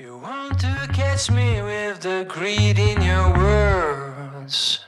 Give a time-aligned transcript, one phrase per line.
[0.00, 4.78] You want to catch me with the greed in your words.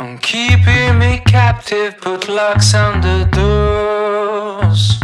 [0.00, 4.98] I'm keeping me captive, put locks on the doors.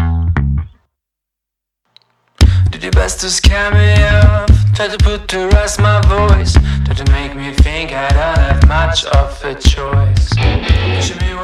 [2.71, 4.63] Did your best to scare me off,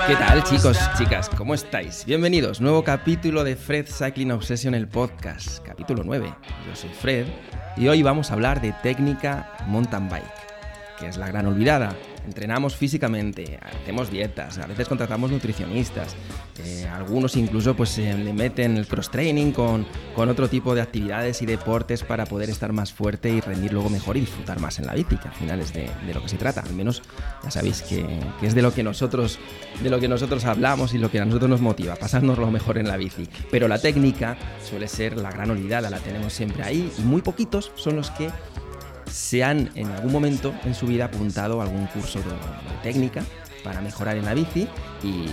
[0.09, 1.31] ¿Qué tal chicos, chicas?
[1.37, 2.05] ¿Cómo estáis?
[2.05, 6.35] Bienvenidos, nuevo capítulo de Fred Cycling Obsession, el podcast, capítulo 9.
[6.67, 7.27] Yo soy Fred
[7.77, 10.25] y hoy vamos a hablar de técnica mountain bike,
[10.99, 11.95] que es la gran olvidada,
[12.27, 16.17] entrenamos físicamente, hacemos dietas, a veces contratamos nutricionistas,
[16.65, 21.47] eh, algunos incluso pues le meten el cross-training con, con, otro tipo de actividades y
[21.47, 24.95] deportes para poder estar más fuerte y rendir luego mejor y disfrutar más en la
[24.95, 27.03] bici, que al final es de, de lo que se trata, al menos
[27.43, 28.07] ya sabéis que,
[28.41, 29.39] que, es de lo que, nosotros,
[29.83, 32.79] de lo que nosotros hablamos y lo que a nosotros nos motiva, pasarnos lo mejor
[32.79, 33.29] en la bici.
[33.51, 37.73] Pero la técnica suele ser la gran olvidada, la tenemos siempre ahí y muy poquitos
[37.75, 38.31] son los que
[39.11, 42.25] se han en algún momento en su vida apuntado a algún curso de,
[42.83, 43.23] técnica
[43.63, 44.67] para mejorar en la bici
[45.03, 45.27] y, y,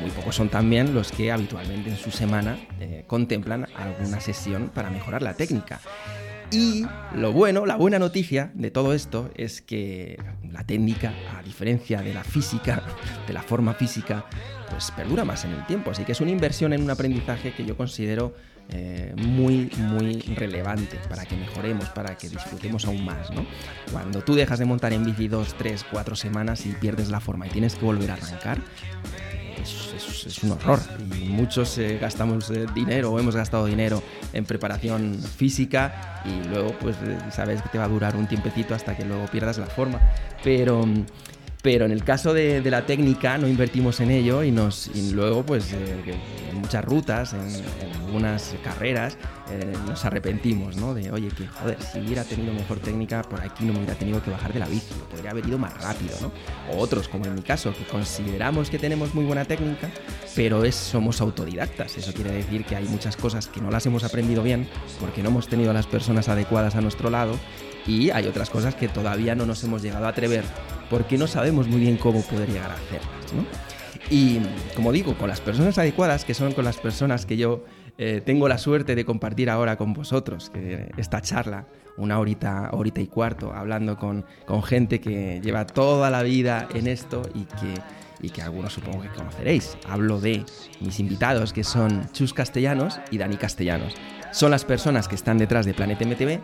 [0.00, 4.90] muy pocos son también los que habitualmente en su semana eh, contemplan alguna sesión para
[4.90, 5.80] mejorar la técnica.
[6.50, 10.18] Y lo bueno, la buena noticia de todo esto es que
[10.50, 12.82] la técnica, a diferencia de la física,
[13.26, 14.24] de la forma física,
[14.70, 15.90] pues perdura más en el tiempo.
[15.90, 18.34] Así que es una inversión en un aprendizaje que yo considero
[18.70, 23.30] eh, muy, muy relevante para que mejoremos, para que disfrutemos aún más.
[23.30, 23.46] ¿no?
[23.92, 27.46] Cuando tú dejas de montar en bici dos, tres, cuatro semanas y pierdes la forma
[27.46, 28.58] y tienes que volver a arrancar,
[29.62, 30.80] es, es, es un horror.
[31.18, 34.02] Y muchos eh, gastamos eh, dinero o hemos gastado dinero
[34.32, 36.96] en preparación física y luego pues
[37.32, 40.00] sabes que te va a durar un tiempecito hasta que luego pierdas la forma.
[40.44, 40.84] Pero
[41.62, 45.72] pero en el caso de, la técnica no invertimos en ello y, nos, luego pues
[45.72, 46.14] eh,
[46.50, 49.16] en muchas rutas, en, en algunas carreras,
[49.50, 50.92] eh, nos arrepentimos, ¿no?
[50.92, 54.22] De, oye, que joder, si hubiera tenido mejor técnica, por aquí no me hubiera tenido
[54.22, 56.32] que bajar de la bici, podría haber ido más rápido, ¿no?
[56.70, 59.90] O otros, como en mi caso, que consideramos que tenemos muy buena técnica,
[60.36, 61.96] pero es, somos autodidactas.
[61.96, 64.68] Eso quiere decir que hay muchas cosas que no las hemos aprendido bien
[65.00, 67.38] porque no hemos tenido a las personas adecuadas a nuestro lado
[67.86, 70.44] y hay otras cosas que todavía no nos hemos llegado a atrever
[70.90, 73.32] porque no sabemos muy bien cómo poder llegar a hacerlas.
[73.34, 73.44] ¿no?
[74.10, 74.40] Y
[74.74, 77.64] como digo, con las personas adecuadas, que son con las personas que yo
[77.98, 81.66] eh, tengo la suerte de compartir ahora con vosotros, que esta charla,
[81.96, 86.86] una horita, horita y cuarto, hablando con, con gente que lleva toda la vida en
[86.86, 87.82] esto y que
[88.20, 89.76] y que algunos supongo que conoceréis.
[89.88, 90.44] Hablo de
[90.80, 93.94] mis invitados que son Chus Castellanos y Dani Castellanos.
[94.32, 96.40] Son las personas que están detrás de Planet MTV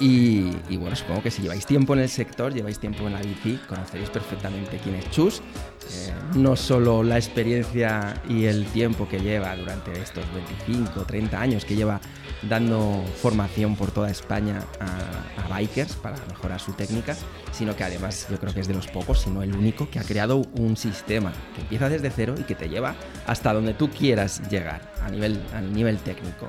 [0.00, 3.20] y, y, bueno, supongo que si lleváis tiempo en el sector, lleváis tiempo en la
[3.20, 5.38] bici, conoceréis perfectamente quién es Chus.
[5.38, 10.24] Eh, no solo la experiencia y el tiempo que lleva durante estos
[10.66, 12.00] 25 o 30 años que lleva
[12.42, 17.16] dando formación por toda España a, a, bikers para mejorar su técnica,
[17.52, 20.00] sino que además yo creo que es de los pocos, si no el único, que
[20.00, 22.96] ha creado un sistema que empieza desde cero y que te lleva
[23.26, 26.48] hasta donde tú quieras llegar a nivel, a nivel técnico.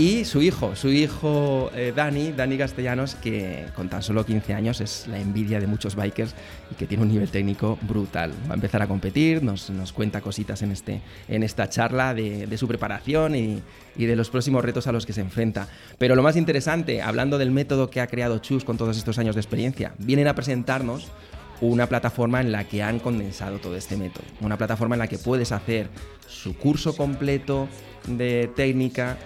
[0.00, 4.80] Y su hijo, su hijo eh, Dani, Dani Castellanos, que con tan solo 15 años
[4.80, 6.34] es la envidia de muchos bikers
[6.70, 8.32] y que tiene un nivel técnico brutal.
[8.48, 12.56] Va a empezar a competir, nos, nos cuenta cositas en, este, en esta charla de,
[12.56, 13.62] su preparación y,
[13.94, 15.68] y, de los próximos retos a los que se enfrenta.
[15.98, 19.34] Pero lo más interesante, hablando del método que ha creado Chus con todos estos años
[19.34, 21.08] de experiencia, vienen a presentarnos
[21.60, 24.24] una plataforma en la que han condensado todo este método.
[24.40, 25.90] Una plataforma en la que puedes hacer
[26.26, 27.68] su curso completo
[28.06, 29.18] de técnica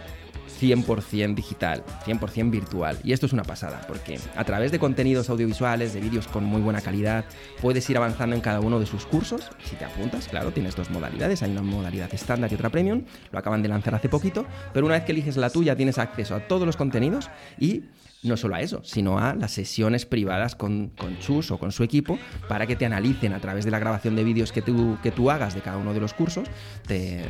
[0.65, 2.99] 100% digital, 100% virtual.
[3.05, 6.63] Y esto es una pasada, porque a través de contenidos audiovisuales, de vídeos con muy
[6.63, 7.25] buena calidad,
[7.61, 9.51] puedes ir avanzando en cada uno de sus cursos.
[9.65, 13.39] Si te apuntas, claro, tienes dos modalidades, hay una modalidad estándar y otra premium, lo
[13.39, 16.41] acaban de lanzar hace poquito, pero una vez que eliges la tuya tienes acceso a
[16.41, 17.85] todos los contenidos y
[18.25, 21.85] no solo a eso, sino a las sesiones privadas con, con, Chus o con su
[21.85, 22.19] equipo
[22.49, 25.31] para que te analicen a través de la grabación de vídeos que tú, que tú
[25.31, 26.49] hagas de cada uno de los cursos,
[26.87, 27.23] te,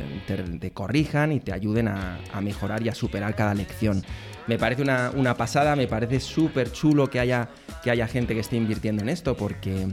[0.73, 4.03] corrijan y te ayuden a, a, mejorar y a superar cada lección.
[4.47, 7.49] Me parece una, una pasada, me parece súper chulo que haya,
[7.83, 9.87] que haya gente que esté invirtiendo en esto porque...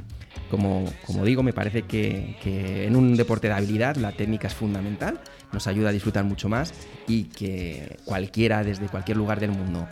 [0.51, 4.55] Como, como, digo, me parece que, que, en un deporte de habilidad la técnica es
[4.55, 5.19] fundamental,
[5.51, 6.75] nos ayuda a disfrutar mucho más
[7.09, 9.89] y que cualquiera desde cualquier lugar del mundo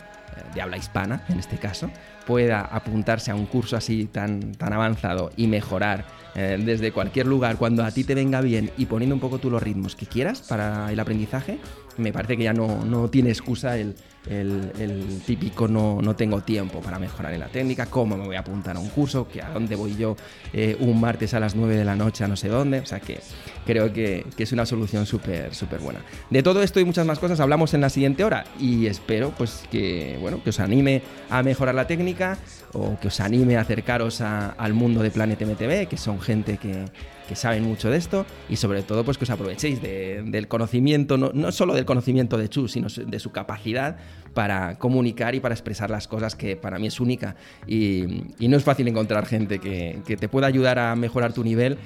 [0.53, 1.89] de habla hispana, en este caso,
[2.25, 6.05] pueda apuntarse a un curso así tan, tan avanzado y mejorar
[6.35, 9.49] eh, desde cualquier lugar cuando a ti te venga bien y poniendo un poco tú
[9.49, 11.59] los ritmos que quieras para el aprendizaje,
[11.97, 13.95] me parece que ya no, no tiene excusa el,
[14.29, 18.39] el, típico no, no, tengo tiempo para mejorar en la técnica, cómo me voy a
[18.39, 20.15] apuntar a un curso, que a dónde voy yo
[20.53, 22.79] eh, un martes a las 9 de la noche a no sé dónde.
[22.79, 23.19] O sea que
[23.65, 26.01] creo que, que es una solución súper súper buena.
[26.29, 29.63] De todo esto y muchas más cosas hablamos en la siguiente hora y espero pues
[29.71, 32.37] que, bueno, que os anime a mejorar la técnica
[32.73, 36.85] o que os anime a acercaros al mundo de Planet MTV, que son gente que,
[37.27, 41.51] que saben mucho de esto y sobre todo pues que os aprovechéis del conocimiento, no,
[41.51, 43.97] solo del conocimiento de Chu, sino de su capacidad
[44.33, 47.35] para comunicar y para expresar las cosas que para mí es única
[47.67, 51.77] y, no es fácil encontrar gente que, que te pueda ayudar a mejorar tu nivel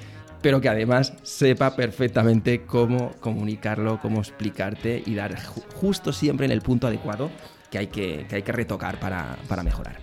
[0.42, 5.36] pero que además sepa perfectamente cómo comunicarlo, cómo explicarte y dar
[5.74, 7.30] justo siempre en el punto adecuado
[7.70, 9.96] que hay que, que, hay que retocar para, para mejorar.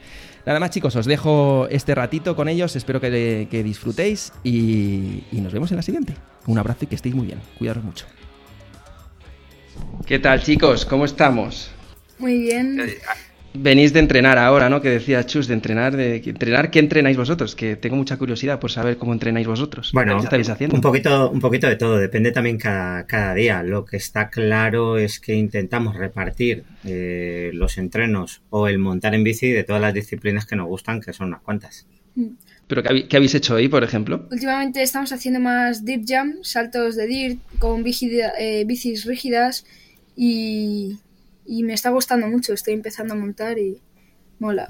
[0.46, 5.54] Nada más chicos, os dejo este ratito con ellos, espero que, disfrutéis y, y, nos
[5.54, 6.16] vemos en la siguiente.
[6.48, 8.06] Un abrazo y que estéis muy bien, cuidaros mucho.
[10.06, 10.86] ¿Qué tal chicos?
[10.86, 11.72] ¿Cómo estamos?
[12.20, 12.80] Muy bien.
[13.56, 14.82] Venís de entrenar ahora, ¿no?
[14.82, 17.56] Que decía Chus, de entrenar, de entrenar, ¿qué entrenáis vosotros?
[17.56, 19.92] Que tengo mucha curiosidad por saber cómo entrenáis vosotros.
[19.94, 20.76] Bueno, ¿qué estáis haciendo?
[20.76, 23.62] Un poquito, un poquito de todo, depende también cada, cada día.
[23.62, 29.24] Lo que está claro es que intentamos repartir eh, los entrenos o el montar en
[29.24, 31.86] bici de todas las disciplinas que nos gustan, que son unas cuantas.
[32.16, 32.30] Mm.
[32.68, 34.28] ¿Pero qué, habéis hecho hoy, por ejemplo?
[34.32, 39.66] Últimamente estamos haciendo más deep jump, saltos de dirt con eh, bicis rígidas
[40.16, 40.98] y
[41.46, 42.54] y me está gustando mucho.
[42.54, 43.82] Estoy empezando a montar y
[44.40, 44.70] mola.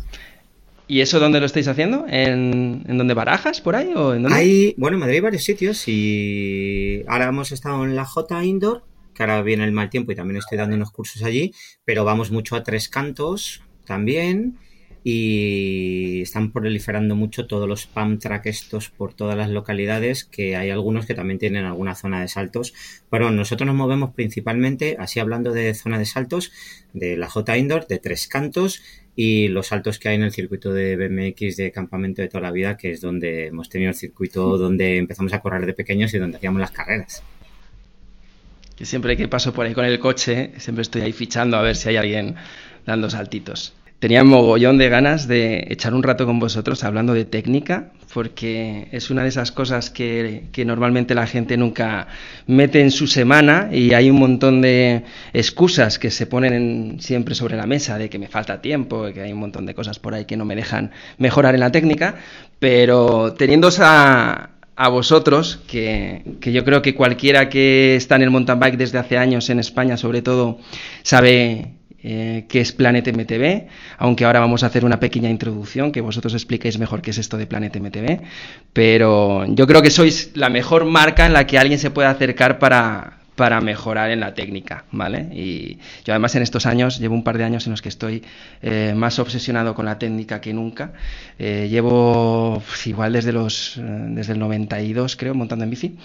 [0.88, 2.06] ¿Y eso dónde lo estáis haciendo?
[2.08, 3.94] ¿En, en dónde barajas por ahí?
[3.96, 4.38] ¿O en dónde?
[4.38, 8.84] Hay, bueno, en Madrid hay varios sitios y ahora hemos estado en la J Indoor,
[9.14, 11.54] que ahora viene el mal tiempo y también estoy dando unos cursos allí,
[11.86, 14.58] pero vamos mucho a Tres Cantos también
[15.04, 20.70] y están proliferando mucho todos los pump track estos por todas las localidades, que hay
[20.70, 22.74] algunos que también tienen alguna zona de saltos.
[23.10, 26.52] Pero nosotros nos movemos principalmente, así hablando de zona de saltos,
[26.94, 28.82] de la J Indoor, de Tres Cantos
[29.16, 32.52] y los saltos que hay en el circuito de BMX de campamento de toda la
[32.52, 36.18] vida, que es donde hemos tenido el circuito donde empezamos a correr de pequeños y
[36.18, 37.24] donde hacíamos las carreras.
[38.78, 41.76] Que siempre que paso por ahí con el coche, siempre estoy ahí fichando a ver
[41.76, 42.36] si hay alguien
[42.86, 47.92] dando saltitos tenía mogollón de ganas de echar un rato con vosotros hablando de técnica,
[48.14, 52.08] porque es una de esas cosas que, normalmente la gente nunca
[52.46, 57.56] mete en su semana y hay un montón de excusas que se ponen siempre sobre
[57.56, 60.26] la mesa de que me falta tiempo, que hay un montón de cosas por ahí
[60.26, 62.16] que no me dejan mejorar en la técnica,
[62.60, 68.32] pero teniendo a, a vosotros, que, que, yo creo que cualquiera que está en el
[68.32, 70.60] mountain bike desde hace años en España, sobre todo,
[71.04, 73.68] sabe eh, qué es Planet MTV,
[73.98, 77.38] aunque ahora vamos a hacer una pequeña introducción que vosotros expliquéis mejor qué es esto
[77.38, 78.22] de Planet MTV,
[78.74, 82.60] pero yo creo que sois la mejor marca en la que alguien se puede acercar
[82.60, 85.28] para, para mejorar en la técnica, ¿vale?
[85.34, 88.24] Y yo además en estos años, llevo un par de años en los que estoy
[88.62, 90.94] eh, más obsesionado con la técnica que nunca.
[91.40, 95.98] Eh, llevo pues, igual desde los eh, desde el 92, creo, montando en bici.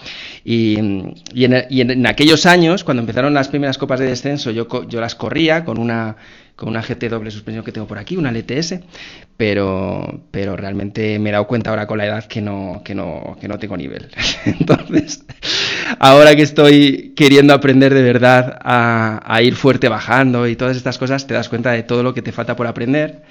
[0.44, 1.44] Y, en, y
[1.80, 5.78] en, aquellos años, cuando empezaron las primeras copas de descenso, yo, yo las corría con
[5.78, 6.16] una
[6.58, 8.81] con una GT doble suspensión que tengo por aquí, una LTS,
[9.37, 13.37] pero, pero realmente me he dado cuenta ahora con la edad que no, que no,
[13.40, 14.08] que no tengo nivel.
[14.44, 15.25] Entonces,
[16.00, 21.28] ahora que estoy queriendo aprender de verdad a, ir fuerte bajando y todas estas cosas,
[21.28, 23.22] te das cuenta de todo lo que te falta por aprender.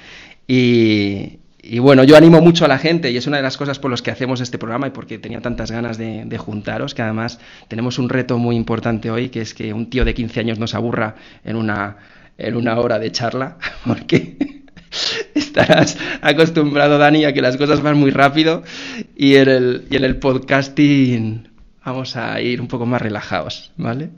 [0.47, 1.39] Y,
[1.79, 4.01] bueno, yo animo mucho a la gente y es una de las cosas por las
[4.01, 7.99] que hacemos este programa y porque tenía tantas ganas de, de, juntaros, que además tenemos
[7.99, 11.15] un reto muy importante hoy, que es que un tío de 15 años nos aburra
[11.43, 11.97] en una
[12.37, 14.37] en una hora de charla, porque
[15.33, 18.63] estarás acostumbrado, Dani, a que las cosas van muy rápido
[19.15, 21.49] y en el, y en el podcasting
[21.83, 24.09] vamos a ir un poco más relajados, ¿vale?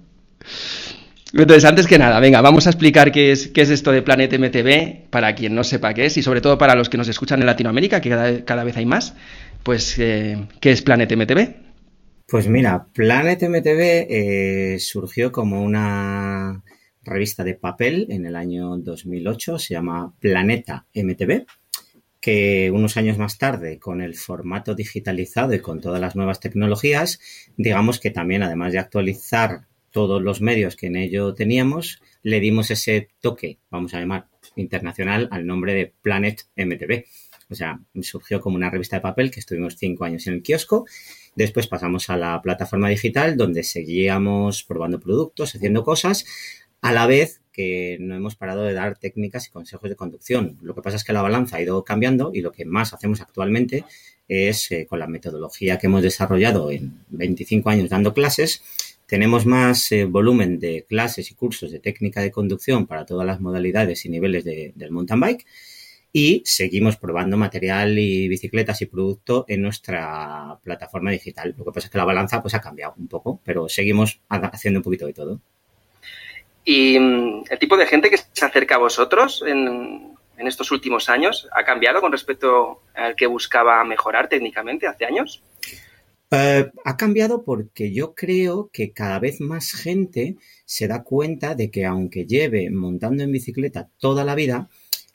[1.32, 4.34] Entonces, antes que nada, venga, vamos a explicar qué es, qué es esto de Planet
[4.34, 7.40] MTV, para quien no sepa qué es, y sobre todo para los que nos escuchan
[7.40, 9.14] en Latinoamérica, que cada, cada vez hay más,
[9.62, 11.70] pues, eh, ¿qué es Planet MTV?
[12.28, 16.64] Pues mira, Planet MTV eh, surgió como una
[17.04, 21.46] revista de papel en el año 2008, se llama Planeta MTV,
[22.20, 27.20] que unos años más tarde, con el formato digitalizado y con todas las nuevas tecnologías,
[27.58, 32.72] digamos que también, además de actualizar todos los medios que en ello teníamos, le dimos
[32.72, 37.06] ese toque, vamos a llamar internacional, al nombre de Planet MTV.
[37.52, 40.86] O sea, surgió como una revista de papel que estuvimos cinco años en el kiosco.
[41.36, 46.26] Después pasamos a la plataforma digital donde seguíamos probando productos, haciendo cosas,
[46.82, 50.58] a la vez que no hemos parado de dar técnicas y consejos de conducción.
[50.62, 53.22] Lo que pasa es que la balanza ha ido cambiando y lo que más hacemos
[53.22, 53.84] actualmente
[54.28, 58.64] es eh, con la metodología que hemos desarrollado en 25 años dando clases,
[59.10, 63.42] tenemos más eh, volumen de clases y cursos de técnica de conducción para todas las
[63.42, 65.48] modalidades y niveles del mountain bike
[66.14, 71.56] y seguimos probando material y bicicletas y producto en nuestra plataforma digital.
[71.58, 74.80] Lo que pasa es que la balanza pues ha cambiado un poco, pero seguimos haciendo
[74.80, 75.42] un poquito de todo.
[76.70, 81.10] ¿Y mm, el tipo de gente que se acerca a vosotros en, en estos últimos
[81.10, 85.42] años ha cambiado con respecto al que buscaba mejorar técnicamente hace años?
[86.30, 91.72] Eh, ha cambiado porque yo creo que cada vez más gente se da cuenta de
[91.72, 94.70] que aunque lleve montando en bicicleta toda la vida,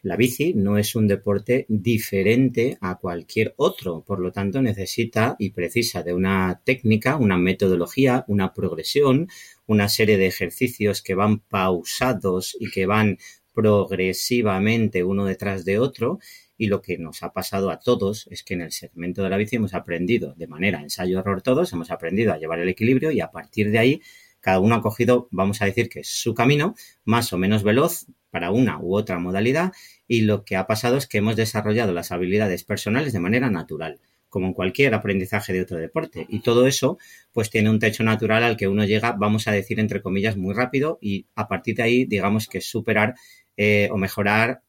[0.04, 5.50] la bici no es un deporte diferente a cualquier otro, por lo tanto necesita y
[5.50, 9.28] precisa de una técnica, una metodología, una progresión,
[9.66, 13.18] una serie de ejercicios que van pausados y que van
[13.52, 16.18] progresivamente uno detrás de otro
[16.56, 19.36] y lo que nos ha pasado a todos es que en el segmento de la
[19.36, 23.30] bici hemos aprendido de manera ensayo-error todos, hemos aprendido a llevar el equilibrio y a
[23.30, 24.02] partir de ahí
[24.40, 28.06] cada uno ha cogido, vamos a decir que es su camino, más o menos veloz
[28.30, 29.72] para una u otra modalidad
[30.06, 34.00] y lo que ha pasado es que hemos desarrollado las habilidades personales de manera natural
[34.34, 36.26] como en cualquier aprendizaje de otro deporte.
[36.28, 36.98] Y todo eso,
[37.32, 40.52] pues tiene un techo natural al que uno llega, vamos a decir, entre comillas, muy
[40.54, 43.14] rápido y a partir de ahí, digamos que superar
[43.56, 44.62] eh, o mejorar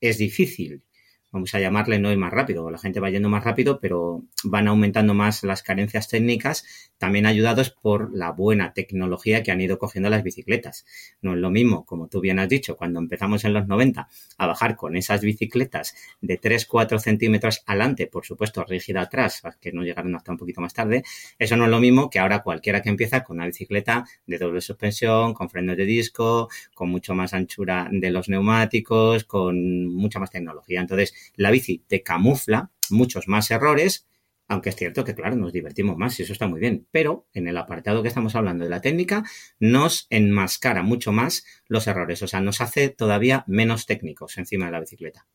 [0.00, 0.82] es difícil
[1.32, 4.68] vamos a llamarle, no es más rápido, la gente va yendo más rápido, pero van
[4.68, 6.64] aumentando más las carencias técnicas,
[6.98, 10.84] también ayudados por la buena tecnología que han ido cogiendo las bicicletas.
[11.22, 14.08] No es lo mismo, como tú bien has dicho, cuando empezamos en los 90
[14.38, 19.82] a bajar con esas bicicletas de 3-4 centímetros adelante, por supuesto rígida atrás, que no
[19.82, 21.04] llegaron hasta un poquito más tarde,
[21.38, 24.60] eso no es lo mismo que ahora cualquiera que empieza con una bicicleta de doble
[24.60, 30.30] suspensión, con frenos de disco, con mucho más anchura de los neumáticos, con mucha más
[30.30, 30.80] tecnología.
[30.80, 34.06] Entonces, la bici te camufla muchos más errores,
[34.48, 37.46] aunque es cierto que, claro, nos divertimos más y eso está muy bien, pero en
[37.46, 39.22] el apartado que estamos hablando de la técnica,
[39.60, 44.72] nos enmascara mucho más los errores, o sea, nos hace todavía menos técnicos encima de
[44.72, 45.28] la bicicleta.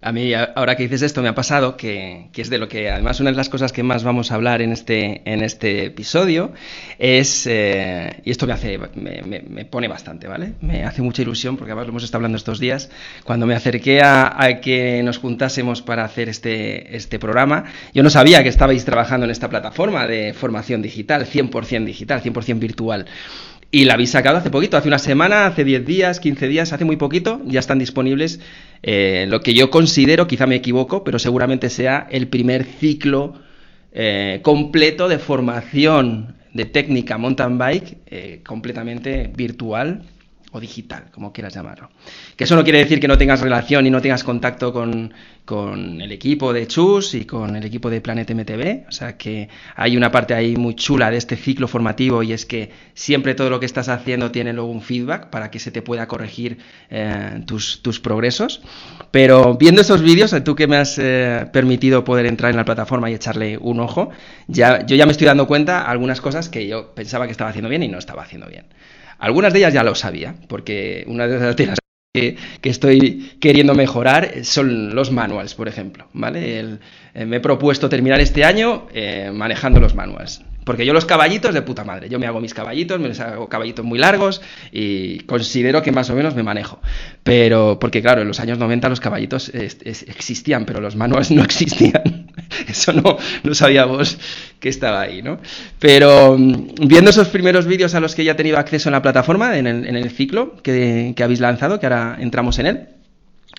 [0.00, 3.18] A mí, ahora que dices esto, me ha pasado que, es de lo que, además,
[3.18, 6.52] una de las cosas que más vamos a hablar en este, en este episodio
[7.00, 10.52] es, eh, y esto me hace, me, pone bastante, ¿vale?
[10.60, 12.90] Me hace mucha ilusión, porque además lo hemos estado hablando estos días,
[13.24, 18.44] cuando me acerqué a, que nos juntásemos para hacer este, este programa, yo no sabía
[18.44, 23.06] que estabais trabajando en esta plataforma de formación digital, 100% digital, 100% virtual.
[23.70, 26.86] Y la habéis sacado hace poquito, hace una semana, hace 10 días, 15 días, hace
[26.86, 28.40] muy poquito, ya están disponibles
[28.82, 33.34] eh, lo que yo considero, quizá me equivoco, pero seguramente sea el primer ciclo
[33.92, 40.02] eh, completo de formación de técnica mountain bike eh, completamente virtual
[40.52, 41.90] o digital, como quieras llamarlo.
[42.36, 45.12] Que eso no quiere decir que no tengas relación y no tengas contacto con,
[45.44, 48.86] con el equipo de Chus y con el equipo de Planet MTV.
[48.88, 52.46] O sea que hay una parte ahí muy chula de este ciclo formativo y es
[52.46, 55.82] que siempre todo lo que estás haciendo tiene luego un feedback para que se te
[55.82, 56.58] pueda corregir
[56.90, 58.62] eh, tus, tus, progresos.
[59.10, 63.10] Pero viendo esos vídeos, tú que me has eh, permitido poder entrar en la plataforma
[63.10, 64.10] y echarle un ojo,
[64.46, 67.68] ya, yo ya me estoy dando cuenta algunas cosas que yo pensaba que estaba haciendo
[67.68, 68.66] bien y no estaba haciendo bien.
[69.18, 71.78] Algunas de ellas ya lo sabía, porque una de las
[72.14, 76.08] que, que, estoy queriendo mejorar son los manuals, por ejemplo.
[76.12, 76.60] ¿vale?
[77.14, 80.42] Eh, me he propuesto terminar este año eh, manejando los manuals.
[80.64, 83.84] Porque yo los caballitos de puta madre, yo me hago mis caballitos, me hago caballitos
[83.86, 86.80] muy largos y considero que más o menos me manejo.
[87.22, 92.17] Pero, porque claro, en los años 90 los caballitos existían, pero los manuals no existían.
[92.68, 94.18] Eso no, no sabíamos
[94.60, 95.38] que estaba ahí, ¿no?
[95.78, 99.02] Pero mm, viendo esos primeros vídeos a los que ya he tenido acceso en la
[99.02, 102.88] plataforma, en el, ciclo que, habéis lanzado, que ahora entramos en él,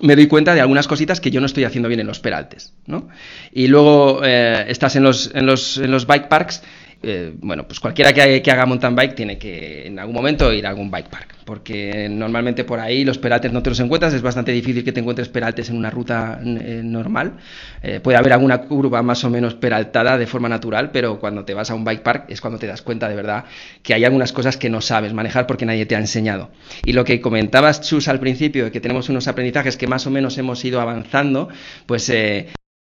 [0.01, 2.73] me doy cuenta de algunas cositas que yo no estoy haciendo bien en los peraltes,
[2.85, 3.09] ¿no?
[3.51, 6.63] Y luego eh, estás en los, en, los, en los bike parks
[7.01, 10.69] eh, bueno, pues cualquiera que, haga mountain bike tiene que en algún momento ir a
[10.69, 14.51] algún bike park, porque normalmente por ahí los peraltes no te los encuentras, es bastante
[14.51, 17.37] difícil que te encuentres peraltes en una ruta eh, normal.
[17.81, 21.53] Eh, puede haber alguna curva más o menos peraltada de forma natural, pero cuando te
[21.53, 23.45] vas a un bike park es cuando te das cuenta de verdad
[23.81, 26.51] que hay algunas cosas que no sabes manejar porque nadie te ha enseñado.
[26.83, 30.37] Y lo que comentabas, Chus, al principio, que tenemos unos aprendizajes que más o menos
[30.37, 31.47] hemos ido avanzando,
[31.85, 32.11] pues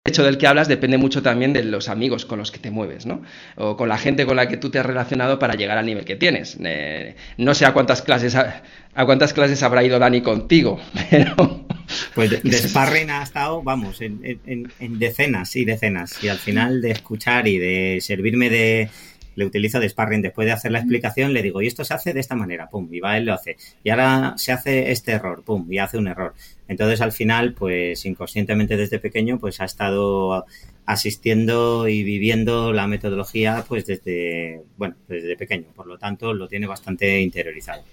[0.05, 3.05] hecho del que hablas depende mucho también de los amigos con los que te mueves,
[3.05, 3.21] ¿no?
[3.55, 6.03] O con la gente con la que tú te has relacionado para llegar al nivel
[6.03, 6.57] que tienes.
[6.61, 8.63] Eh, no sé a cuántas clases a,
[9.05, 10.77] cuántas clases habrá ido Dani contigo,
[11.09, 11.65] pero
[12.15, 16.91] pues de, sparring ha estado, vamos, en, en, decenas y decenas y al final de
[16.91, 18.89] escuchar y de servirme de
[19.35, 20.21] le utilizo de sparring.
[20.21, 22.87] Después de hacer la explicación, le digo, y esto se hace de esta manera, pum,
[22.91, 23.57] y va, él lo hace.
[23.83, 26.33] Y ahora se hace este error, pum, y hace un error.
[26.67, 30.45] Entonces, al final, pues inconscientemente desde pequeño, pues ha estado
[30.85, 35.67] asistiendo y viviendo la metodología, pues desde, bueno, desde pequeño.
[35.75, 37.83] Por lo tanto, lo tiene bastante interiorizado.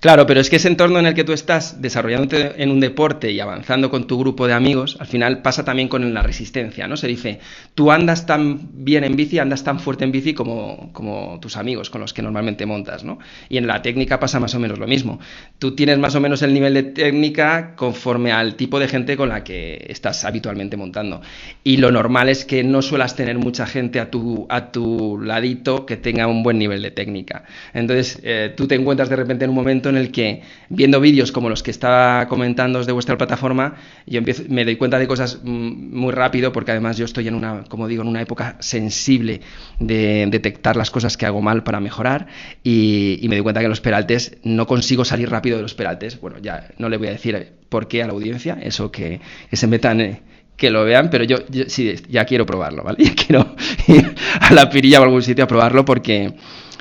[0.00, 3.32] Claro, pero es que ese entorno en el que tú estás desarrollándote en un deporte
[3.32, 6.96] y avanzando con tu grupo de amigos, al final pasa también con la resistencia, ¿no?
[6.96, 7.40] Se dice,
[7.74, 11.90] tú andas tan bien en bici, andas tan fuerte en bici como, como tus amigos
[11.90, 13.18] con los que normalmente montas, ¿no?
[13.48, 15.18] Y en la técnica pasa más o menos lo mismo.
[15.58, 19.30] Tú tienes más o menos el nivel de técnica conforme al tipo de gente con
[19.30, 21.22] la que estás habitualmente montando.
[21.64, 25.86] Y lo normal es que no suelas tener mucha gente a tu, a tu ladito
[25.86, 27.42] que tenga un buen nivel de técnica.
[27.74, 31.32] Entonces, eh, tú te encuentras de repente en un momento en el que, viendo vídeos
[31.32, 33.76] como los que estaba comentando de vuestra plataforma,
[34.06, 37.64] yo me doy cuenta de cosas mm, muy rápido, porque además yo estoy en una,
[37.64, 39.40] como digo, en una época sensible
[39.78, 42.26] de detectar las cosas que hago mal para mejorar,
[42.62, 46.18] y, me doy cuenta que los peraltes no consigo salir rápido de los peraltes.
[46.20, 49.20] Bueno, ya no le voy a decir por qué a la audiencia, eso que,
[49.52, 50.00] se metan.
[50.00, 50.20] Eh,
[50.58, 51.36] que lo vean, pero yo,
[51.68, 53.04] sí, ya quiero probarlo, ¿vale?
[53.04, 53.54] Ya quiero
[53.86, 56.34] ir a la pirilla o algún sitio a probarlo porque,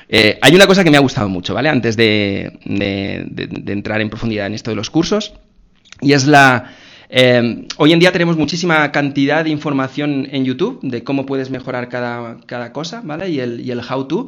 [0.10, 1.70] eh, hay una cosa que me ha gustado mucho, ¿vale?
[1.70, 2.60] Antes de,
[3.68, 5.34] entrar en profundidad en esto de los cursos,
[6.02, 6.74] y es la...
[7.10, 11.88] Eh, hoy en día tenemos muchísima cantidad de información en YouTube de cómo puedes mejorar
[11.88, 13.30] cada, cosa, ¿vale?
[13.30, 14.28] Y el, y el how to,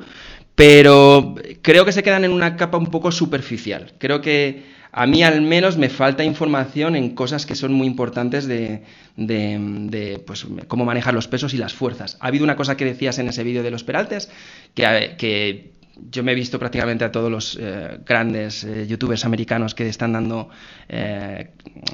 [0.56, 3.94] pero creo que se quedan en una capa un poco superficial.
[3.98, 8.48] Creo que a mí al menos me falta información en cosas que son muy importantes
[8.48, 8.84] de,
[9.16, 12.18] de, pues, cómo manejar los pesos y las fuerzas.
[12.20, 14.30] Ha habido una cosa que decías en ese vídeo de los peraltes,
[14.74, 15.72] que, que
[16.12, 20.14] yo me he visto prácticamente a todos los eh, grandes eh, youtubers americanos que están
[20.14, 20.50] dando,
[20.88, 21.50] eh,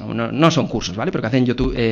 [0.07, 1.11] no, son cursos, ¿vale?
[1.11, 1.45] Pero que hacen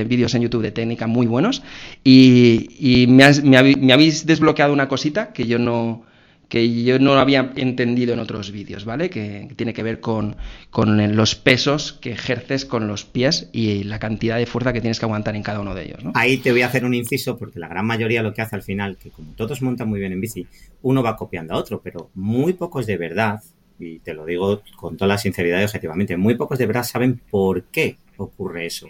[0.07, 1.63] vídeos en YouTube de técnica muy buenos
[2.03, 6.05] y, me, me, habéis desbloqueado una cosita que yo no,
[6.53, 9.09] que yo no había entendido en otros vídeos, ¿vale?
[9.09, 10.35] Que, tiene que ver con,
[10.71, 15.05] los pesos que ejerces con los pies y la cantidad de fuerza que tienes que
[15.05, 16.11] aguantar en cada uno de ellos, ¿no?
[16.13, 18.61] Ahí te voy a hacer un inciso porque la gran mayoría lo que hace al
[18.61, 20.45] final, que como todos montan muy bien en bici,
[20.83, 23.41] uno va copiando a otro, pero muy pocos de verdad,
[23.79, 27.19] y te lo digo con toda la sinceridad y objetivamente, muy pocos de verdad saben
[27.31, 28.89] por qué ocurre eso.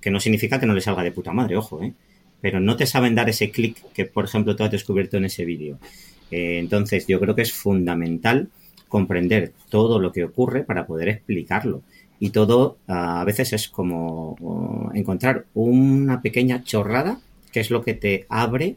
[0.00, 1.94] Que no significa que no les salga de puta madre, ojo, ¿eh?
[2.40, 5.44] Pero no te saben dar ese clic que, por ejemplo, tú has descubierto en ese
[5.44, 5.78] vídeo.
[6.30, 8.48] Eh, entonces, yo creo que es fundamental
[8.88, 11.82] comprender todo lo que ocurre para poder explicarlo.
[12.20, 17.20] Y todo a veces es como encontrar una pequeña chorrada
[17.54, 18.76] que es lo que te abre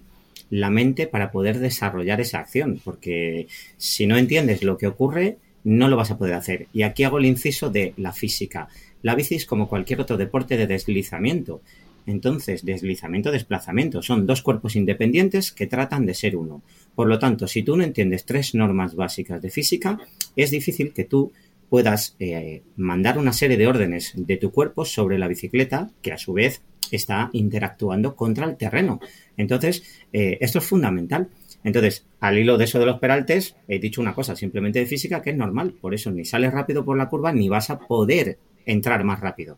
[0.50, 2.80] la mente para poder desarrollar esa acción.
[2.84, 6.68] Porque si no entiendes lo que ocurre, no lo vas a poder hacer.
[6.74, 8.70] Y aquí hago el inciso de la física.
[9.02, 11.62] La bici es como cualquier otro deporte de deslizamiento.
[12.08, 16.64] Entonces, deslizamiento, desplazamiento son dos cuerpos independientes que tratan de ser uno.
[16.96, 20.00] Por lo tanto, si tú no entiendes tres normas básicas de física,
[20.36, 21.34] es difícil que tú
[21.70, 26.18] puedas eh, mandar una serie de órdenes de tu cuerpo sobre la bicicleta que a
[26.18, 29.02] su vez está interactuando contra el terreno.
[29.36, 31.28] Entonces, eh, esto es fundamental.
[31.66, 35.22] Entonces, al hilo de eso de los peraltes, he dicho una cosa simplemente de física
[35.22, 35.74] que es normal.
[35.74, 39.58] Por eso ni sales rápido por la curva ni vas a poder entrar más rápido.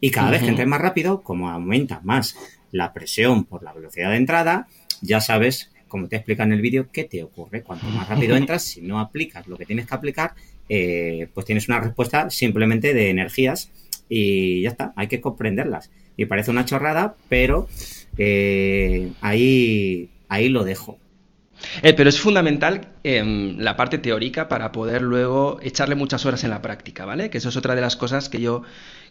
[0.00, 2.36] Y cada vez que entres más rápido, como aumenta más
[2.70, 4.68] la presión por la velocidad de entrada,
[5.00, 7.62] ya sabes, como te explica en el vídeo, qué te ocurre.
[7.62, 10.34] Cuanto más rápido entras, si no aplicas lo que tienes que aplicar,
[10.68, 13.70] eh, pues tienes una respuesta simplemente de energías
[14.08, 15.90] y ya está, hay que comprenderlas.
[16.16, 17.68] Y parece una chorrada, pero
[18.16, 20.98] eh, ahí, ahí lo dejo.
[21.82, 26.50] Eh, pero es fundamental em, la parte teórica para poder luego echarle muchas horas en
[26.50, 27.30] la práctica, ¿vale?
[27.30, 28.62] Que eso es otra de las cosas que yo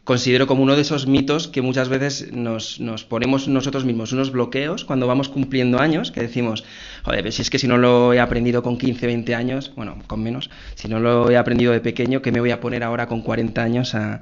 [0.07, 4.85] considero como uno de esos mitos que muchas veces nos, ponemos nosotros mismos unos bloqueos
[4.85, 6.63] cuando vamos cumpliendo años, que decimos,
[7.03, 10.23] joder, si es que si no lo he aprendido con 15, 20 años, bueno, con
[10.23, 13.21] menos, si no lo he aprendido de pequeño, ¿qué me voy a poner ahora con
[13.21, 14.21] 40 años a,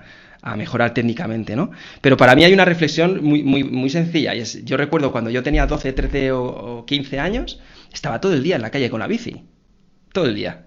[0.57, 1.71] mejorar técnicamente, ¿no?
[2.01, 5.29] Pero para mí hay una reflexión muy, muy, muy sencilla, y es, yo recuerdo cuando
[5.29, 7.59] yo tenía 12, 13 o 15 años,
[7.93, 9.43] estaba todo el día en la calle con la bici,
[10.13, 10.64] todo el día.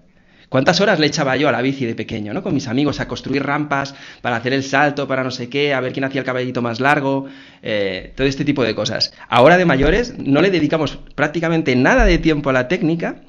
[0.49, 2.41] ¿Cuántas horas le echaba yo a la bici de pequeño, ¿no?
[2.41, 5.79] Con mis amigos a construir rampas para hacer el salto, para no sé qué, a
[5.79, 7.27] ver quién hacía el cabellito más largo,
[7.61, 9.13] eh, todo este tipo de cosas.
[9.29, 13.21] Ahora de mayores no le dedicamos prácticamente nada de tiempo a la técnica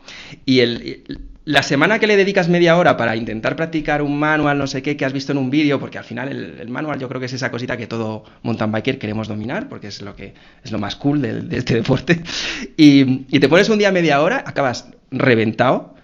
[0.46, 1.04] y el,
[1.44, 4.96] la semana que le dedicas media hora para intentar practicar un manual, no sé qué,
[4.96, 7.33] que has visto en un vídeo, porque al final el, manual yo creo que es
[7.35, 10.33] esa cosita que todo mountain biker queremos dominar, porque es lo que
[10.64, 12.22] es lo más cool de, este deporte.
[12.76, 15.94] Y, y, te pones un día media hora, acabas reventado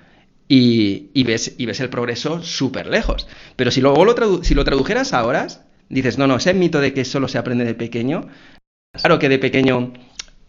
[0.48, 3.26] y, ves, y ves el progreso súper lejos.
[3.56, 6.92] Pero si luego lo, si lo tradujeras a horas, dices, no, no, ese mito de
[6.92, 8.28] que solo se aprende de pequeño,
[8.92, 9.92] claro que de pequeño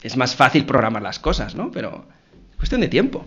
[0.03, 1.71] es más fácil programar las cosas, ¿no?
[1.71, 2.07] Pero,
[2.57, 3.25] Cuestión de tiempo.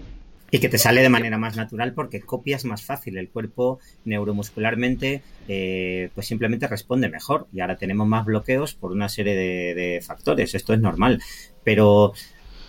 [0.53, 3.17] Y que te sale de manera más natural porque copias más fácil.
[3.17, 7.47] El cuerpo neuromuscularmente eh, pues simplemente responde mejor.
[7.53, 10.57] Y ahora tenemos más bloqueos por una serie de, factores.
[10.57, 11.23] Esto es normal.
[11.63, 12.15] Pero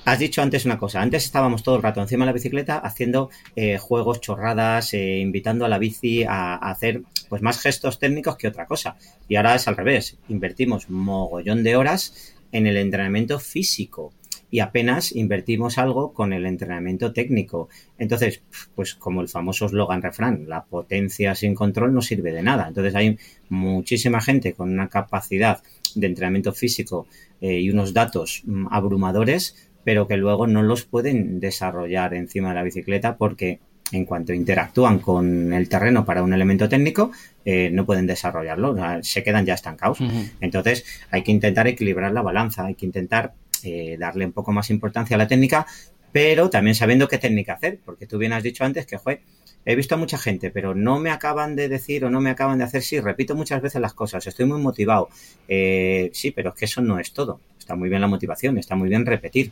[0.03, 3.29] Has dicho antes una cosa, antes estábamos todo el rato encima de la bicicleta haciendo
[3.55, 8.47] eh, juegos, chorradas, eh, invitando a la bici a, hacer pues más gestos técnicos que
[8.47, 8.97] otra cosa.
[9.27, 14.11] Y ahora es al revés, invertimos mogollón de horas en el entrenamiento físico
[14.49, 17.69] y apenas invertimos algo con el entrenamiento técnico.
[17.99, 18.41] Entonces,
[18.73, 22.67] pues como el famoso eslogan refrán, la potencia sin control no sirve de nada.
[22.67, 23.17] Entonces hay
[23.49, 25.61] muchísima gente con una capacidad
[25.95, 27.07] de entrenamiento físico
[27.39, 32.55] eh, y unos datos mm, abrumadores, pero que luego no los pueden desarrollar encima de
[32.55, 33.59] la bicicleta porque
[33.91, 37.11] en cuanto interactúan con el terreno para un elemento técnico,
[37.43, 39.99] eh, no pueden desarrollarlo, se quedan ya estancados.
[40.39, 44.69] Entonces hay que intentar equilibrar la balanza, hay que intentar eh, darle un poco más
[44.69, 45.65] importancia a la técnica,
[46.11, 49.21] pero también sabiendo qué técnica hacer, porque tú bien has dicho antes que, fue
[49.65, 52.57] he visto a mucha gente, pero no me acaban de decir o no me acaban
[52.57, 55.09] de hacer, sí, repito muchas veces las cosas, estoy muy motivado,
[55.47, 58.75] eh, sí, pero es que eso no es todo, está muy bien la motivación, está
[58.75, 59.51] muy bien repetir,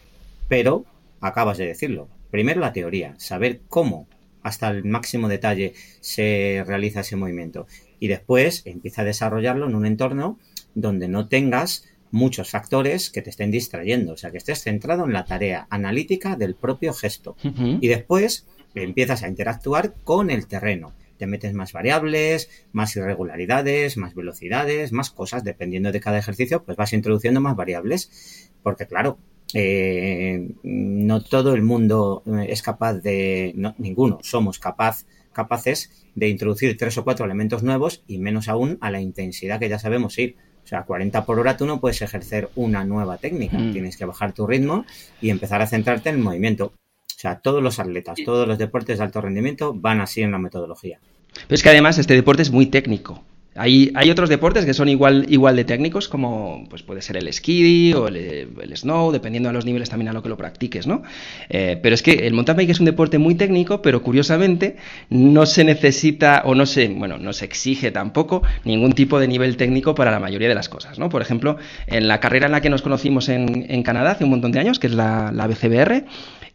[0.50, 0.86] pero
[1.22, 4.08] acabas de decirlo, primero la teoría, saber cómo
[4.42, 7.68] hasta el máximo detalle se realiza ese movimiento
[8.00, 10.38] y después empieza a desarrollarlo en un entorno
[10.76, 15.14] donde no tengas muchos factores que te estén distrayendo, o sea, que estés centrado en
[15.14, 17.36] la tarea analítica del propio gesto.
[17.82, 20.94] Y después empiezas a interactuar con el terreno.
[21.18, 26.78] Te metes más variables, más irregularidades, más velocidades, más cosas, dependiendo de cada ejercicio, pues
[26.78, 28.50] vas introduciendo más variables.
[28.64, 29.20] Porque claro,
[29.54, 36.30] eh, no todo el mundo eh, es capaz de, no, ninguno, somos capaz, capaces de
[36.30, 40.18] introducir tres o cuatro elementos nuevos y menos aún a la intensidad que ya sabemos
[40.20, 40.36] ir.
[40.64, 43.58] O sea, 40 por hora tú no puedes ejercer una nueva técnica.
[43.58, 43.72] Mm.
[43.72, 44.86] Tienes que bajar tu ritmo
[45.20, 46.66] y empezar a centrarte en el movimiento.
[46.66, 50.38] O sea, todos los atletas, todos los deportes de alto rendimiento van así en la
[50.38, 51.00] metodología.
[51.34, 53.24] Pero es que además este deporte es muy técnico.
[53.62, 57.94] Hay, otros deportes que son igual, igual de técnicos, como pues puede ser el esquí
[57.94, 61.04] o el, snow, dependiendo de los niveles también a lo que lo practiques, ¿no?
[61.50, 64.78] Eh, pero es que el mountain bike es un deporte muy técnico, pero curiosamente
[65.10, 69.58] no se necesita o no se, bueno, no se exige tampoco ningún tipo de nivel
[69.58, 71.10] técnico para la mayoría de las cosas, ¿no?
[71.10, 74.30] Por ejemplo, en la carrera en la que nos conocimos en, en Canadá hace un
[74.30, 76.06] montón de años, que es la, la BCBR,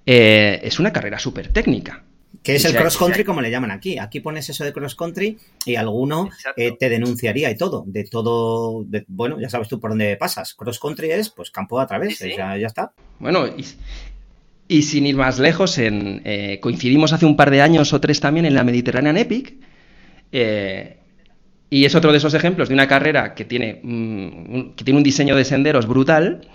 [0.06, 2.02] eh, es una carrera súper técnica.
[2.42, 3.98] Que es el cross country como le llaman aquí.
[3.98, 7.84] Aquí pones eso de cross country y alguno eh, te denunciaría y todo.
[7.86, 10.54] De todo, bueno, ya sabes tú por dónde pasas.
[10.54, 12.92] Cross country es pues campo a través, ya, está.
[13.18, 13.46] Bueno,
[14.68, 18.20] y, sin ir más lejos, en, eh, coincidimos hace un par de años o tres
[18.20, 19.54] también en la Mediterranean Epic.
[20.32, 20.98] Eh,
[21.70, 25.04] y es otro de esos ejemplos de una carrera que tiene, mm, que tiene un
[25.04, 26.48] diseño de senderos brutal,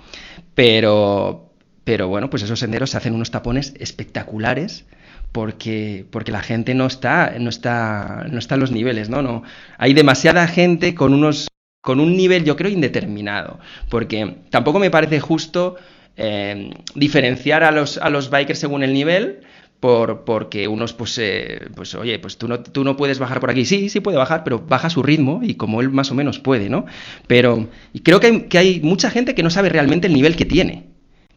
[0.55, 1.51] pero,
[1.83, 4.85] pero bueno, pues esos senderos se hacen unos tapones espectaculares
[5.31, 9.21] porque, porque la gente no está, no está, no está en los niveles, ¿no?
[9.21, 9.43] no
[9.77, 11.47] Hay demasiada gente con unos
[11.81, 13.59] con un nivel, yo creo, indeterminado.
[13.89, 15.77] Porque tampoco me parece justo
[16.17, 19.41] eh, diferenciar a los, a los bikers según el nivel.
[19.79, 23.49] Por, porque unos, pues, eh, pues oye, pues tú no, tú no puedes bajar por
[23.49, 23.63] aquí.
[23.63, 26.69] Sí, sí puede bajar, pero baja su ritmo y como él más o menos puede,
[26.69, 26.85] ¿no?
[27.27, 27.69] Pero
[28.03, 30.88] creo que hay, que hay mucha gente que no sabe realmente el nivel que tiene.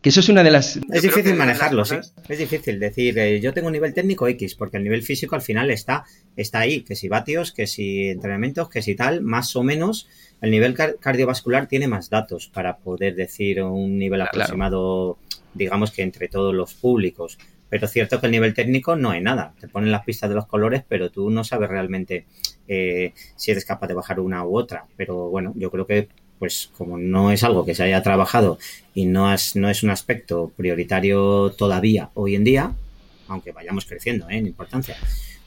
[0.02, 0.80] Que eso es una de las...
[0.90, 1.94] Es difícil manejarlo, sí.
[2.28, 5.42] Es difícil decir, eh, yo tengo un nivel técnico X, porque el nivel físico al
[5.42, 6.04] final está,
[6.36, 10.08] está ahí, que si vatios, que si entrenamientos, que si tal, más o menos
[10.40, 15.18] el nivel cardiovascular tiene más datos para poder decir un nivel aproximado,
[15.54, 17.38] digamos que entre todos los públicos.
[17.68, 19.54] Pero cierto que el nivel técnico no hay nada.
[19.60, 22.26] Te ponen las pistas de los colores, pero tú no sabes realmente
[22.66, 24.84] eh, si eres capaz de bajar una u otra.
[24.96, 26.08] Pero bueno, yo creo que
[26.42, 28.58] pues como no es algo que se haya trabajado
[28.94, 32.72] y no es, no es un aspecto prioritario todavía hoy en día,
[33.28, 34.38] aunque vayamos creciendo ¿eh?
[34.38, 34.96] en importancia,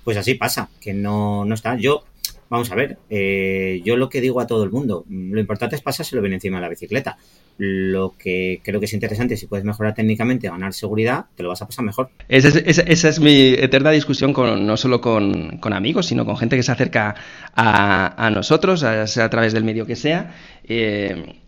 [0.06, 1.76] pues así pasa, que no, no está.
[1.76, 2.06] Yo
[2.50, 5.82] Vamos a ver, eh, yo lo que digo a todo el mundo, lo importante es
[5.82, 7.18] pasárselo bien encima de la bicicleta.
[7.58, 11.62] Lo que creo que es interesante, si puedes mejorar técnicamente, ganar seguridad, te lo vas
[11.62, 12.10] a pasar mejor.
[12.28, 12.50] Esa
[13.10, 17.16] es, mi eterna discusión con, no solo con, amigos, sino con gente que se acerca
[17.56, 20.36] a, nosotros, sea a través del medio que sea.
[20.66, 21.40] Eh,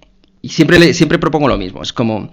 [0.41, 1.83] y siempre, siempre propongo lo mismo.
[1.83, 2.31] Es como,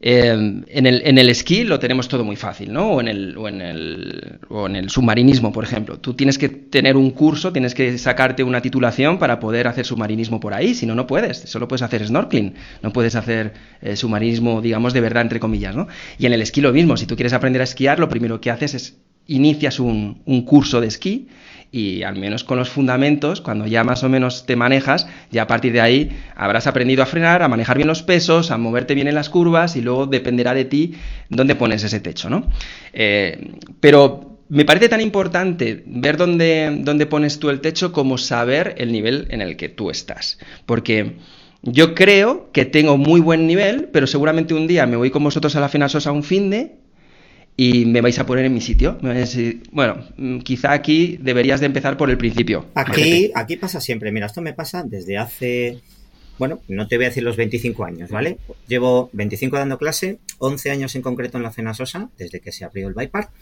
[0.00, 2.92] Em, en, el, en, el, esquí lo tenemos todo muy fácil, ¿no?
[2.92, 5.98] O en, el, o, en el, o en el submarinismo, por ejemplo.
[5.98, 10.38] Tú tienes que tener un curso, tienes que sacarte una titulación para poder hacer submarinismo
[10.38, 11.38] por ahí, si no, no puedes.
[11.38, 15.88] Solo puedes hacer snorkeling, no puedes hacer eh, submarinismo, digamos, de verdad, entre comillas, ¿no?
[16.16, 18.52] Y en el esquí lo mismo, si tú quieres aprender a esquiar, lo primero que
[18.52, 21.28] haces es inicias un, un curso de esquí
[21.70, 25.46] y al menos con los fundamentos, cuando ya más o menos te manejas, ya a
[25.46, 29.08] partir de ahí habrás aprendido a frenar, a manejar bien los pesos, a moverte bien
[29.08, 30.94] en las curvas y luego dependerá de ti
[31.28, 32.46] dónde pones ese techo, ¿no?
[32.92, 38.74] Eh, pero me parece tan importante ver dónde, dónde pones tú el techo como saber
[38.78, 40.38] el nivel en el que tú estás.
[40.64, 41.16] Porque
[41.62, 45.54] yo creo que tengo muy buen nivel, pero seguramente un día me voy con vosotros
[45.56, 46.76] a la Fenasosa un fin de
[47.60, 48.98] y me vais a poner en mi sitio.
[49.72, 52.66] bueno, mm, quizá aquí deberías de empezar por el principio.
[52.76, 54.12] Aquí, aquí pasa siempre.
[54.12, 55.80] Mira, esto me pasa desde hace,
[56.38, 58.38] bueno, no te voy a decir los 25 años, ¿vale?
[58.68, 62.64] Llevo 25 dando clase, 11 años en concreto en la Cena Sosa, desde que se
[62.64, 63.32] abrió el Bypark,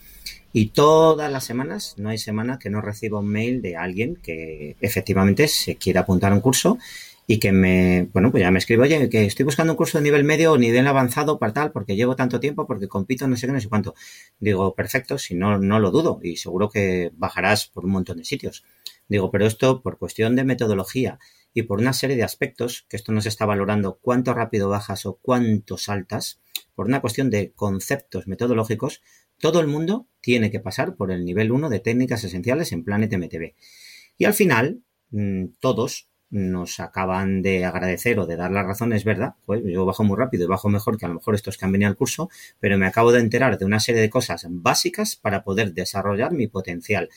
[0.50, 4.76] y todas las semanas, no hay semana que no reciba un mail de alguien que
[4.80, 6.78] efectivamente se quiera apuntar a un curso
[7.26, 10.04] y que me, bueno, pues ya me escribo, oye, que estoy buscando un curso de
[10.04, 13.46] nivel medio o nivel avanzado para tal, porque llevo tanto tiempo, porque compito, no sé
[13.46, 13.94] qué, no sé cuánto.
[14.38, 18.24] Digo, perfecto, si no, no lo dudo y seguro que bajarás por un montón de
[18.24, 18.64] sitios.
[19.08, 21.18] Digo, pero esto por cuestión de metodología
[21.52, 25.06] y por una serie de aspectos, que esto no se está valorando cuánto rápido bajas
[25.06, 26.40] o cuánto saltas,
[26.74, 29.02] por una cuestión de conceptos metodológicos,
[29.38, 33.12] todo el mundo tiene que pasar por el nivel 1 de técnicas esenciales en Planet
[33.12, 33.54] MTB.
[34.16, 39.04] Y al final, mm, todos nos acaban de agradecer o de dar la razón, es
[39.04, 41.64] verdad, pues yo bajo muy rápido y bajo mejor que a lo mejor estos que
[41.64, 42.28] han venido al curso,
[42.60, 46.46] pero me acabo de enterar de una serie de cosas básicas para poder desarrollar mi
[46.46, 47.08] potencial.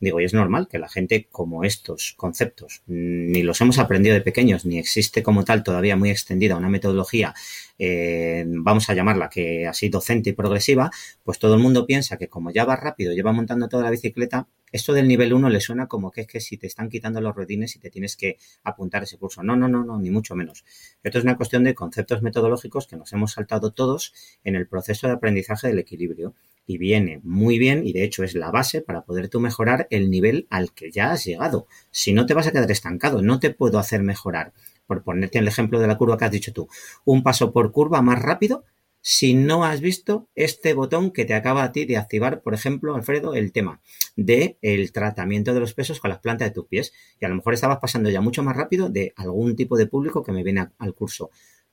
[0.00, 4.20] Digo, y es normal que la gente como estos conceptos ni los hemos aprendido de
[4.20, 7.34] pequeños, ni existe como tal todavía muy extendida una metodología,
[7.78, 10.90] eh, vamos a llamarla que así docente y progresiva,
[11.22, 14.48] pues todo el mundo piensa que como ya va rápido, lleva montando toda la bicicleta,
[14.72, 17.34] esto del nivel 1 le suena como que es que si te están quitando los
[17.34, 19.42] ruedines y te tienes que apuntar ese curso.
[19.42, 20.64] No, no, no, no, ni mucho menos.
[21.02, 25.06] Esto es una cuestión de conceptos metodológicos que nos hemos saltado todos en el proceso
[25.06, 26.34] de aprendizaje del equilibrio.
[26.66, 30.10] Y viene muy bien, y de hecho es la base para poder tú mejorar el
[30.10, 31.66] nivel al que ya has llegado.
[31.90, 34.52] Si no te vas a quedar estancado, no te puedo hacer mejorar.
[34.86, 36.68] Por ponerte el ejemplo de la curva que has dicho tú,
[37.04, 38.64] un paso por curva más rápido
[39.04, 42.94] si no has visto este botón que te acaba a ti de activar, por ejemplo,
[42.94, 43.82] Alfredo, el tema
[44.14, 46.92] de el tratamiento de los pesos con las plantas de tus pies.
[47.20, 50.22] Y a lo mejor estabas pasando ya mucho más rápido de algún tipo de público
[50.22, 51.30] que me viene al curso.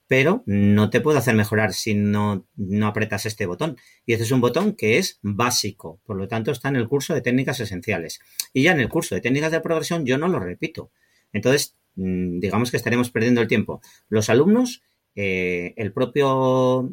[0.08, 3.76] Pero no te puedo hacer mejorar si no, no apretas este botón.
[4.04, 6.00] Y este es un botón que es básico.
[6.04, 8.18] Por lo tanto, está en el curso de técnicas esenciales.
[8.52, 10.90] Y ya en el curso de técnicas de progresión yo no lo repito.
[11.32, 13.80] Entonces, mm, digamos que estaremos perdiendo el tiempo.
[14.08, 14.82] Los alumnos,
[15.14, 16.90] eh, el propio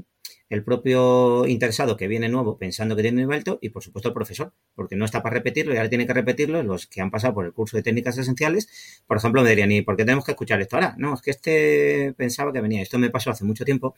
[0.50, 4.14] el propio interesado que viene nuevo pensando que tiene nivel alto y por supuesto el
[4.14, 7.34] profesor, porque no está para repetirlo y ahora tiene que repetirlo los que han pasado
[7.34, 8.70] por el curso de técnicas esenciales.
[9.08, 10.96] Por ejemplo, me dirían, ¿y por qué tenemos que escuchar esto ahora?
[10.98, 12.82] No, es que este pensaba que venía.
[12.82, 13.96] Esto me pasó hace mucho tiempo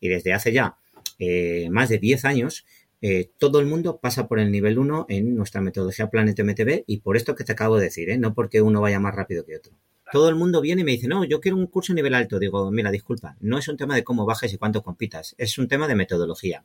[0.00, 0.76] y desde hace ya
[1.18, 2.66] eh, más de 10 años
[3.00, 7.00] eh, todo el mundo pasa por el nivel 1 en nuestra metodología Planet MTB y
[7.00, 8.18] por esto que te acabo de decir, ¿eh?
[8.18, 9.74] no porque uno vaya más rápido que otro
[10.14, 12.38] todo el mundo viene y me dice, no, yo quiero un curso a nivel alto.
[12.38, 15.66] Digo, mira, disculpa, no es un tema de cómo bajes y cuánto compitas, es un
[15.66, 16.62] tema de metodología.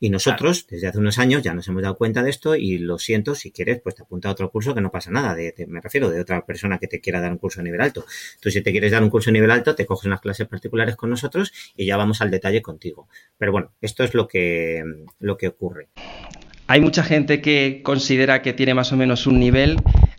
[0.00, 2.98] Y nosotros, desde hace unos años, ya nos hemos dado cuenta de esto y lo
[2.98, 5.34] siento, si quieres, pues te apunta a otro curso que no pasa nada.
[5.34, 8.06] De, me refiero de otra persona que te quiera dar un curso a nivel alto.
[8.40, 10.96] Tú, si te quieres dar un curso a nivel alto, te coges unas clases particulares
[10.96, 13.08] con nosotros y ya vamos al detalle contigo.
[13.36, 14.82] Pero bueno, esto es lo que,
[15.18, 15.88] lo que ocurre.
[16.66, 19.76] Hay mucha gente que considera que tiene más o menos un nivel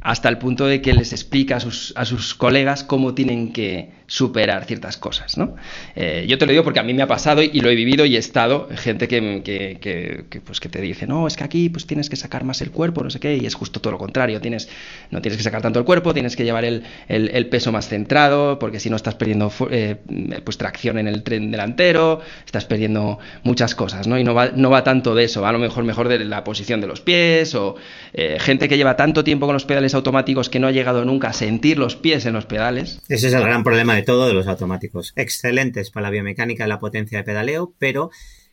[0.08, 3.92] hasta el punto de que les explica a sus, a sus colegas cómo tienen que
[4.08, 5.38] superar ciertas cosas.
[5.38, 5.56] ¿no?
[5.96, 8.06] Eh, yo te lo digo porque a mí me ha pasado y, lo he vivido
[8.06, 11.86] y he estado, gente que, que, pues que te dice, no, es que aquí pues
[11.86, 14.40] tienes que sacar más el cuerpo, no sé qué, y es justo todo lo contrario,
[14.40, 14.70] tienes,
[15.12, 18.60] no tienes que sacar tanto el cuerpo, tienes que llevar el, el, peso más centrado,
[18.60, 19.98] porque si no estás perdiendo eh,
[20.44, 24.18] pues tracción en el tren delantero, estás perdiendo muchas cosas, ¿no?
[24.18, 26.44] Y no va, no va tanto de eso, va a lo mejor mejor de la
[26.44, 27.76] posición de los pies, o
[28.14, 31.30] eh, gente que lleva tanto tiempo con los pedales automáticos que no ha llegado nunca
[31.30, 33.02] a sentir los pies en los pedales.
[33.10, 35.12] Ese es el gran problema de todo de los automáticos.
[35.16, 38.12] Excelentes para la biomecánica y la potencia de pedaleo, pero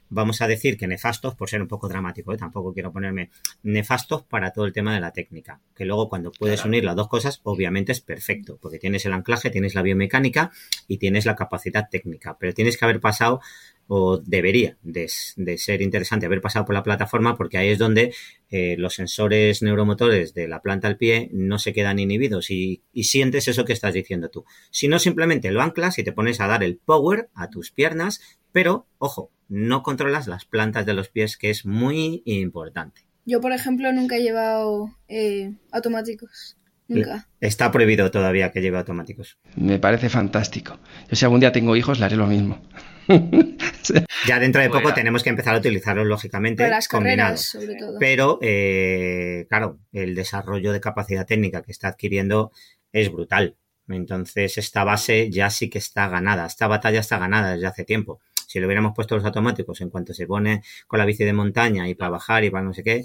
[0.09, 2.39] vamos a decir que nefastos, por ser un poco dramático, ¿eh?
[2.39, 3.31] tampoco quiero ponerme
[3.63, 5.61] nefastos para todo el tema de la técnica.
[5.75, 9.51] Que luego cuando puedes unir las dos cosas, obviamente es perfecto, porque tienes el anclaje,
[9.51, 10.51] tienes la biomecánica
[10.89, 13.41] y tienes la capacidad técnica, pero tienes que haber pasado
[13.87, 18.15] o debería de, ser interesante haber pasado por la plataforma porque ahí es donde
[18.51, 23.05] eh, los sensores neuromotores de la planta al pie no se quedan inhibidos y, y,
[23.05, 24.45] sientes eso que estás diciendo tú.
[24.71, 28.21] Si no, simplemente lo anclas y te pones a dar el power a tus piernas,
[28.53, 33.03] pero, ojo, no controlas las plantas de los pies, que es muy importante.
[33.27, 36.57] Yo, por ejemplo, nunca he llevado eh, automáticos.
[36.87, 37.27] Nunca.
[37.41, 39.39] Está prohibido todavía que lleve automáticos.
[39.57, 40.79] Me parece fantástico.
[41.09, 42.61] Yo si algún día tengo hijos, le haré lo mismo.
[44.27, 44.95] ya dentro de poco Bueno.
[44.95, 47.51] tenemos que empezar a utilizarlos, lógicamente, Para las combinados.
[47.53, 47.99] carreras, sobre todo.
[47.99, 52.53] Pero, eh, claro, el desarrollo de capacidad técnica que está adquiriendo
[52.93, 53.57] es brutal.
[53.89, 56.47] Entonces, esta base ya sí que está ganada.
[56.47, 58.21] Esta batalla está ganada desde hace tiempo.
[58.47, 61.89] Si le hubiéramos puesto los automáticos en cuanto se pone con la bici de montaña
[61.89, 63.05] y para bajar y para no sé qué,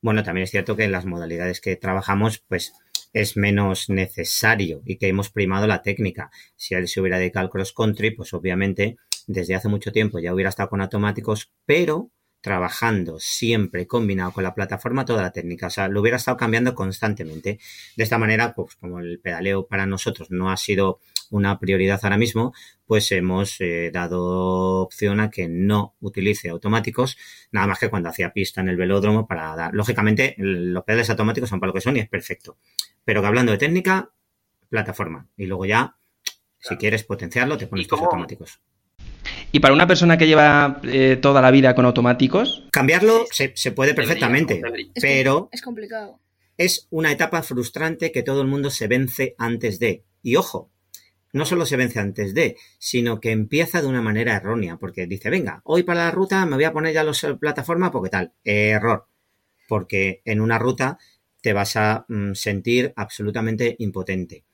[0.00, 2.72] bueno, también es cierto que en las modalidades que trabajamos, pues
[3.12, 6.30] es menos necesario y que hemos primado la técnica.
[6.56, 8.96] Si él se hubiera dedicado al cross country, pues obviamente
[9.28, 12.10] desde hace mucho tiempo ya hubiera estado con automáticos, pero
[12.40, 15.66] trabajando siempre combinado con la plataforma toda la técnica.
[15.66, 17.58] O sea, lo hubiera estado cambiando constantemente.
[17.96, 22.16] De esta manera, pues como el pedaleo para nosotros no ha sido una prioridad ahora
[22.16, 22.54] mismo,
[22.86, 27.18] pues hemos eh, dado opción a que no utilice automáticos,
[27.52, 29.74] nada más que cuando hacía pista en el velódromo para dar.
[29.74, 32.56] Lógicamente, los pedales automáticos son para lo que son y es perfecto.
[33.04, 34.10] Pero que hablando de técnica,
[34.70, 35.28] plataforma.
[35.36, 35.98] Y luego ya,
[36.60, 38.60] si quieres potenciarlo, te pones ¿Y tus automáticos.
[39.52, 43.72] Y para una persona que lleva eh, toda la vida con automáticos, Cambiarlo se, se
[43.72, 44.60] puede perfectamente.
[44.94, 46.20] Es pero Es complicado.
[46.56, 50.04] es una etapa frustrante que todo el mundo se vence antes de.
[50.22, 50.70] Y ojo,
[51.32, 55.30] no solo se vence antes de, sino que empieza de una manera errónea, porque dice,
[55.30, 58.32] venga, hoy para la ruta me voy a poner ya los eh, plataformas porque tal.
[58.44, 59.06] Error.
[59.68, 60.98] Porque en una ruta
[61.40, 64.44] te vas a mm, sentir absolutamente impotente.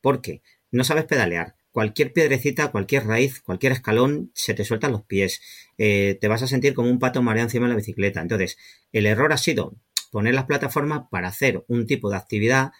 [0.00, 1.56] Porque no sabes pedalear.
[1.74, 5.40] Cualquier piedrecita, cualquier raíz, cualquier escalón, se te sueltan los pies.
[5.76, 8.20] Eh, te vas a sentir como un pato mareado encima de la bicicleta.
[8.20, 8.56] Entonces,
[8.92, 9.74] el error ha sido
[10.12, 12.70] poner las plataformas para hacer un tipo de actividad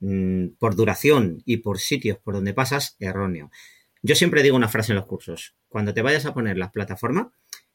[0.00, 3.52] mm, por duración y por sitios por donde pasas erróneo.
[4.02, 5.54] Yo siempre digo una frase en los cursos.
[5.68, 7.28] Cuando te vayas a poner las plataformas,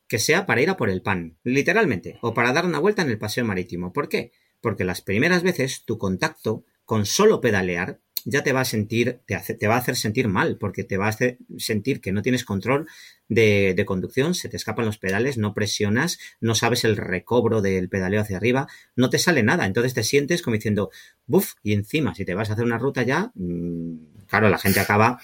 [0.09, 3.09] que sea para ir a por el pan, literalmente, o para dar una vuelta en
[3.09, 3.93] el paseo marítimo.
[3.93, 4.33] ¿Por qué?
[4.59, 9.35] Porque las primeras veces tu contacto con solo pedalear ya te va a sentir, te,
[9.35, 12.21] hace- te va a hacer sentir mal, porque te va a hacer sentir que no
[12.21, 12.88] tienes control
[13.29, 17.89] de, de conducción, se te escapan los pedales, no presionas, no sabes el recobro del
[17.89, 19.65] pedaleo hacia arriba, no te sale nada.
[19.65, 20.89] Entonces te sientes como diciendo,
[21.27, 24.79] buf, y encima, si te vas a hacer una ruta ya, mm, claro, la gente
[24.79, 25.19] acaba,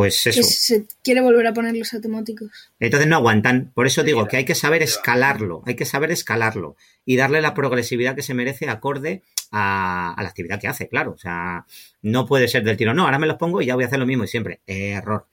[0.00, 0.42] pues Que eso.
[0.44, 2.48] se quiere volver a poner los automáticos.
[2.78, 3.70] Entonces no aguantan.
[3.74, 7.52] Por eso digo que hay que saber escalarlo, hay que saber escalarlo y darle la
[7.54, 11.12] progresividad que se merece acorde a, a la actividad que hace, claro.
[11.12, 11.66] O sea,
[12.02, 13.98] no puede ser del tiro, no, ahora me los pongo y ya voy a hacer
[13.98, 14.60] lo mismo y siempre.
[14.66, 15.26] Error.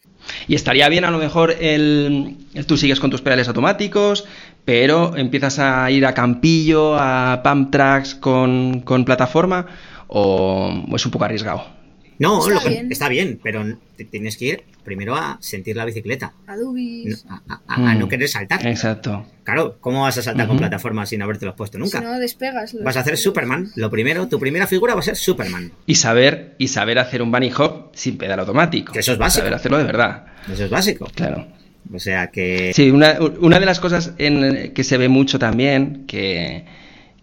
[0.48, 4.26] y estaría bien a lo mejor el, el- tú sigues con tus pedales automáticos,
[4.66, 9.66] pero empiezas a ir a campillo, a pump tracks con, con plataforma,
[10.08, 11.77] o es un poco arriesgado.
[12.20, 12.92] No, Está lo que- bien.
[12.92, 13.64] está bien, pero
[13.96, 17.26] te tienes que ir primero a sentir la bicicleta, A no- Dubis.
[17.30, 18.00] a, a- a Mm.
[18.00, 18.66] no querer saltar.
[18.66, 19.26] Exacto.
[19.44, 22.02] Claro, ¿cómo vas a saltar con plataformas sin habértelos puesto Si nunca?
[22.02, 22.76] no despegas.
[22.84, 23.70] Vas a hacer Superman.
[23.76, 25.72] Lo primero, tu primera figura va a ser Superman.
[25.86, 28.94] Y saber, y saber hacer un bunny hop sin pedal automático.
[28.94, 29.40] Que eso es básico.
[29.42, 30.26] Saber hacerlo de verdad.
[30.52, 31.08] Eso es básico.
[31.14, 31.48] Claro.
[31.94, 36.06] O sea que Sí, una, una de las cosas en, que se ve mucho también,
[36.08, 36.66] que,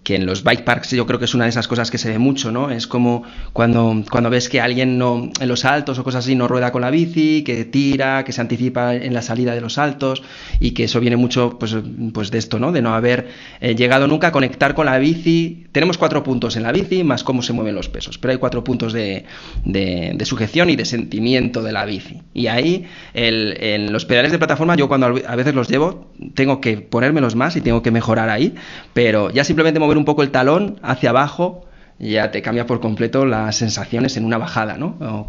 [0.05, 2.11] que en los bike parks yo creo que es una de esas cosas que se
[2.11, 2.71] ve mucho, ¿no?
[2.71, 6.47] Es como cuando, cuando ves que alguien no, en los saltos o cosas así no
[6.47, 10.23] rueda con la bici, que tira, que se anticipa en la salida de los saltos
[10.61, 11.75] y que eso viene mucho pues,
[12.12, 12.71] pues de esto, ¿no?
[12.71, 13.29] De no haber
[13.61, 15.67] eh, llegado nunca a conectar con la bici.
[15.73, 18.62] Tenemos cuatro puntos en la bici más cómo se mueven los pesos, pero hay cuatro
[18.62, 19.25] puntos de,
[19.64, 22.21] de- sujeción y de sentimiento de la bici.
[22.35, 26.61] Y ahí el- en los pedales de plataforma yo cuando a veces los llevo tengo
[26.61, 28.55] que ponérmelos más y tengo que mejorar ahí,
[28.93, 31.64] pero ya simplemente mover un poco el talón hacia abajo
[31.98, 35.26] ya te cambia por completo las sensaciones en una bajada, ¿no?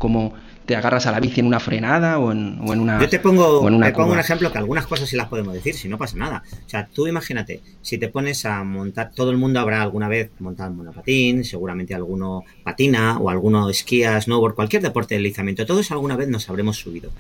[0.65, 3.19] Te agarras a la bici en una frenada o en, o en una Yo te
[3.19, 5.75] pongo, o en una te pongo un ejemplo que algunas cosas sí las podemos decir,
[5.75, 6.43] si no pasa nada.
[6.65, 10.31] O sea, tú imagínate, si te pones a montar, todo el mundo habrá alguna vez
[10.39, 15.91] montado en monopatín, seguramente alguno patina o alguno esquía, snowboard, cualquier deporte de deslizamiento, todos
[15.91, 17.11] alguna vez nos habremos subido.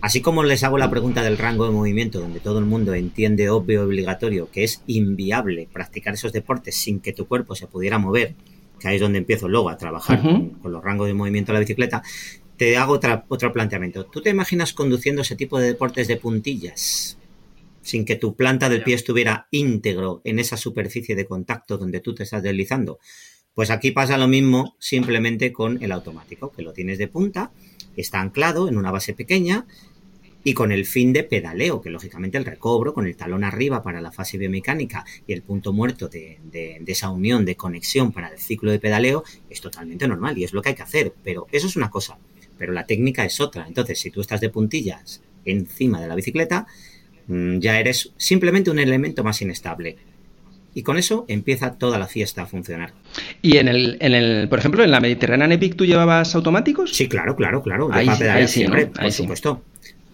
[0.00, 3.50] Así como les hago la pregunta del rango de movimiento, donde todo el mundo entiende
[3.50, 7.98] obvio y obligatorio que es inviable practicar esos deportes sin que tu cuerpo se pudiera
[7.98, 8.34] mover,
[8.80, 11.54] que ahí es donde empiezo luego a trabajar con, con los rangos de movimiento de
[11.54, 12.02] la bicicleta,
[12.60, 14.04] te hago otra, otro planteamiento.
[14.04, 17.16] ¿Tú te imaginas conduciendo ese tipo de deportes de puntillas?
[17.80, 22.14] Sin que tu planta del pie estuviera íntegro en esa superficie de contacto donde tú
[22.14, 22.98] te estás deslizando.
[23.54, 27.50] Pues aquí pasa lo mismo simplemente con el automático, que lo tienes de punta,
[27.96, 29.64] está anclado en una base pequeña
[30.44, 34.02] y con el fin de pedaleo, que lógicamente el recobro con el talón arriba para
[34.02, 38.28] la fase biomecánica y el punto muerto de, de- de esa unión de conexión para
[38.28, 41.14] el ciclo de pedaleo es totalmente normal y es lo que hay que hacer.
[41.24, 42.18] Pero eso es una cosa,
[42.60, 43.64] pero la técnica es otra.
[43.66, 46.66] Entonces, si tú estás de puntillas encima de la bicicleta,
[47.26, 49.96] mm, ya eres simplemente un elemento más inestable.
[50.74, 52.92] Y con eso empieza toda la fiesta a funcionar.
[53.40, 56.94] ¿Y en el, en el por ejemplo, en la Mediterránea Epic tú llevabas automáticos?
[56.94, 57.88] Sí, claro, claro, claro.
[57.92, 59.62] Ahí, sí, por supuesto.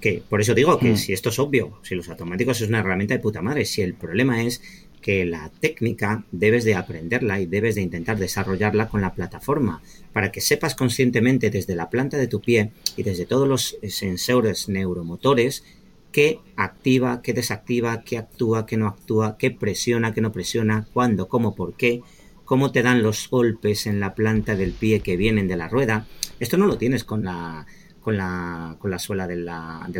[0.00, 0.96] Que, por eso digo que mm.
[0.96, 3.94] si esto es obvio, si los automáticos es una herramienta de puta madre, si el
[3.94, 4.62] problema es
[5.06, 9.80] que la técnica debes de aprenderla y debes de intentar desarrollarla con la plataforma
[10.12, 14.68] para que sepas conscientemente desde la planta de tu pie y desde todos los sensores
[14.68, 15.62] neuromotores
[16.10, 21.28] qué activa, qué desactiva, qué actúa, qué no actúa, qué presiona, qué no presiona, cuándo,
[21.28, 22.02] cómo, por qué,
[22.44, 26.08] cómo te dan los golpes en la planta del pie que vienen de la rueda.
[26.40, 27.64] Esto no lo tienes con la,
[28.00, 29.46] con la, con la suela del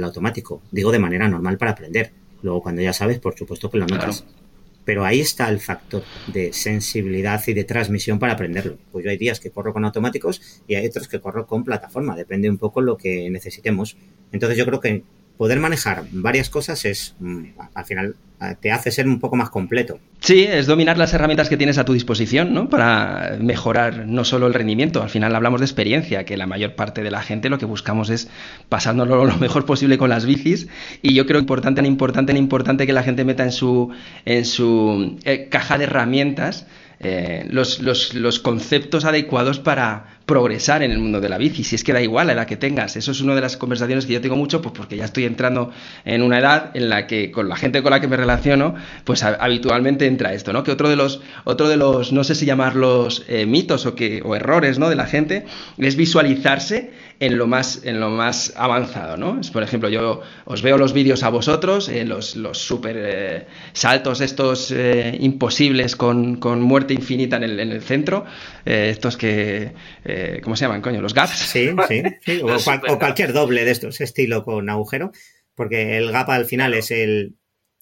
[0.02, 0.62] automático.
[0.72, 2.12] Digo de manera normal para aprender.
[2.42, 4.24] Luego cuando ya sabes, por supuesto que lo notas.
[4.87, 8.78] Pero ahí está el factor de sensibilidad y de transmisión para aprenderlo.
[8.91, 12.16] Pues yo hay días que corro con automáticos y hay otros que corro con plataforma,
[12.16, 13.99] depende un poco lo que necesitemos.
[14.32, 15.03] Entonces yo creo que
[15.37, 19.51] poder manejar varias cosas es, mm, al final, eh, te hace ser un poco más
[19.51, 19.99] completo.
[20.20, 22.68] Sí, es dominar las herramientas que tienes a tu disposición, ¿no?
[22.68, 27.03] Para mejorar no solo el rendimiento, al final hablamos de experiencia, que la mayor parte
[27.03, 28.28] de la gente lo que buscamos es
[28.68, 30.68] pasárnoslo lo mejor posible con las bicis
[31.03, 33.91] y yo creo importante, importante, importante que la gente meta en su,
[34.24, 36.66] en su eh, caja de herramientas
[36.99, 41.62] eh, los, los, conceptos adecuados para progresar en el mundo de la bici.
[41.62, 42.97] Si es que da igual la edad que tengas.
[42.97, 45.70] Eso es una de las conversaciones que yo tengo mucho, pues porque ya estoy entrando
[46.07, 48.74] en una edad en la que con la gente con la que me relaciono,
[49.05, 50.64] pues habitualmente entra esto, ¿no?
[50.64, 54.22] Que otro de los, otro de los, no sé si llamarlos eh, mitos o, que,
[54.24, 54.88] o errores, ¿no?
[54.88, 55.44] De la gente
[55.76, 59.40] es visualizarse en lo más, en lo más avanzado, ¿no?
[59.52, 64.20] Por ejemplo, yo os veo los vídeos a vosotros, eh, los, los super eh, saltos
[64.20, 68.24] estos eh, imposibles con, con, muerte infinita en el, en el centro,
[68.64, 69.72] estos que,
[70.42, 71.00] ¿cómo se llaman, coño?
[71.00, 71.38] Los gaps.
[71.38, 72.40] Sí, sí, sí.
[72.46, 75.12] O, o, cualquier doble de estos, estilo con agujero,
[75.54, 77.36] porque el gap al final es el,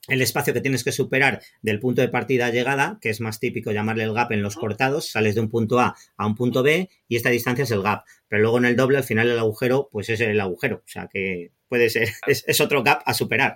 [0.09, 3.41] el espacio que tienes que superar del punto de partida a llegada, que es más
[3.41, 6.63] típico llamarle el gap en los cortados, sales de un punto A a un punto
[6.63, 8.05] B y esta distancia es el gap.
[8.29, 10.77] Pero luego en el doble, al final el agujero, pues es el agujero.
[10.77, 13.55] O sea que puede ser, es, otro gap a superar.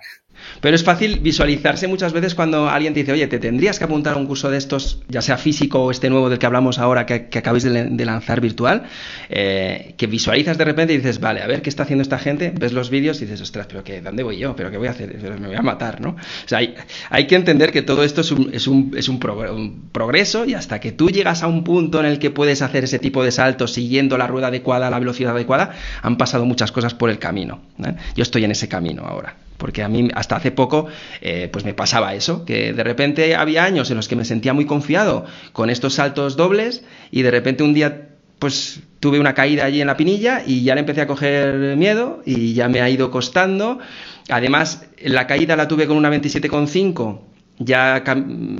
[0.61, 4.15] Pero es fácil visualizarse muchas veces cuando alguien te dice, oye, te tendrías que apuntar
[4.15, 7.05] a un curso de estos, ya sea físico o este nuevo del que hablamos ahora,
[7.05, 8.83] que, acabáis de, lanzar virtual,
[9.29, 12.53] eh, que visualizas de repente y dices, vale, a ver qué está haciendo esta gente,
[12.57, 14.55] ves los vídeos y dices, ostras, pero qué, ¿dónde voy yo?
[14.55, 15.15] ¿Pero qué voy a hacer?
[15.39, 16.09] Me voy a matar, ¿no?
[16.09, 16.59] O sea,
[17.09, 19.19] hay, que entender que todo esto es un,
[19.91, 22.99] progreso y hasta que tú llegas a un punto en el que puedes hacer ese
[22.99, 25.71] tipo de saltos siguiendo la rueda adecuada, la velocidad adecuada,
[26.01, 27.61] han pasado muchas cosas por el camino.
[27.83, 27.95] ¿eh?
[28.15, 29.35] Yo estoy en ese camino ahora.
[29.59, 30.87] Porque a mí hasta hace poco
[31.21, 34.53] eh, pues me pasaba eso, que de repente había años en los que me sentía
[34.53, 38.07] muy confiado con estos saltos dobles y de repente un día
[38.39, 42.21] pues tuve una caída allí en la pinilla y ya le empecé a coger miedo
[42.25, 43.79] y ya me ha ido costando.
[44.29, 47.28] Además, la caída la tuve con una 27,5
[47.59, 48.03] ya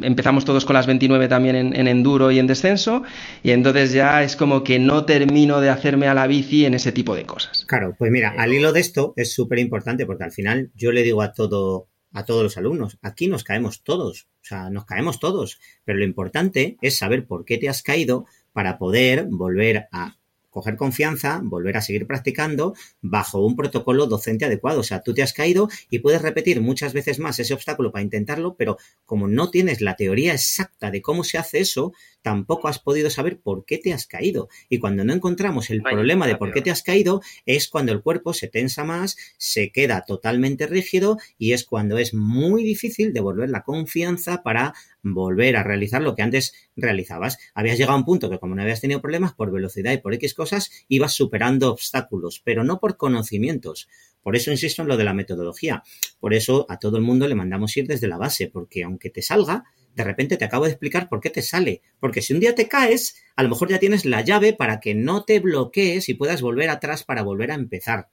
[0.02, 3.04] empezamos todos con las 29 también en, enduro y en descenso,
[3.42, 6.92] y entonces ya es como que no termino de hacerme a la bici en ese
[6.92, 7.66] tipo de cosas.
[7.68, 11.04] Claro, pues mira, al hilo de esto es súper importante porque al final yo le
[11.04, 15.20] digo a todo a todos los alumnos, aquí nos caemos todos, o sea, nos caemos
[15.20, 20.19] todos, pero lo importante es saber por qué te has caído para poder volver a
[20.50, 24.80] coger confianza, volver a seguir practicando bajo un protocolo docente adecuado.
[24.80, 28.04] O sea, tú te has caído y puedes repetir muchas veces más ese obstáculo para
[28.04, 32.80] intentarlo, pero como no tienes la teoría exacta de cómo se hace eso, tampoco has
[32.80, 34.50] podido saber por qué te has caído.
[34.70, 38.02] Y cuando no encontramos el problema de por qué te has caído, es cuando el
[38.02, 43.50] cuerpo se tensa más, se queda totalmente rígido y es cuando es muy difícil devolver
[43.50, 47.38] la confianza para volver a realizar lo que antes realizabas.
[47.54, 50.14] Habías llegado a un punto que como no habías tenido problemas por velocidad y por
[50.14, 53.88] X cosas, ibas superando obstáculos, pero no por conocimientos.
[54.22, 55.84] Por eso insisto en lo de la metodología.
[56.20, 59.22] Por eso a todo el mundo le mandamos ir desde la base, porque aunque te
[59.22, 59.64] salga,
[59.96, 61.82] de repente te acabo de explicar por qué te sale.
[62.00, 64.96] Porque si un día te caes, a lo mejor ya tienes la llave para que
[64.96, 68.08] no te bloquees y puedas volver atrás para volver a empezar.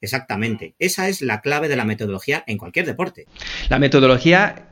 [0.00, 0.74] Exactamente.
[0.78, 3.26] Esa es la clave de la metodología en cualquier deporte.
[3.68, 4.70] La metodología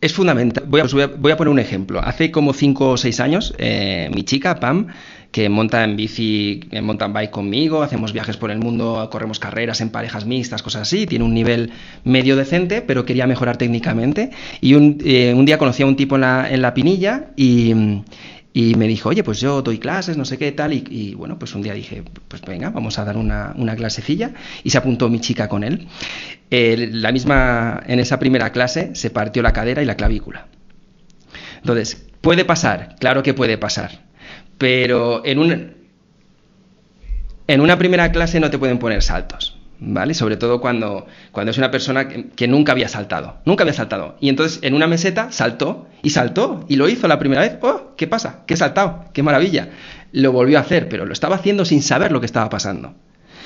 [0.00, 0.64] es fundamental.
[0.66, 2.00] Voy a, poner un ejemplo.
[2.02, 4.88] Hace como 5 o 6 años, eh, mi chica, Pam,
[5.32, 9.80] que monta en bici, en mountain bike conmigo, hacemos viajes por el mundo, corremos carreras
[9.80, 11.72] en parejas mixtas, cosas así, tiene un nivel
[12.04, 14.30] medio decente, pero quería mejorar técnicamente.
[14.60, 18.86] Y un, eh, día conocí a un tipo en la, en la pinilla y, me
[18.86, 21.72] dijo, oye, pues yo doy clases, no sé qué tal, y, bueno, pues un día
[21.72, 25.64] dije, pues venga, vamos a dar una, una clasecilla, y se apuntó mi chica con
[25.64, 25.88] él.
[26.50, 30.46] la misma, en esa primera clase se partió la cadera y la clavícula.
[31.56, 32.96] Entonces, ¿puede pasar?
[33.00, 34.11] Claro que puede pasar.
[34.58, 35.74] Pero en, un,
[37.48, 39.58] en una primera clase no te pueden poner saltos.
[39.84, 40.14] ¿vale?
[40.14, 44.16] Sobre todo cuando, cuando es una persona que, nunca había saltado, nunca había saltado.
[44.20, 47.58] Y entonces en una meseta saltó y saltó y lo hizo la primera vez.
[47.60, 47.94] ¡Oh!
[47.96, 48.44] ¿Qué pasa?
[48.46, 49.06] ¿Qué he saltado?
[49.12, 49.70] ¡Qué maravilla!
[50.12, 52.94] Lo volvió a hacer, pero lo estaba haciendo sin saber lo que estaba pasando.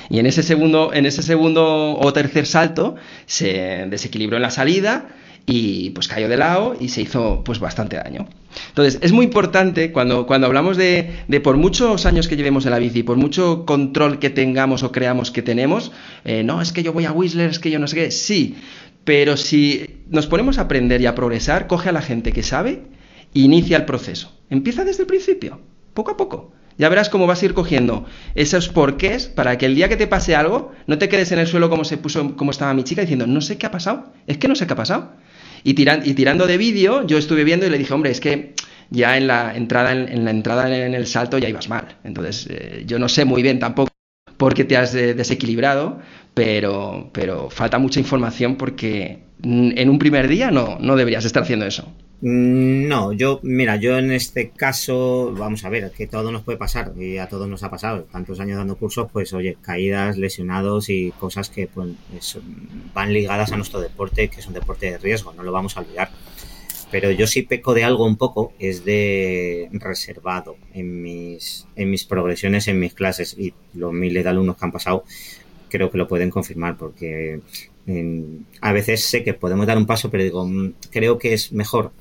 [0.09, 2.95] Y en ese segundo, en ese segundo o tercer salto
[3.25, 5.07] se desequilibró en la salida
[5.45, 8.27] y pues cayó de lado y se hizo pues bastante daño.
[8.69, 12.71] Entonces, es muy importante cuando, cuando hablamos de, de, por muchos años que llevemos en
[12.71, 15.91] la bici, por mucho control que tengamos o creamos que tenemos,
[16.25, 18.55] eh, no, es que yo voy a Whistler, es que yo no sé qué, sí,
[19.03, 22.83] pero si nos ponemos a aprender y a progresar, coge a la gente que sabe
[23.33, 24.37] e inicia el proceso.
[24.49, 25.61] Empieza desde el principio,
[25.93, 26.53] poco a poco.
[26.77, 28.05] Ya verás cómo vas a ir cogiendo
[28.35, 31.47] esos porqués para que el día que te pase algo no te quedes en el
[31.47, 34.37] suelo como se puso, como estaba mi chica diciendo, no sé qué ha pasado, es
[34.37, 35.13] que no sé qué ha pasado.
[35.63, 38.53] Y, y tirando de vídeo, yo estuve viendo y le dije, hombre, es que
[38.89, 41.97] ya en la entrada en, la entrada en el salto ya ibas mal.
[42.03, 43.91] Entonces, eh, yo no sé muy bien tampoco
[44.37, 45.99] por qué te has desequilibrado,
[46.33, 51.65] pero, pero falta mucha información porque en un primer día no, no deberías estar haciendo
[51.65, 51.91] eso.
[52.19, 56.57] Mm, no, yo, mira, yo en este caso, vamos a ver, que todo nos puede
[56.57, 58.05] pasar y a todos nos ha pasado.
[58.11, 61.89] Tantos años dando cursos, pues oye, caídas, lesionados y cosas que pues,
[62.93, 65.81] van ligadas a nuestro deporte, que es un deporte de riesgo, no lo vamos a
[65.81, 66.09] olvidar.
[66.89, 72.05] Pero yo sí peco de algo un poco, es de reservado en mis, en mis
[72.05, 75.03] progresiones, en mis clases y los miles de alumnos que han pasado,
[75.69, 77.41] creo que lo pueden confirmar porque
[78.61, 81.91] a veces sé que podemos dar un paso, pero digo, mm, creo que es mejor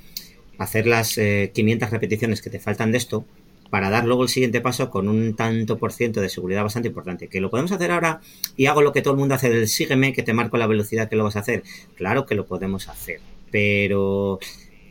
[0.58, 3.24] hacer las 500 eh, repeticiones que te faltan de esto
[3.70, 7.28] para dar luego el siguiente paso con un tanto por ciento de seguridad bastante importante.
[7.28, 8.20] Que lo podemos hacer ahora
[8.56, 11.08] y hago lo que todo el mundo hace del sígueme, que te marco la velocidad
[11.08, 11.62] que lo vas a hacer.
[11.94, 14.38] Claro que lo podemos hacer, pero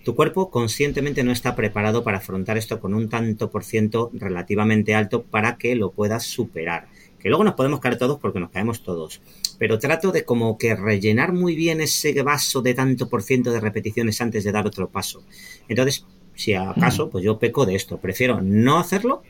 [0.04, 4.94] tu cuerpo conscientemente no está preparado para afrontar esto con un tanto por ciento relativamente
[4.94, 6.88] alto para que lo puedas superar.
[7.26, 9.20] Que luego nos podemos caer todos porque nos caemos todos.
[9.58, 13.60] Pero trato de como que rellenar muy bien ese vaso de tanto por ciento de
[13.60, 15.24] repeticiones antes de dar otro paso.
[15.68, 16.06] Entonces,
[16.36, 17.98] si acaso, pues yo peco de esto.
[17.98, 19.24] Prefiero no hacerlo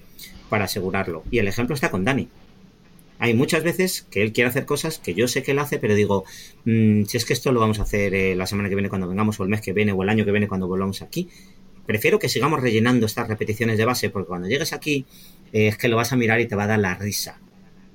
[0.50, 1.24] para asegurarlo.
[1.32, 2.28] Y el ejemplo está con Dani.
[3.18, 5.96] Hay muchas veces que él quiere hacer cosas que yo sé que él hace, pero
[5.96, 6.26] digo,
[6.66, 9.08] mm, si es que esto lo vamos a hacer eh, la semana que viene cuando
[9.08, 11.30] vengamos, o el mes que viene, o el año que viene cuando volvamos aquí,
[11.86, 15.06] prefiero que sigamos rellenando estas repeticiones de base, porque cuando llegues aquí
[15.54, 17.40] eh, es que lo vas a mirar y te va a dar la risa.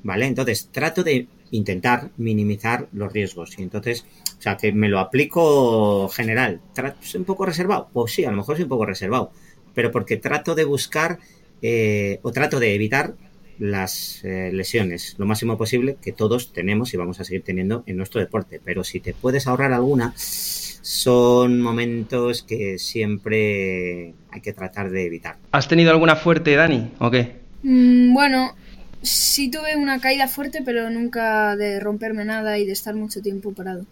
[0.03, 0.27] ¿Vale?
[0.27, 3.59] Entonces, trato de intentar minimizar los riesgos.
[3.59, 4.05] Y entonces,
[4.39, 6.61] o sea, que me lo aplico general.
[7.03, 7.89] ¿Es un poco reservado?
[7.93, 9.33] Pues sí, a lo mejor es un poco reservado.
[9.75, 11.19] Pero porque trato de buscar
[11.63, 13.15] eh, o trato de evitar
[13.59, 17.97] las eh, lesiones lo máximo posible que todos tenemos y vamos a seguir teniendo en
[17.97, 18.61] nuestro deporte.
[18.65, 25.37] Pero si te puedes ahorrar alguna, son momentos que siempre hay que tratar de evitar.
[25.53, 27.41] ¿Has tenido alguna fuerte, Dani, o qué?
[27.63, 28.55] Mm, bueno,
[29.03, 33.53] Sí tuve una caída fuerte, pero nunca de romperme nada y de estar mucho tiempo
[33.53, 33.87] parado.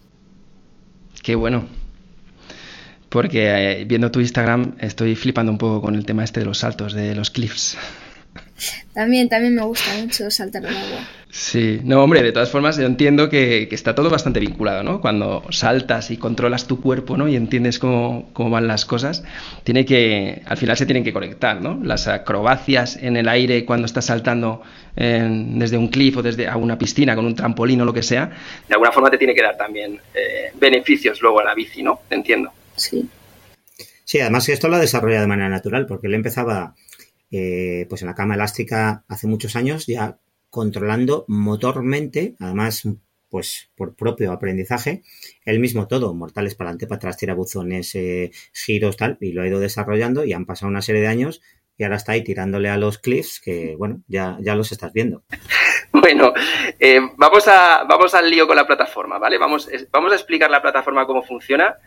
[1.23, 1.67] Qué bueno.
[3.09, 6.59] Porque eh, viendo tu Instagram estoy flipando un poco con el tema este de los
[6.59, 7.75] saltos, de los cliffs.
[8.93, 11.07] También, también me gusta mucho saltar al agua.
[11.31, 14.99] Sí, no, hombre, de todas formas yo entiendo que, está todo bastante vinculado, ¿no?
[14.99, 17.27] Cuando saltas y controlas tu cuerpo, ¿no?
[17.27, 19.23] Y entiendes cómo, van las cosas,
[19.63, 21.79] tiene que, al final se tienen que conectar, ¿no?
[21.83, 24.63] Las acrobacias en el aire cuando estás saltando
[24.95, 28.31] desde un cliff o desde a una piscina con un trampolín o lo que sea.
[28.67, 32.01] De alguna forma te tiene que dar también eh, beneficios luego a la bici, ¿no?
[32.09, 32.51] Te entiendo.
[32.75, 33.07] Sí.
[34.03, 36.73] Sí, además esto lo desarrolla de manera natural, porque él empezaba
[37.31, 40.19] eh, pues en la cama elástica hace muchos años, ya
[40.49, 42.83] controlando motormente, además
[43.29, 45.03] pues por propio aprendizaje,
[45.45, 49.47] el mismo todo, mortales para adelante, para atrás, tirabuzones, eh, giros, tal, y lo ha
[49.47, 51.41] ido desarrollando y han pasado una serie de años
[51.77, 55.23] y ahora está ahí tirándole a los cliffs que, bueno, ya, ya los estás viendo.
[55.91, 56.33] Bueno,
[56.79, 59.39] eh, vamos, a, vamos al lío con la plataforma, ¿vale?
[59.39, 61.77] Vamos, vamos a explicar la plataforma cómo funciona.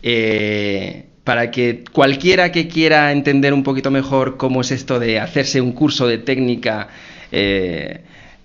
[0.00, 5.60] Eh, para que cualquiera que quiera entender un poquito mejor cómo es esto de hacerse
[5.60, 6.88] un curso de técnica
[7.32, 8.00] eh,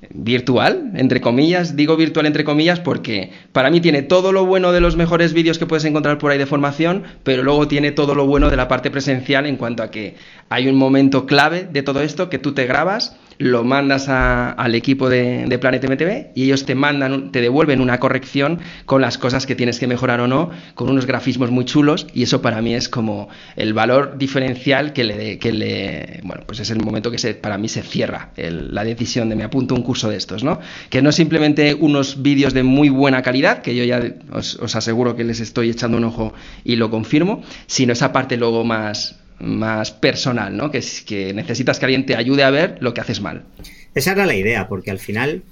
[0.10, 4.82] virtual, entre comillas, digo virtual entre comillas porque para mí tiene todo lo bueno de
[4.82, 8.26] los mejores vídeos que puedes encontrar por ahí de formación, pero luego tiene todo lo
[8.26, 10.16] bueno de la parte presencial en cuanto a que
[10.50, 15.10] hay un momento clave de todo esto que tú te grabas lo mandas al equipo
[15.10, 19.46] de, de, Planet MTV y ellos te mandan, te devuelven una corrección con las cosas
[19.46, 22.76] que tienes que mejorar o no, con unos grafismos muy chulos y eso para mí
[22.76, 27.18] es como el valor diferencial que le, que le bueno, pues es el momento que
[27.18, 30.60] se, para mí se cierra la decisión de me apunto un curso de estos, ¿no?
[30.90, 34.76] Que no es simplemente unos vídeos de muy buena calidad, que yo ya os, os
[34.76, 39.23] aseguro que les estoy echando un ojo y lo confirmo, sino esa parte luego más,
[39.44, 40.72] más personal, ¿no?
[40.72, 43.46] Que, es, que necesitas que alguien te ayude a ver lo que haces mal.
[43.94, 45.44] Esa era la idea, porque al final,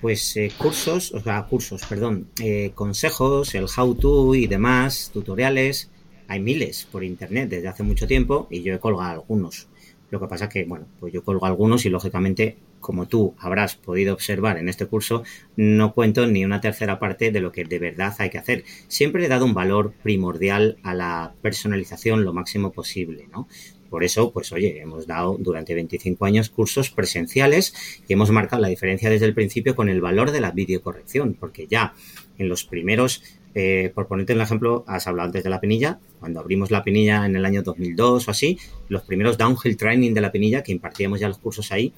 [0.00, 5.90] pues eh, cursos, o sea, cursos, perdón, eh, consejos, el how to y demás, tutoriales,
[6.28, 9.68] hay miles por internet desde hace mucho tiempo y yo he colgado algunos.
[10.10, 12.56] Lo que pasa que, bueno, pues yo colgo algunos y lógicamente,
[12.86, 15.24] como tú habrás podido observar en este curso,
[15.56, 18.62] no cuento ni una tercera parte de lo que de verdad hay que hacer.
[18.86, 23.48] Siempre he dado un valor primordial a la personalización lo máximo posible, ¿no?
[23.90, 27.74] Por eso, pues oye, hemos dado durante 25 años cursos presenciales
[28.06, 31.66] y hemos marcado la diferencia desde el principio con el valor de la videocorrección, porque
[31.66, 31.92] ya
[32.38, 33.20] en los primeros
[33.58, 35.98] eh, por ponerte un ejemplo, has hablado antes de la pinilla.
[36.20, 38.58] Cuando abrimos la pinilla en el año 2002 o así,
[38.90, 41.94] los primeros downhill training de la pinilla, que impartíamos ya los cursos ahí,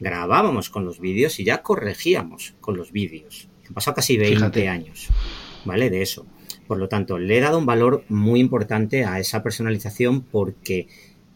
[0.00, 3.48] grabábamos con los vídeos y ya corregíamos con los vídeos.
[3.68, 5.08] Han pasado casi 20 años,
[5.64, 5.90] ¿vale?
[5.90, 6.26] De eso.
[6.66, 10.88] Por lo tanto, le he dado un valor muy importante a esa personalización porque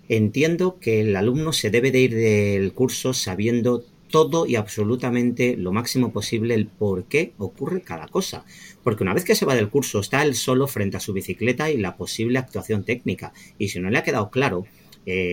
[0.09, 5.73] entiendo que el alumno se debe de ir del curso sabiendo todo y absolutamente lo
[5.73, 8.45] máximo posible el por qué ocurre cada cosa.
[8.83, 11.71] Porque una vez que se va del curso está él solo frente a su bicicleta
[11.71, 13.33] y la posible actuación técnica.
[13.59, 14.65] Y si no le ha quedado claro,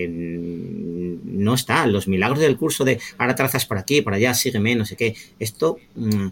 [0.08, 1.86] no está.
[1.86, 5.14] Los milagros del curso de ahora trazas por aquí, por allá, sígueme, no sé qué.
[5.38, 6.28] Esto mm,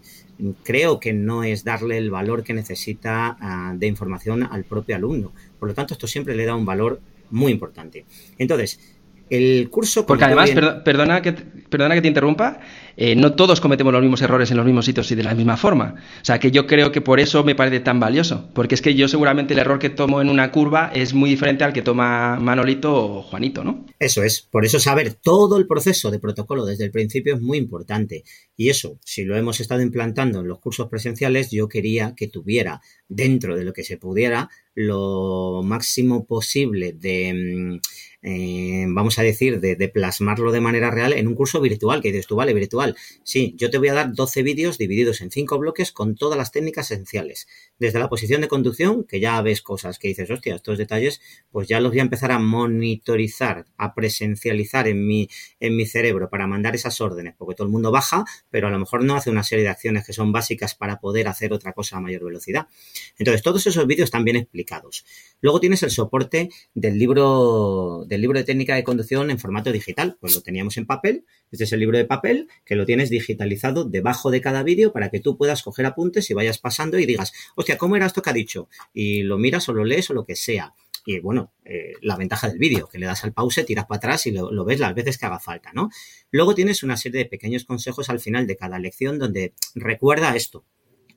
[0.62, 5.32] creo que no es darle el valor que necesita ah, de información al propio alumno.
[5.58, 8.04] Por lo tanto, esto siempre le da un valor muy importante.
[8.38, 8.78] Entonces,
[9.30, 10.06] el curso...
[10.06, 10.50] Porque además,
[10.84, 12.60] perdona, que, perdona que te interrumpa,
[12.96, 15.56] eh, no todos cometemos los mismos errores en los mismos sitios y de la misma
[15.56, 15.94] forma.
[16.22, 18.48] O sea, que yo creo que por eso me parece tan valioso.
[18.54, 21.64] Porque es que yo seguramente el error que tomo en una curva es muy diferente
[21.64, 23.84] al que toma Manolito o Juanito, ¿no?
[23.98, 24.40] Eso es.
[24.40, 28.24] Por eso saber todo el proceso de protocolo desde el principio es muy importante.
[28.56, 32.80] Y eso, si lo hemos estado implantando en los cursos presenciales, yo quería que tuviera
[33.08, 37.80] dentro de lo que se pudiera lo máximo posible de mm,
[38.22, 42.26] eh, vamos a decir, de, plasmarlo de manera real en un curso virtual, que dices
[42.26, 42.96] tú, vale, virtual.
[43.22, 46.52] Sí, yo te voy a dar 12 vídeos divididos en 5 bloques con todas las
[46.52, 47.46] técnicas esenciales.
[47.78, 51.20] Desde la posición de conducción, que ya ves cosas que dices, hostia, estos detalles,
[51.50, 55.28] pues ya los voy a empezar a monitorizar, a presencializar en mi,
[55.60, 58.78] en mi cerebro para mandar esas órdenes, porque todo el mundo baja, pero a lo
[58.78, 61.98] mejor no hace una serie de acciones que son básicas para poder hacer otra cosa
[61.98, 62.68] a mayor velocidad.
[63.18, 65.04] Entonces, todos esos vídeos están bien explicados.
[65.40, 70.16] Luego tienes el soporte del libro, del libro de técnica de conducción en formato digital.
[70.20, 71.24] Pues lo teníamos en papel.
[71.50, 75.10] Este es el libro de papel que lo tienes digitalizado debajo de cada vídeo para
[75.10, 77.32] que tú puedas coger apuntes y vayas pasando y digas,
[77.76, 78.68] ¿cómo era esto que ha dicho?
[78.94, 80.74] Y lo miras o lo lees o lo que sea.
[81.04, 84.26] Y bueno, eh, la ventaja del vídeo, que le das al pause, tiras para atrás
[84.26, 85.88] y lo, lo, ves las veces que haga falta, ¿no?
[86.32, 90.64] Luego tienes una serie de pequeños consejos al final de cada lección donde recuerda esto.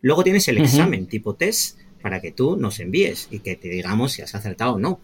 [0.02, 4.14] Luego tienes el examen tipo test para que tú nos envíes y que te digamos
[4.14, 5.02] si has acertado o no.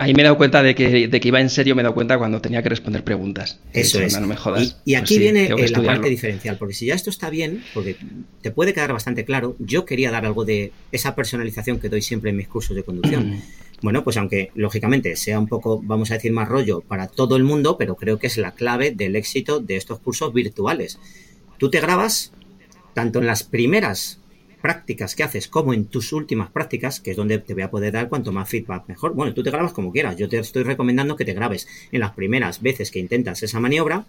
[0.00, 1.94] Ahí me he dado cuenta de que, de que iba en serio, me he dado
[1.94, 3.58] cuenta cuando tenía que responder preguntas.
[3.72, 4.18] Eso es.
[4.20, 4.78] No me jodas.
[4.84, 7.96] Y, aquí pues viene eh, la parte diferencial, porque si ya esto está bien, porque
[8.40, 12.30] te puede quedar bastante claro, yo quería dar algo de esa personalización que doy siempre
[12.30, 13.30] en mis cursos de conducción.
[13.30, 13.42] Mm.
[13.82, 17.44] Bueno, pues aunque lógicamente sea un poco, vamos a decir, más rollo para todo el
[17.44, 20.98] mundo, pero creo que es la clave del éxito de estos cursos virtuales.
[21.58, 22.32] Tú te grabas
[22.94, 24.20] tanto en las primeras
[24.60, 27.92] prácticas que haces como en tus últimas prácticas, que es donde te voy a poder
[27.92, 29.14] dar cuanto más feedback mejor.
[29.14, 30.16] Bueno, tú te grabas como quieras.
[30.16, 34.06] Yo te estoy recomendando que te grabes en las primeras veces que intentas esa maniobra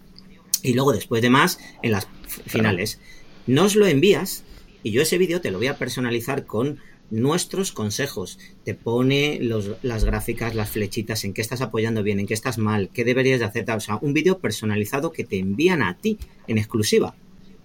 [0.62, 2.08] y luego después de más en las
[2.46, 3.00] finales.
[3.46, 4.44] Nos lo envías
[4.82, 6.78] y yo ese vídeo te lo voy a personalizar con
[7.10, 8.38] nuestros consejos.
[8.64, 12.58] Te pone los, las gráficas, las flechitas, en qué estás apoyando bien, en qué estás
[12.58, 13.70] mal, qué deberías de hacer.
[13.70, 17.14] O sea, un vídeo personalizado que te envían a ti en exclusiva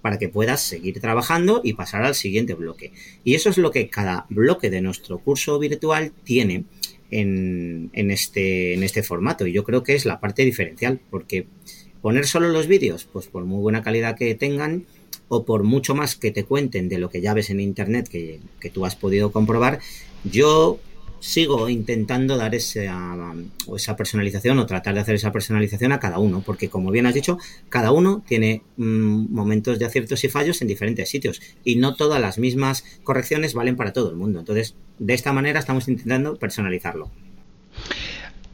[0.05, 2.91] para que puedas seguir trabajando y pasar al siguiente bloque.
[3.23, 6.65] Y eso es lo que cada bloque de nuestro curso virtual tiene
[7.09, 9.47] en, este, en este formato.
[9.47, 11.47] Y yo creo que es la parte diferencial, porque
[12.03, 14.85] poner solo los vídeos, pues por muy buena calidad que tengan,
[15.27, 18.41] o por mucho más que te cuenten de lo que ya ves en internet que,
[18.59, 19.79] que tú has podido comprobar,
[20.23, 20.77] yo
[21.25, 23.33] sigo intentando dar esa,
[23.75, 27.15] esa personalización o tratar de hacer esa personalización a cada uno, porque como bien has
[27.15, 31.95] dicho, cada uno tiene mm, momentos de aciertos y fallos en diferentes sitios y no
[31.95, 34.39] todas las mismas correcciones valen para todo el mundo.
[34.39, 37.09] Entonces, de esta manera estamos intentando personalizarlo.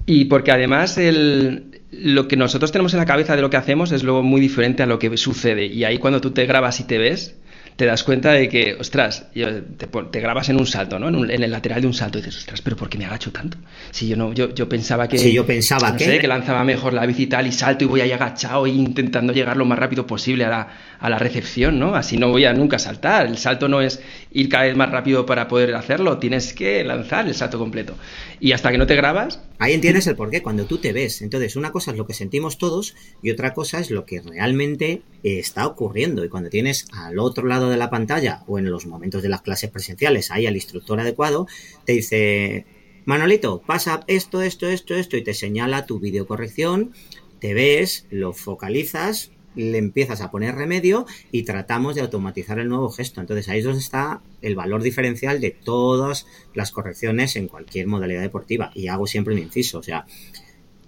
[0.06, 3.92] Y porque además el, lo que nosotros tenemos en la cabeza de lo que hacemos
[3.92, 5.66] es luego muy diferente a lo que sucede.
[5.66, 7.36] Y ahí cuando tú te grabas y te ves,
[7.76, 11.08] te das cuenta de que, ostras, te, grabas en un salto, ¿no?
[11.08, 13.58] En, el lateral de un salto y dices, ostras, pero ¿por qué me agacho tanto?
[13.92, 15.18] Si yo no, yo, yo pensaba que.
[15.18, 16.20] Si yo pensaba que.
[16.20, 19.34] que lanzaba mejor la bici y tal, y salto y voy ahí agachado e intentando
[19.34, 20.68] llegar lo más rápido posible a la,
[21.00, 21.96] a la recepción, ¿no?
[21.96, 23.26] Así no voy a nunca saltar.
[23.26, 24.02] El salto no es
[24.32, 27.96] ir cada vez más rápido para poder hacerlo, tienes que lanzar el salto completo.
[28.40, 29.40] Y hasta que no te grabas.
[29.60, 31.22] Ahí entiendes el porqué, cuando tú te ves.
[31.22, 35.04] Entonces, una cosa es lo que sentimos todos y otra cosa es lo que realmente
[35.24, 36.26] está ocurriendo.
[36.26, 39.42] Y cuando tienes al otro lado de la pantalla o en los momentos de las
[39.42, 41.48] clases presenciales ahí al instructor adecuado,
[41.86, 42.66] te dice,
[43.06, 46.94] Manolito, pasa esto, esto, esto, esto y te señala tu videocorrección,
[47.40, 52.90] te ves, lo focalizas le empiezas a poner remedio y tratamos de automatizar el nuevo
[52.90, 53.22] gesto.
[53.22, 58.22] Entonces ahí es donde está el valor diferencial de todas las correcciones en cualquier modalidad
[58.22, 58.72] deportiva.
[58.74, 60.06] Y hago siempre un inciso, o sea,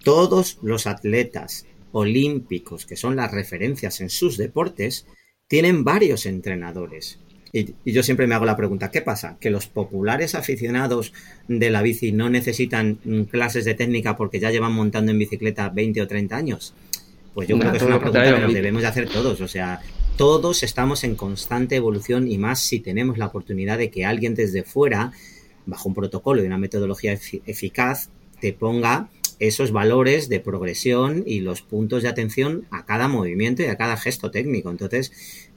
[0.03, 5.05] todos los atletas olímpicos que son las referencias en sus deportes
[5.53, 7.19] tienen varios entrenadores.
[7.51, 9.37] Y, yo siempre me hago la pregunta, ¿qué pasa?
[9.39, 11.13] ¿Que los populares aficionados
[11.47, 12.97] de la bici no necesitan
[13.29, 16.73] clases de técnica porque ya llevan montando en bicicleta 20 o 30 años?
[17.35, 19.41] Pues yo creo que es una pregunta que nos debemos de hacer todos.
[19.41, 19.79] O sea,
[20.17, 24.63] todos estamos en constante evolución y más si tenemos la oportunidad de que alguien desde
[24.63, 25.11] fuera,
[25.67, 28.09] bajo un protocolo y una metodología eficaz,
[28.41, 29.07] te ponga
[29.39, 33.97] esos valores de progresión y los puntos de atención a cada movimiento y a cada
[33.97, 34.69] gesto técnico.
[34.71, 35.11] Entonces,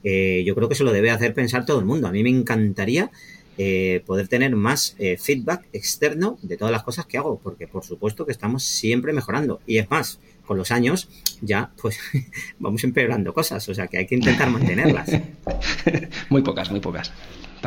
[0.09, 2.07] eh, yo creo que eso lo debe hacer pensar todo el mundo.
[2.07, 3.11] A mí me encantaría
[3.57, 7.83] eh, poder tener más eh, feedback externo de todas las cosas que hago, porque por
[7.83, 9.59] supuesto que estamos siempre mejorando.
[9.67, 11.09] Y es más, con los años
[11.41, 11.99] ya pues
[12.59, 15.09] vamos empeorando cosas, o sea que hay que intentar mantenerlas.
[16.29, 17.11] muy pocas, muy pocas.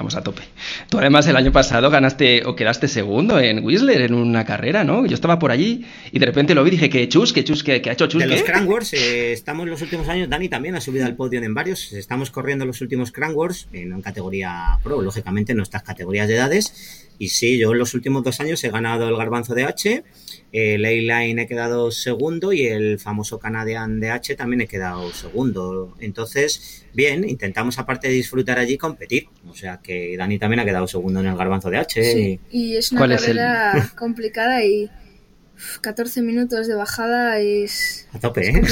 [0.01, 0.41] Estamos a tope.
[0.89, 5.05] Tú además el año pasado ganaste o quedaste segundo en Whistler en una carrera, ¿no?
[5.05, 7.63] Yo estaba por allí y de repente lo vi y dije que chus, que chus,
[7.63, 8.23] que, ha hecho chus.
[8.23, 11.43] De los Crank Wars, eh, estamos los últimos años, Dani también ha subido al podio
[11.43, 16.29] en varios, estamos corriendo los últimos Crank Wars, en categoría pro, lógicamente en nuestras categorías
[16.29, 17.10] de edades.
[17.21, 20.03] Y sí, yo en los últimos dos años he ganado el garbanzo de H
[20.53, 25.97] el A-Line he quedado segundo y el famoso Canadian DH también he quedado segundo.
[26.01, 29.29] Entonces, bien, intentamos aparte de disfrutar allí competir.
[29.49, 32.03] O sea que Dani también ha quedado segundo en el Garbanzo DH.
[32.03, 34.91] Sí, y es una carrera complicada y
[35.83, 38.09] 14 minutos de bajada es...
[38.13, 38.63] A tope, ¿eh?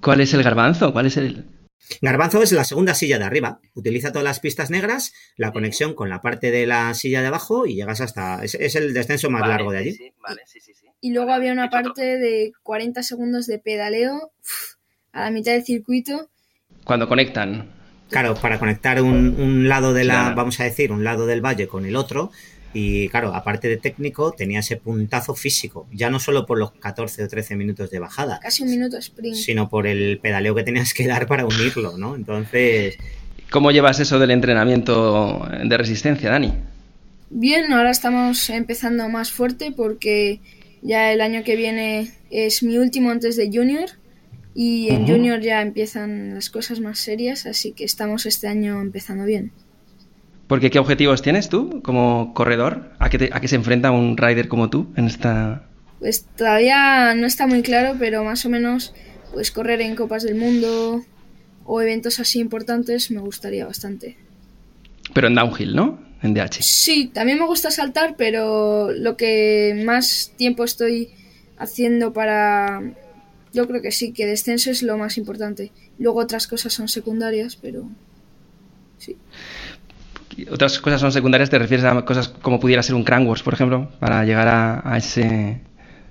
[0.00, 0.92] ¿Cuál es el Garbanzo?
[0.92, 1.44] ¿Cuál es el...?
[2.00, 3.60] Garbanzo es la segunda silla de arriba.
[3.74, 7.66] Utiliza todas las pistas negras, la conexión con la parte de la silla de abajo
[7.66, 8.42] y llegas hasta.
[8.44, 9.98] Es, el descenso más largo de allí.
[11.00, 14.32] y luego había una parte de 40 segundos de pedaleo
[15.12, 16.30] a la mitad del circuito.
[16.84, 17.80] Cuando conectan.
[18.10, 21.86] Claro, para conectar un, lado de la, vamos a decir, un lado del valle con
[21.86, 22.32] el otro,
[22.72, 27.24] y claro, aparte de técnico, tenía ese puntazo físico, ya no solo por los 14
[27.24, 28.38] o 13 minutos de bajada.
[28.40, 29.36] Casi un minuto sprint.
[29.36, 32.14] Sino por el pedaleo que tenías que dar para unirlo, ¿no?
[32.14, 32.96] Entonces...
[33.50, 36.52] ¿Cómo llevas eso del entrenamiento de resistencia, Dani?
[37.30, 40.40] Bien, ahora estamos empezando más fuerte porque
[40.82, 43.88] ya el año que viene es mi último antes de Junior
[44.54, 49.24] y en Junior ya empiezan las cosas más serias, así que estamos este año empezando
[49.24, 49.52] bien.
[50.50, 52.90] Porque ¿qué objetivos tienes tú como corredor?
[52.98, 55.62] ¿A qué, a qué se enfrenta un rider como tú en esta...?
[56.00, 58.92] Pues todavía no está muy claro, pero más o menos
[59.32, 61.04] pues correr en Copas del Mundo
[61.64, 64.16] o eventos así importantes me gustaría bastante.
[65.14, 66.00] Pero en downhill, ¿no?
[66.20, 66.62] En DH.
[66.62, 71.10] Sí, también me gusta saltar, pero lo que más tiempo estoy
[71.58, 72.82] haciendo para...
[73.52, 75.70] Yo creo que sí, que descenso es lo más importante.
[75.96, 77.88] Luego otras cosas son secundarias, pero...
[78.98, 79.16] Sí
[80.50, 83.90] otras cosas son secundarias, te refieres a cosas como pudiera ser un Crank por ejemplo,
[83.98, 85.60] para llegar a, ese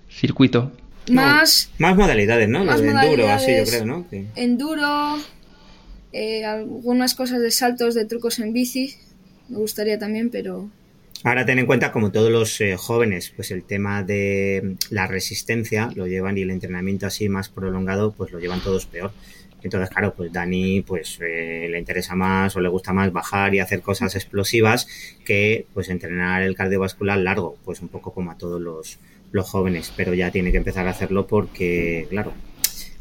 [0.09, 0.71] circuito.
[1.09, 2.63] Más, más modalidades, ¿no?
[2.63, 4.05] Más de enduro, así yo creo, ¿no?
[4.35, 5.17] Enduro,
[6.11, 8.95] eh, algunas cosas de saltos, de trucos en bici,
[9.47, 10.69] me gustaría también, pero...
[11.23, 15.89] Ahora ten en cuenta, como todos los eh, jóvenes, pues el tema de la resistencia
[15.95, 19.11] lo llevan y el entrenamiento así más prolongado, pues lo llevan todos peor.
[19.63, 23.59] Entonces, claro, pues Dani pues eh, le interesa más o le gusta más bajar y
[23.59, 24.87] hacer cosas explosivas
[25.25, 28.99] que pues entrenar el cardiovascular largo, pues un poco como a todos los,
[29.45, 32.33] jóvenes, pero ya tiene que empezar a hacerlo porque, claro,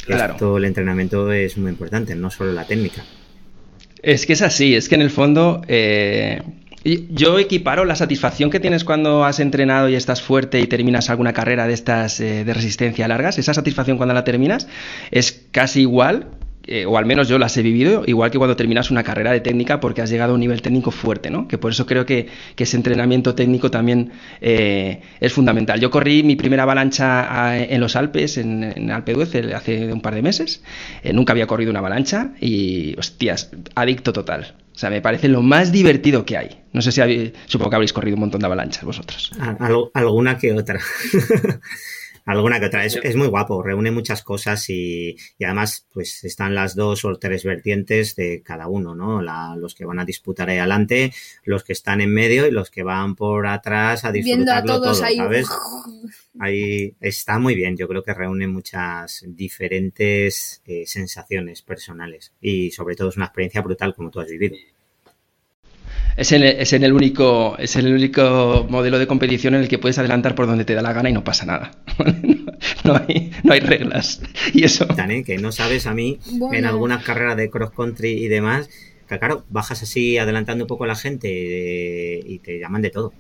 [0.05, 0.37] claro.
[0.37, 3.05] todo el entrenamiento es muy importante, no solo la técnica.
[4.03, 6.43] Es que es así, es que en el fondo eh,
[6.85, 11.33] yo equiparo la satisfacción que tienes cuando has entrenado y estás fuerte y terminas alguna
[11.33, 14.69] carrera de estas eh, de resistencia largas, esa satisfacción cuando la terminas
[15.11, 16.38] es casi igual
[16.71, 19.41] eh, o al menos yo las he vivido, igual que cuando terminas una carrera de
[19.41, 21.49] técnica porque has llegado a un nivel técnico fuerte, ¿no?
[21.49, 24.13] Que por eso creo que, ese entrenamiento técnico también
[24.43, 25.81] eh, es fundamental.
[25.81, 29.15] Yo corrí mi primera avalancha en los Alpes, en, en Alpe
[29.55, 30.63] hace un par de meses.
[31.03, 34.55] Eh, nunca había corrido una avalancha y, hostias, adicto total.
[34.75, 36.61] O sea, me parece lo más divertido que hay.
[36.73, 39.33] No sé si supongo que habréis corrido un montón de avalanchas vosotros.
[39.95, 40.79] alguna que otra.
[42.29, 42.85] Alguna que otra.
[42.85, 48.17] Es, muy guapo, reúne muchas cosas y, además pues están las dos o tres vertientes
[48.17, 49.23] de cada uno, ¿no?
[49.57, 51.15] los que van a disputar ahí adelante,
[51.45, 55.49] los que están en medio y los que van por atrás a disfrutarlo todo, ¿sabes?
[56.39, 62.95] Ahí está muy bien, yo creo que reúne muchas diferentes eh, sensaciones personales y sobre
[62.95, 64.55] todo es una experiencia brutal como tú has vivido
[66.19, 69.79] es en, es en, el único es el único modelo de competición en el que
[69.79, 71.71] puedes adelantar por donde te da la gana y no pasa nada.
[72.85, 74.21] no, hay, no hay reglas.
[74.53, 74.89] Y eso.
[75.25, 76.19] Que no sabes a mí
[76.53, 78.69] en algunas carreras de cross country y demás.
[79.09, 82.91] Que claro, bajas así adelantando un poco a la gente eh, y te llaman de
[82.91, 83.15] todo.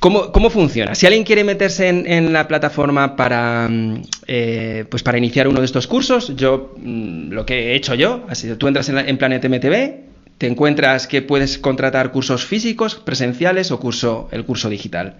[0.00, 0.94] ¿Cómo, ¿Cómo, funciona?
[0.94, 5.60] Si alguien quiere meterse en, en la plataforma para, mm, eh, pues para iniciar uno
[5.60, 8.98] de estos cursos, yo mm, lo que he hecho yo, ha sido tú entras en,
[8.98, 10.07] en Planet MTV,
[10.38, 15.18] te encuentras que puedes contratar cursos físicos, presenciales o curso, el curso digital,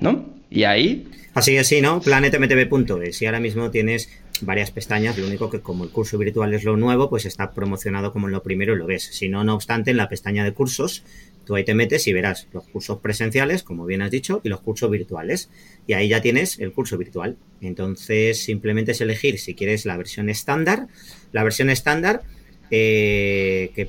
[0.00, 0.26] ¿no?
[0.50, 1.08] Y ahí...
[1.34, 2.02] Así es, sí, ¿no?
[2.02, 4.10] planetmtv.es y ahora mismo tienes
[4.42, 8.12] varias pestañas, lo único que como el curso virtual es lo nuevo, pues está promocionado
[8.12, 9.04] como lo primero y lo ves.
[9.12, 11.04] Si no, no obstante, en la pestaña de cursos,
[11.46, 14.60] tú ahí te metes y verás los cursos presenciales, como bien has dicho, y los
[14.60, 15.48] cursos virtuales.
[15.86, 17.38] Y ahí ya tienes el curso virtual.
[17.62, 20.88] Entonces, simplemente es elegir si quieres la versión estándar.
[21.32, 22.22] La versión estándar,
[22.70, 23.88] eh, que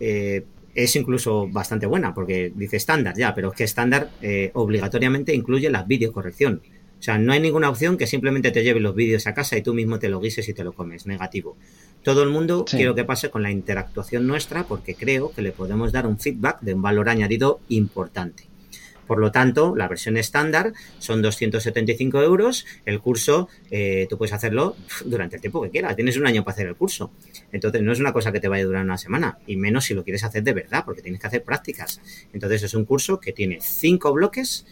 [0.00, 5.34] eh, es incluso bastante buena, porque dice estándar ya, pero es que estándar eh, obligatoriamente
[5.34, 6.62] incluye la videocorrección.
[6.98, 9.62] O sea, no hay ninguna opción que simplemente te lleve los vídeos a casa y
[9.62, 11.06] tú mismo te lo guises y te lo comes.
[11.06, 11.56] Negativo.
[12.02, 15.92] Todo el mundo quiero que pase con la interactuación nuestra porque creo que le podemos
[15.92, 18.44] dar un feedback de un valor añadido importante.
[19.06, 22.66] Por lo tanto, la versión estándar son 275 euros.
[22.84, 25.96] El curso, eh, tú puedes hacerlo durante el tiempo que quieras.
[25.96, 27.12] Tienes un año para hacer el curso.
[27.52, 29.38] Entonces, no es una cosa que te vaya a durar una semana.
[29.46, 32.00] Y menos si lo quieres hacer de verdad, porque tienes que hacer prácticas.
[32.32, 34.66] Entonces, es un curso que tiene 5 bloques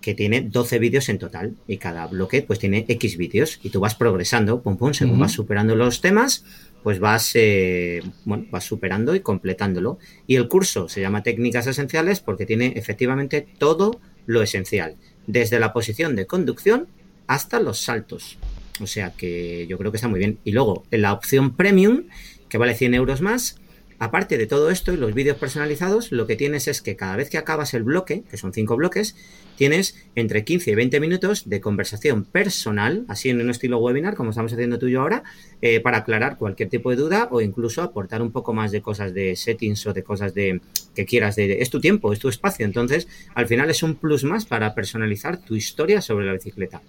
[0.00, 3.80] que tiene 12 vídeos en total y cada bloque pues tiene X vídeos y tú
[3.80, 6.44] vas progresando, pum pum, según vas superando los temas,
[6.82, 9.98] pues vas, eh, bueno, vas superando y completándolo.
[10.26, 15.72] Y el curso se llama Técnicas Esenciales porque tiene efectivamente todo lo esencial, desde la
[15.72, 16.88] posición de conducción
[17.26, 18.38] hasta los saltos.
[18.80, 20.38] O sea que yo creo que está muy bien.
[20.44, 22.04] Y luego, en la opción premium,
[22.48, 23.59] que vale 100 euros más,
[24.00, 27.28] Aparte de todo esto y los vídeos personalizados, lo que tienes es que cada vez
[27.28, 29.14] que acabas el bloque, que son cinco bloques,
[29.56, 34.30] tienes entre 15 y 20 minutos de conversación personal, así en un estilo webinar, como
[34.30, 35.22] estamos haciendo tú y yo ahora,
[35.60, 39.12] eh, para aclarar cualquier tipo de duda o incluso aportar un poco más de cosas
[39.12, 40.62] de settings o de cosas de
[40.94, 41.36] que quieras.
[41.36, 42.64] De, es tu tiempo, es tu espacio.
[42.64, 46.80] Entonces, al final es un plus más para personalizar tu historia sobre la bicicleta.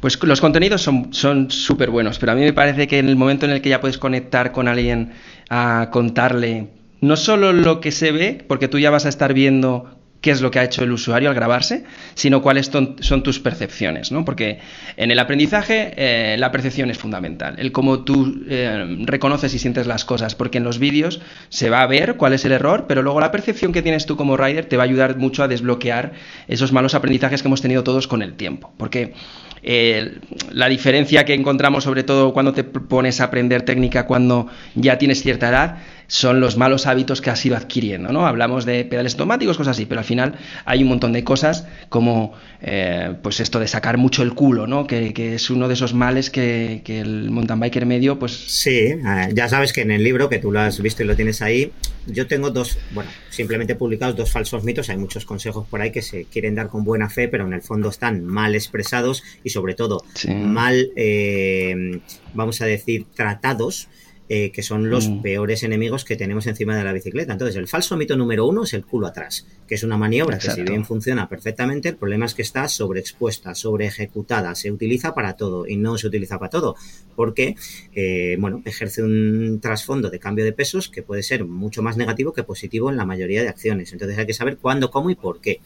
[0.00, 3.44] Pues los contenidos son súper buenos, pero a mí me parece que en el momento
[3.44, 5.12] en el que ya puedes conectar con alguien
[5.48, 6.68] a contarle
[7.00, 10.40] no solo lo que se ve, porque tú ya vas a estar viendo qué es
[10.40, 11.84] lo que ha hecho el usuario al grabarse,
[12.14, 14.24] sino cuáles son tus percepciones, ¿no?
[14.24, 14.58] Porque
[14.96, 19.86] en el aprendizaje eh, la percepción es fundamental, el cómo tú eh, reconoces y sientes
[19.86, 23.02] las cosas, porque en los vídeos se va a ver cuál es el error, pero
[23.02, 26.14] luego la percepción que tienes tú como rider te va a ayudar mucho a desbloquear
[26.48, 29.12] esos malos aprendizajes que hemos tenido todos con el tiempo, porque
[29.68, 30.20] eh,
[30.52, 34.46] la diferencia que encontramos sobre todo cuando te pones a aprender técnica cuando
[34.76, 35.78] ya tienes cierta edad
[36.08, 38.26] son los malos hábitos que has ido adquiriendo, ¿no?
[38.26, 40.34] Hablamos de pedales automáticos, cosas así, pero al final
[40.64, 44.86] hay un montón de cosas como eh, pues esto de sacar mucho el culo, ¿no?
[44.86, 48.32] Que, es uno de esos males que, el mountain biker medio, pues...
[48.32, 51.16] Sí, eh, ya sabes que en el libro, que tú lo has visto y lo
[51.16, 51.72] tienes ahí,
[52.06, 56.02] yo tengo dos, bueno, simplemente publicados dos falsos mitos, hay muchos consejos por ahí que
[56.02, 59.74] se quieren dar con buena fe, pero en el fondo están mal expresados y sobre
[59.74, 62.00] todo mal, eh,
[62.34, 63.88] vamos a decir, tratados
[64.28, 65.22] eh, que son los mm.
[65.22, 67.32] peores enemigos que tenemos encima de la bicicleta.
[67.32, 70.50] Entonces, el falso mito número uno es el culo atrás, que es una maniobra que
[70.50, 75.34] si bien funciona perfectamente, el problema es que está sobreexpuesta, sobre ejecutada, se utiliza para
[75.34, 76.74] todo y no se utiliza para todo,
[77.14, 77.54] porque,
[77.94, 82.32] eh, bueno, ejerce un trasfondo de cambio de pesos que puede ser mucho más negativo
[82.32, 83.92] que positivo en la mayoría de acciones.
[83.92, 85.60] Entonces, hay que saber cuándo, cómo y por qué.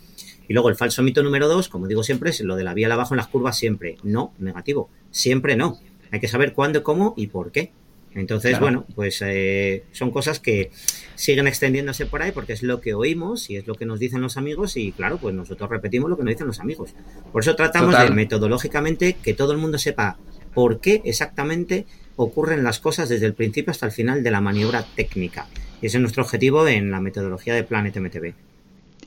[0.49, 2.93] Y luego el falso mito número dos, como digo siempre, es lo de la vía
[2.93, 3.97] abajo en las curvas siempre.
[4.03, 4.91] No, negativo.
[5.13, 5.79] Siempre no.
[6.11, 7.73] Hay que saber cuándo, cómo y por qué.
[8.15, 10.71] Entonces, bueno, pues eh, son cosas que
[11.15, 14.21] siguen extendiéndose por ahí porque es lo que oímos y es lo que nos dicen
[14.21, 16.95] los amigos y claro, pues nosotros repetimos lo que nos dicen los amigos.
[17.33, 20.19] Por eso tratamos de metodológicamente que todo el mundo sepa
[20.55, 21.87] por qué exactamente
[22.17, 25.47] ocurren las cosas desde el principio hasta el final de la maniobra técnica.
[25.81, 28.50] Y ese es nuestro objetivo en la metodología de Planet MTB.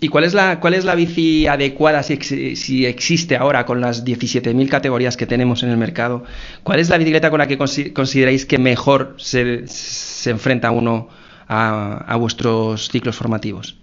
[0.03, 2.17] ¿Y cuál es la, cuál es la bici adecuada si,
[2.57, 6.25] si existe ahora con las 17.000 categorías que tenemos en el mercado?
[6.63, 11.07] ¿Cuál es la bicicleta con la que consideráis que mejor se, se enfrenta uno
[11.47, 13.77] a, a vuestros ciclos formativos?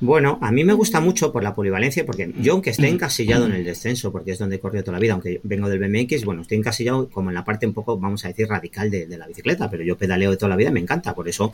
[0.00, 3.52] Bueno, a mí me gusta mucho por la polivalencia, porque yo aunque esté encasillado en
[3.52, 6.42] el descenso, porque es donde he corrido toda la vida, aunque vengo del BMX, bueno,
[6.42, 9.68] estoy encasillado como en la parte un poco, vamos a decir, radical de, la bicicleta,
[9.68, 11.50] pero yo pedaleo de toda la vida, me encanta, por eso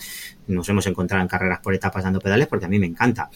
[0.47, 3.31] nos hemos encontrado en carreras por etapas dando pedales, porque a mí me encanta.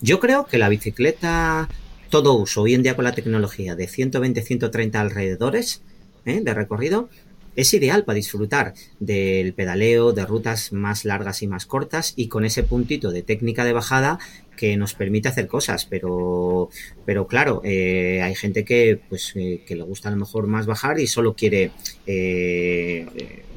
[0.00, 1.68] Yo creo que la bicicleta
[2.08, 5.82] todo uso hoy en día con la tecnología de 120-130 alrededores
[6.24, 6.40] ¿eh?
[6.40, 7.08] de recorrido
[7.56, 12.44] es ideal para disfrutar del pedaleo, de rutas más largas y más cortas y con
[12.44, 14.18] ese puntito de técnica de bajada
[14.56, 16.68] que nos permite hacer cosas, pero,
[17.04, 20.66] pero claro, eh, hay gente que, pues, eh, que le gusta a lo mejor más
[20.66, 21.72] bajar y solo quiere
[22.06, 23.06] eh,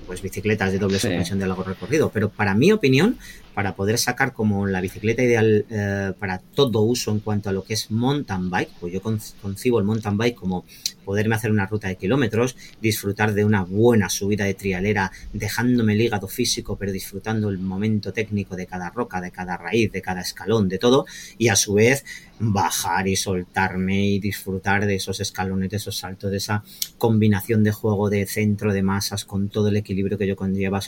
[0.06, 2.12] pues bicicletas de doble suspensión de largo recorrido.
[2.14, 3.18] Pero para mi opinión,
[3.56, 7.64] para poder sacar como la bicicleta ideal eh, para todo uso en cuanto a lo
[7.64, 10.66] que es mountain bike, pues yo concibo el mountain bike como
[11.06, 16.02] poderme hacer una ruta de kilómetros, disfrutar de una buena subida de trialera, dejándome el
[16.02, 20.22] hígado físico, pero disfrutando el momento técnico de cada roca, de cada raíz, de cada
[20.22, 21.06] escalón, de todo,
[21.38, 22.04] y a su vez
[22.40, 26.64] bajar y soltarme y disfrutar de esos escalones, de esos saltos, de esa
[26.98, 30.80] combinación de juego de centro de masas con todo el equilibrio que yo conlleva.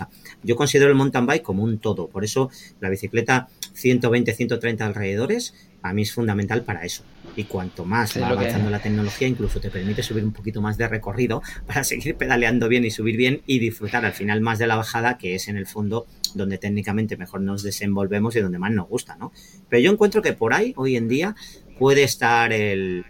[0.43, 5.53] yo considero el mountain bike como un todo, por eso la bicicleta 120, 130 alrededores
[5.81, 7.03] a mí es fundamental para eso.
[7.35, 10.87] Y cuanto más va avanzando la tecnología, incluso te permite subir un poquito más de
[10.87, 14.75] recorrido para seguir pedaleando bien y subir bien y disfrutar al final más de la
[14.75, 18.87] bajada, que es en el fondo donde técnicamente mejor nos desenvolvemos y donde más nos
[18.87, 19.31] gusta, ¿no?
[19.69, 21.35] Pero yo encuentro que por ahí, hoy en día,
[21.77, 23.05] puede estar el,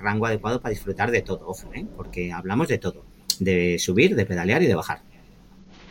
[0.00, 1.86] rango adecuado para disfrutar de todo, ojo, ¿eh?
[1.96, 3.04] porque hablamos de todo,
[3.38, 5.02] de subir, de pedalear y de bajar.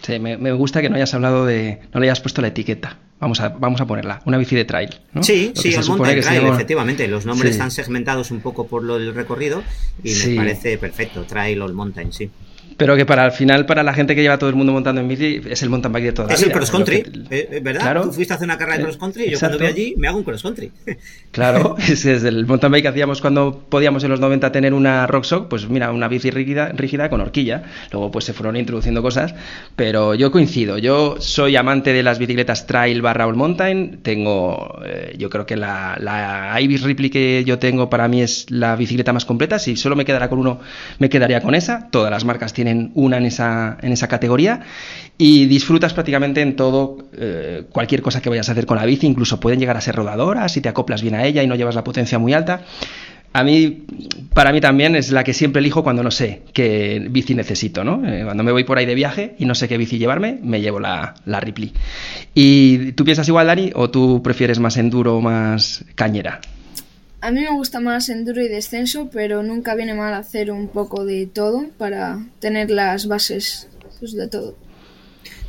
[0.01, 2.99] Sí, me, me gusta que no hayas hablado de, no le hayas puesto la etiqueta.
[3.19, 4.89] Vamos a, vamos a ponerla, una bici de trail.
[5.11, 5.23] ¿no?
[5.23, 7.05] Sí, sí, el mountain trail, efectivamente.
[7.09, 9.61] Los nombres están segmentados un poco por lo del recorrido
[10.01, 12.31] y me parece perfecto, trail o mountain, sí
[12.79, 15.07] pero que para el final, para la gente que lleva todo el mundo montando en
[15.09, 17.81] bici, es el mountain bike de toda Es el cross country, eh, eh, ¿verdad?
[17.81, 19.95] Claro, Tú fuiste a hacer una carrera de cross country y yo cuando voy allí
[19.97, 20.71] me hago un cross country.
[21.31, 25.05] Claro, ese es el mountain bike que hacíamos cuando podíamos en los 90 tener una
[25.07, 27.63] Rock pues mira, una bici rígida, rígida con horquilla.
[27.91, 29.35] Luego pues se fueron introduciendo cosas,
[29.75, 30.77] pero yo coincido.
[30.77, 33.99] Yo soy amante de las bicicletas trail barra all mountain.
[34.01, 38.45] Tengo, eh, yo creo que la, la Ibis Ripley que yo tengo para mí es
[38.49, 39.59] la bicicleta más completa.
[39.59, 40.61] Si solo me quedara con uno,
[40.97, 41.89] me quedaría con esa.
[41.91, 44.61] Todas las marcas tienen una en esa, en esa categoría
[45.17, 49.05] y disfrutas prácticamente en todo, eh, cualquier cosa que vayas a hacer con la bici,
[49.05, 51.75] incluso pueden llegar a ser rodadoras si te acoplas bien a ella y no llevas
[51.75, 52.61] la potencia muy alta.
[53.31, 53.85] A mí,
[54.33, 58.01] para mí también es la que siempre elijo cuando no sé qué bici necesito, ¿no?
[58.07, 60.61] Eh, cuando me voy por ahí de viaje y no sé qué bici llevarme, me
[60.61, 61.71] llevo la, la Ripley.
[62.33, 66.39] ¿Y tú piensas igual, Dani, o tú prefieres más enduro o más cañera?
[67.21, 71.05] A mí me gusta más enduro y descenso, pero nunca viene mal hacer un poco
[71.05, 73.67] de todo para tener las bases
[73.99, 74.55] pues, de todo.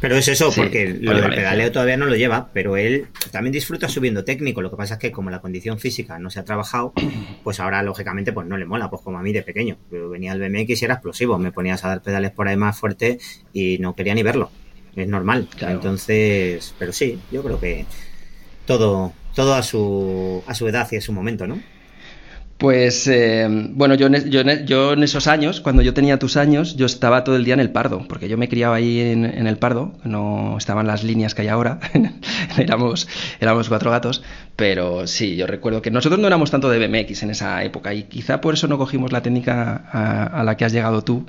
[0.00, 3.86] Pero es eso, porque lo del pedaleo todavía no lo lleva, pero él también disfruta
[3.86, 4.62] subiendo técnico.
[4.62, 6.92] Lo que pasa es que como la condición física no se ha trabajado,
[7.44, 9.76] pues ahora lógicamente pues no le mola, pues como a mí de pequeño.
[9.92, 12.78] Yo venía al BMX y era explosivo, me ponías a dar pedales por ahí más
[12.78, 13.18] fuerte
[13.52, 14.50] y no quería ni verlo.
[14.96, 15.48] Es normal.
[15.60, 17.84] Entonces, pero sí, yo creo que
[18.66, 21.58] todo, todo a su, a su edad y a su momento, ¿no?
[22.60, 27.24] Pues eh, bueno, yo, yo, en esos años, cuando yo tenía tus años, yo estaba
[27.24, 30.58] todo el día en el Pardo, porque yo me criaba ahí en, el Pardo, no
[30.58, 31.80] estaban las líneas que hay ahora,
[32.58, 33.08] éramos,
[33.66, 34.22] cuatro gatos,
[34.56, 38.02] pero sí, yo recuerdo que nosotros no éramos tanto de BMX en esa época y
[38.02, 41.24] quizá por eso no cogimos la técnica a, a la que has llegado tú,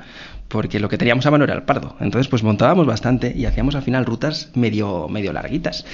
[0.50, 3.76] porque lo que teníamos a mano era el Pardo, entonces pues montábamos bastante y hacíamos
[3.76, 5.86] al final rutas medio, medio larguitas.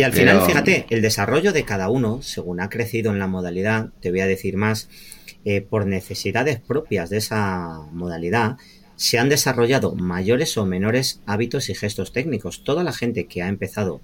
[0.00, 3.90] Y al final, fíjate, el desarrollo de cada uno, según ha crecido en la modalidad,
[4.00, 4.88] te voy a decir más,
[5.44, 8.56] eh, por necesidades propias de esa modalidad,
[8.96, 12.64] se han desarrollado mayores o menores hábitos y gestos técnicos.
[12.64, 14.00] Toda la gente que ha empezado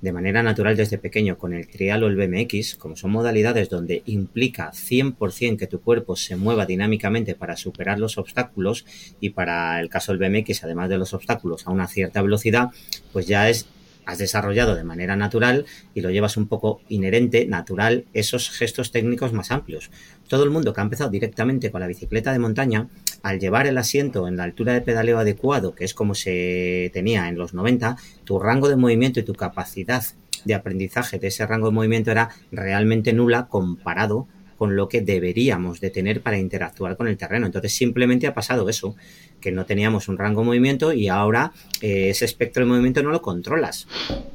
[0.00, 4.04] de manera natural desde pequeño con el trial o el BMX, como son modalidades donde
[4.06, 8.86] implica 100% que tu cuerpo se mueva dinámicamente para superar los obstáculos
[9.18, 12.68] y para el caso del BMX, además de los obstáculos a una cierta velocidad,
[13.12, 13.66] pues ya es
[14.10, 19.32] has desarrollado de manera natural y lo llevas un poco inherente, natural, esos gestos técnicos
[19.32, 19.90] más amplios.
[20.28, 22.88] Todo el mundo que ha empezado directamente con la bicicleta de montaña,
[23.22, 27.28] al llevar el asiento en la altura de pedaleo adecuado, que es como se tenía
[27.28, 30.04] en los 90, tu rango de movimiento y tu capacidad
[30.44, 34.26] de aprendizaje de ese rango de movimiento era realmente nula comparado
[34.60, 37.46] con lo que deberíamos de tener para interactuar con el terreno.
[37.46, 38.94] Entonces simplemente ha pasado eso,
[39.40, 43.10] que no teníamos un rango de movimiento y ahora eh, ese espectro de movimiento no
[43.10, 43.86] lo controlas.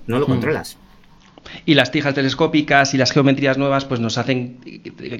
[0.07, 0.29] No lo mm.
[0.29, 0.77] controlas.
[1.65, 4.57] Y las tijas telescópicas y las geometrías nuevas pues nos hacen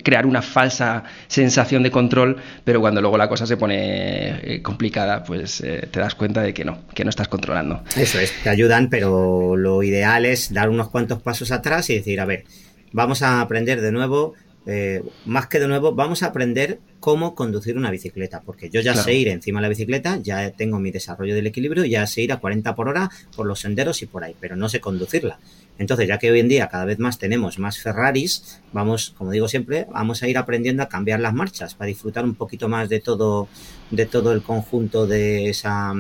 [0.04, 5.24] crear una falsa sensación de control, pero cuando luego la cosa se pone eh, complicada,
[5.24, 7.84] pues eh, te das cuenta de que no, que no estás controlando.
[7.96, 12.20] Eso es, te ayudan, pero lo ideal es dar unos cuantos pasos atrás y decir,
[12.20, 12.46] a ver,
[12.92, 14.34] vamos a aprender de nuevo
[14.66, 18.96] eh, más que de nuevo, vamos a aprender cómo conducir una bicicleta, porque yo ya
[18.96, 22.34] sé ir encima de la bicicleta, ya tengo mi desarrollo del equilibrio, ya sé ir
[22.34, 25.40] a 40 por hora por los senderos y por ahí, pero no sé conducirla.
[25.78, 29.48] Entonces, ya que hoy en día cada vez más tenemos más Ferraris, vamos, como digo
[29.48, 33.02] siempre, vamos a ir aprendiendo a cambiar las marchas para disfrutar un poquito más de
[33.02, 33.48] todo,
[33.92, 35.94] de todo el conjunto de esa,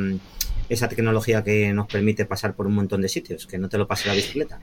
[0.69, 3.85] esa tecnología que nos permite pasar por un montón de sitios, que no te lo
[3.87, 4.59] pase la bicicleta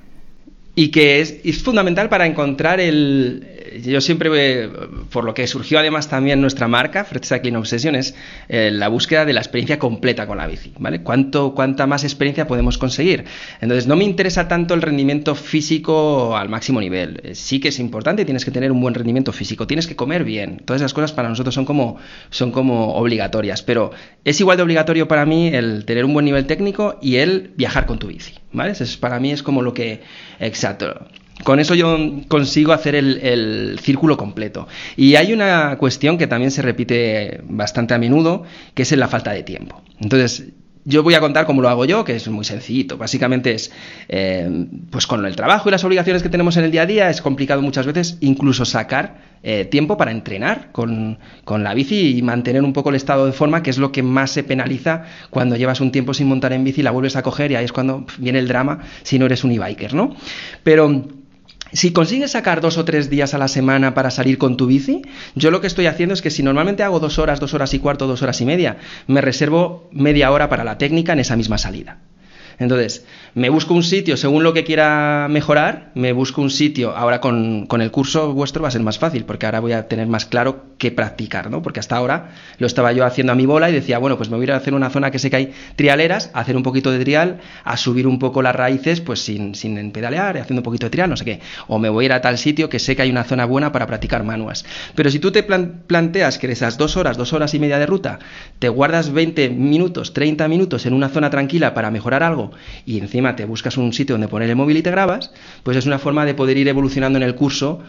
[0.75, 3.49] y que es, es, fundamental para encontrar el...
[3.83, 4.69] Yo siempre,
[5.11, 8.15] por lo que surgió además también nuestra marca, Fred Cycling Obsession, es
[8.49, 11.03] eh, la búsqueda de la experiencia completa con la bici, ¿vale?
[11.03, 13.25] ¿Cuánto, ¿Cuánta más experiencia podemos conseguir?
[13.63, 17.21] Entonces, no me interesa tanto el rendimiento físico al máximo nivel.
[17.23, 20.23] Eh, sí que es importante, tienes que tener un buen rendimiento físico, tienes que comer
[20.23, 20.59] bien.
[20.65, 21.97] Todas esas cosas para nosotros son como,
[22.29, 23.93] son como obligatorias, pero
[24.25, 27.87] es igual de obligatorio para mí el tener un buen nivel técnico y el viajar
[27.87, 28.73] con tu bici, ¿vale?
[28.73, 30.01] Eso para mí es como lo que
[30.41, 31.07] Exacto.
[31.45, 31.99] Con eso yo
[32.29, 34.69] consigo hacer el, círculo completo.
[34.97, 38.45] Y hay una cuestión que también se repite bastante a menudo,
[38.75, 39.83] que es la falta de tiempo.
[39.99, 40.51] Entonces,
[40.85, 42.97] yo voy a contar cómo lo hago yo, que es muy sencillito.
[42.97, 43.71] Básicamente es,
[44.09, 47.11] eh, pues con el trabajo y las obligaciones que tenemos en el día a día,
[47.11, 52.23] es complicado muchas veces incluso sacar eh, tiempo para entrenar con, con, la bici y
[52.23, 55.57] mantener un poco el estado de forma, que es lo que más se penaliza cuando
[55.57, 58.07] llevas un tiempo sin montar en bici, la vuelves a coger y ahí es cuando
[58.19, 60.15] viene el drama si no eres un e-biker, ¿no?
[60.63, 61.05] Pero
[61.73, 65.03] si consigues sacar dos o tres días a la semana para salir con tu bici,
[65.35, 67.79] yo lo que estoy haciendo es que si normalmente hago dos horas, dos horas y
[67.79, 71.59] cuarto, dos horas y media, me reservo media hora para la técnica en esa misma
[71.59, 71.99] salida.
[72.63, 73.05] Entonces,
[73.35, 77.67] me busco un sitio según lo que quiera mejorar, me busco un sitio, ahora con,
[77.81, 80.67] el curso vuestro va a ser más fácil, porque ahora voy a tener más claro
[80.79, 81.61] qué practicar, ¿no?
[81.61, 84.37] Porque hasta ahora lo estaba yo haciendo a mi bola y decía, bueno, pues me
[84.37, 86.93] voy a ir a hacer una zona que sé que hay trialeras, hacer un poquito
[86.93, 90.87] de trial, a subir un poco las raíces, pues sin, sin pedalear, haciendo un poquito
[90.87, 91.41] de trial, no sé qué.
[91.67, 93.73] O me voy a ir a tal sitio que sé que hay una zona buena
[93.73, 94.65] para practicar manuas.
[94.95, 98.21] Pero si tú te planteas que esas dos horas, dos horas y media de ruta,
[98.61, 102.52] te guardas 20 minutos, 30 minutos en una zona tranquila para mejorar algo
[102.85, 105.33] y encima te buscas un sitio donde poner el móvil y te grabas,
[105.63, 107.83] pues es una forma de poder ir evolucionando en el curso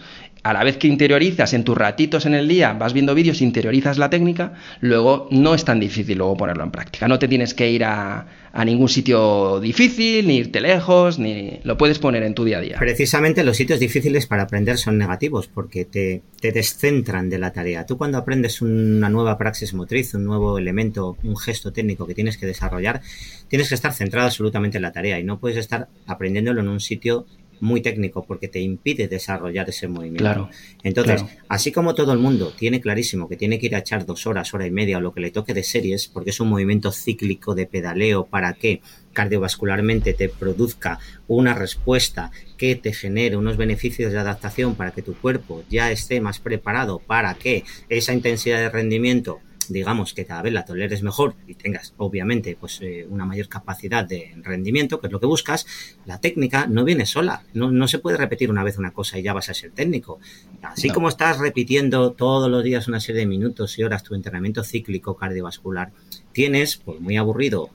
[0.44, 3.98] a la vez que interiorizas en tus ratitos en el día, vas viendo vídeos, interiorizas
[3.98, 7.08] la técnica, luego no es tan difícil luego ponerlo en práctica.
[7.08, 8.26] No te tienes que ir a,
[8.66, 12.76] ningún sitio difícil, ni irte lejos, ni lo puedes poner en tu día a día.
[12.78, 17.86] Precisamente los sitios difíciles para aprender son negativos, porque te, te descentran de la tarea.
[17.86, 22.38] Tú cuando aprendes una nueva praxis motriz, un nuevo elemento, un gesto técnico que tienes
[22.38, 23.02] que desarrollar,
[23.48, 26.82] tienes que estar centrado absolutamente en la tarea y no puedes estar aprendiéndolo en un
[26.82, 27.26] sitio
[27.60, 30.24] muy técnico porque te impide desarrollar ese movimiento.
[30.24, 30.50] Claro,
[30.84, 34.28] Entonces, así como todo el mundo tiene clarísimo que tiene que ir a echar dos
[34.28, 36.92] horas, hora y media o lo que le toque de series, porque es un movimiento
[36.92, 38.82] cíclico de pedaleo para que
[39.14, 45.14] cardiovascularmente te produzca una respuesta que te genere unos beneficios de adaptación para que tu
[45.14, 49.40] cuerpo ya esté más preparado para que esa intensidad de rendimiento
[49.70, 54.06] digamos que cada vez la toleres mejor y tengas obviamente pues eh, una mayor capacidad
[54.06, 55.66] de rendimiento, que es lo que buscas,
[56.06, 59.24] la técnica no viene sola, no, no se puede repetir una vez una cosa y
[59.24, 60.20] ya vas a ser técnico.
[60.62, 64.64] Así como estás repitiendo todos los días una serie de minutos y horas tu entrenamiento
[64.64, 65.92] cíclico cardiovascular,
[66.32, 67.70] tienes, por muy aburrido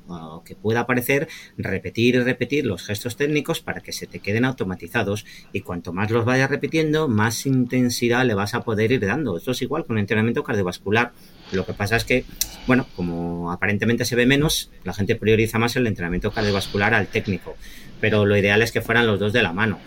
[0.45, 5.25] que pueda parecer, repetir y repetir los gestos técnicos para que se te queden automatizados
[5.53, 9.37] y cuanto más los vayas repitiendo, más intensidad le vas a poder ir dando.
[9.37, 11.13] Esto es igual con el entrenamiento cardiovascular.
[11.53, 12.25] Lo que pasa es que,
[12.67, 17.57] bueno, como aparentemente se ve menos, la gente prioriza más el entrenamiento cardiovascular al técnico,
[18.01, 19.79] pero lo ideal es que fueran los dos de la mano.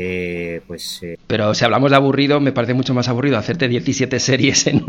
[0.00, 1.02] Eh, pues...
[1.02, 4.84] Eh, Pero si hablamos de aburrido, me parece mucho más aburrido hacerte 17 series en,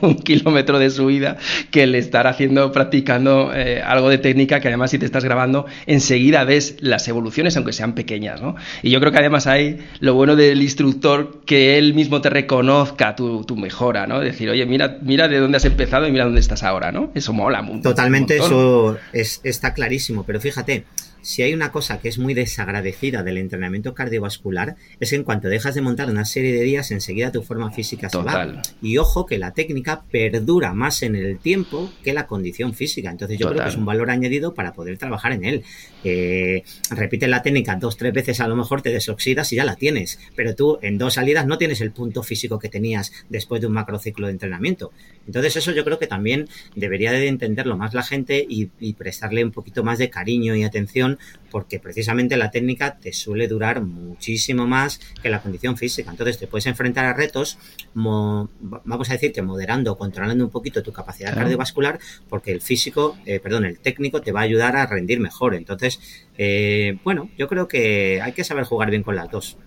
[0.00, 1.36] un kilómetro de subida
[1.70, 5.66] que el estar haciendo, practicando eh, algo de técnica que además si te estás grabando,
[5.86, 8.56] enseguida ves las evoluciones, aunque sean pequeñas, ¿no?
[8.82, 13.14] Y yo creo que además hay lo bueno del instructor que él mismo te reconozca
[13.14, 14.18] tu, mejora, ¿no?
[14.18, 17.12] Decir, oye, mira, mira de dónde has empezado y mira dónde estás ahora, ¿no?
[17.14, 17.90] Eso mola mucho.
[17.90, 20.84] Totalmente, eso es, está clarísimo, pero fíjate,
[21.22, 25.48] si hay una cosa que es muy desagradecida del entrenamiento cardiovascular, es que en cuanto
[25.48, 28.62] dejas de montar una serie de días, enseguida tu forma física se va.
[28.82, 33.10] Y ojo que la técnica perdura más en el tiempo que la condición física.
[33.10, 35.64] Entonces yo creo que es un valor añadido para poder trabajar en él.
[36.04, 39.76] Eh, repite la técnica dos, tres veces, a lo mejor te desoxidas y ya la
[39.76, 40.18] tienes.
[40.36, 43.72] Pero tú en dos salidas no tienes el punto físico que tenías después de un
[43.72, 44.92] macrociclo de entrenamiento.
[45.26, 49.52] Entonces eso yo creo que también debería de entenderlo más la gente y, prestarle un
[49.52, 51.17] poquito más de cariño y atención
[51.50, 56.10] porque precisamente la técnica te suele durar muchísimo más que la condición física.
[56.10, 57.58] Entonces te puedes enfrentar a retos,
[57.94, 61.98] vamos a decir que moderando controlando un poquito tu capacidad cardiovascular
[62.28, 65.54] porque el físico, eh, perdón, el técnico te va a ayudar a rendir mejor.
[65.54, 66.00] Entonces,
[66.36, 69.58] eh, bueno, yo creo que hay que saber jugar bien con las dos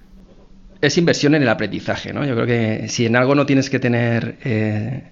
[0.81, 2.25] es inversión en el aprendizaje, ¿no?
[2.25, 5.03] Yo creo que si en algo no tienes que tener eh,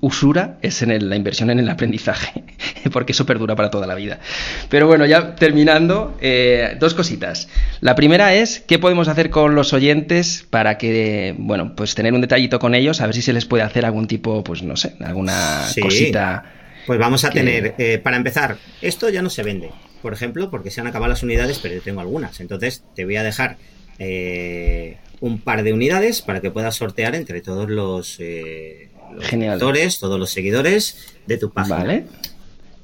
[0.00, 2.44] usura es en la inversión en el aprendizaje,
[2.92, 4.20] porque eso perdura para toda la vida.
[4.68, 7.48] Pero bueno, ya terminando, eh, dos cositas.
[7.80, 12.20] La primera es, ¿qué podemos hacer con los oyentes para que, bueno, pues tener un
[12.20, 14.94] detallito con ellos, a ver si se les puede hacer algún tipo, pues no sé,
[15.00, 16.44] alguna cosita.
[16.86, 20.70] Pues vamos a tener, eh, para empezar, esto ya no se vende, por ejemplo, porque
[20.70, 22.40] se han acabado las unidades, pero yo tengo algunas.
[22.40, 23.56] Entonces te voy a dejar
[23.98, 28.88] eh, un par de unidades para que puedas sortear entre todos los, eh,
[29.98, 31.76] todos los seguidores de tu página.
[31.76, 32.04] Vale.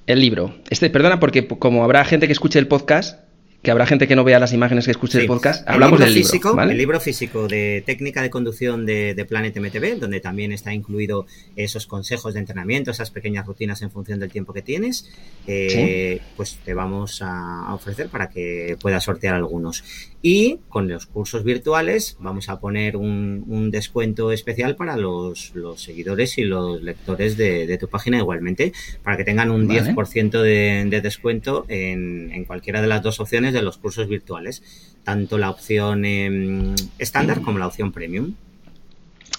[0.07, 0.55] El libro.
[0.71, 3.19] Este, perdona, porque como habrá gente que escuche el podcast,
[3.63, 5.69] que habrá gente que no vea las imágenes que escuche el podcast.
[5.69, 9.99] Hablamos del libro, físico, El libro físico de técnica de conducción de, de, Planet MTV,
[9.99, 11.27] donde también está incluido
[11.57, 15.11] esos consejos de entrenamiento, esas pequeñas rutinas en función del tiempo que tienes,
[15.49, 19.83] eh, pues te vamos a, ofrecer para que puedas sortear algunos.
[20.21, 26.45] Y con los cursos virtuales vamos a poner un, descuento especial para los, seguidores y
[26.45, 28.73] los lectores de, tu página igualmente,
[29.03, 33.63] para que tengan un 10% de, descuento en, en cualquiera de las dos opciones de
[33.63, 34.63] los cursos virtuales,
[35.05, 38.35] tanto la opción em, estándar como la opción premium.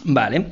[0.03, 0.45] Vale.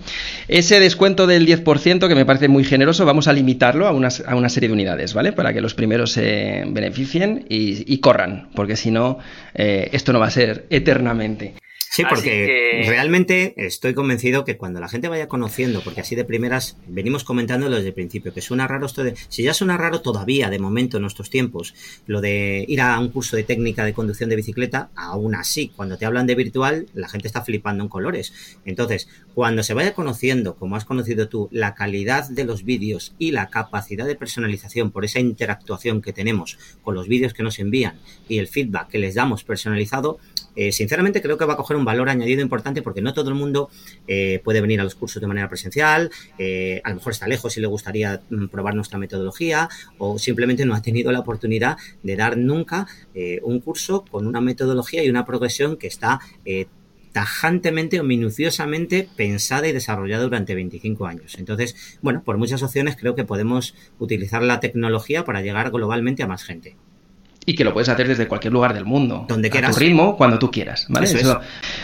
[0.48, 4.36] Ese descuento del 10%, que me parece muy generoso, vamos a limitarlo a una, a
[4.36, 5.32] una serie de unidades, ¿vale?
[5.32, 9.20] Para que los primeros se beneficien y, corran, porque si no,
[9.54, 11.56] eh, esto no va a ser eternamente.
[11.90, 16.78] Sí, porque realmente estoy convencido que cuando la gente vaya conociendo, porque así de primeras
[16.88, 19.16] venimos comentándolo desde el principio, que suena raro esto de.
[19.30, 21.74] Si ya suena raro todavía, de momento, en nuestros tiempos,
[22.06, 25.98] lo de ir a un curso de técnica de conducción de bicicleta, aún así, cuando
[25.98, 28.60] te hablan de virtual, la gente está flipando en colores.
[28.66, 29.08] Entonces,
[29.38, 33.52] cuando se vaya conociendo, como has conocido tú, la calidad de los vídeos y la
[33.52, 38.40] capacidad de personalización por esa interactuación que tenemos con los vídeos que nos envían y
[38.40, 40.18] el feedback que les damos personalizado,
[40.56, 43.36] eh, sinceramente creo que va a coger un valor añadido importante porque no todo el
[43.36, 43.70] mundo
[44.08, 46.10] eh, puede venir a los cursos de manera presencial,
[46.40, 49.70] eh, a lo mejor está lejos y le gustaría mm, probar nuestra metodología
[50.00, 52.88] o simplemente no ha tenido la oportunidad de dar nunca
[53.44, 56.20] un curso con una metodología y una progresión que está
[57.18, 61.34] tajantemente o minuciosamente pensada y desarrollada durante 25 años.
[61.40, 66.28] Entonces, bueno, por muchas opciones creo que podemos utilizar la tecnología para llegar globalmente a
[66.28, 66.78] más gente
[67.50, 69.26] y que lo puedes hacer desde cualquier lugar del mundo.
[69.26, 69.72] Donde quieras.
[69.72, 70.86] A tu ritmo, cuando tú quieras.
[70.90, 71.08] ¿vale?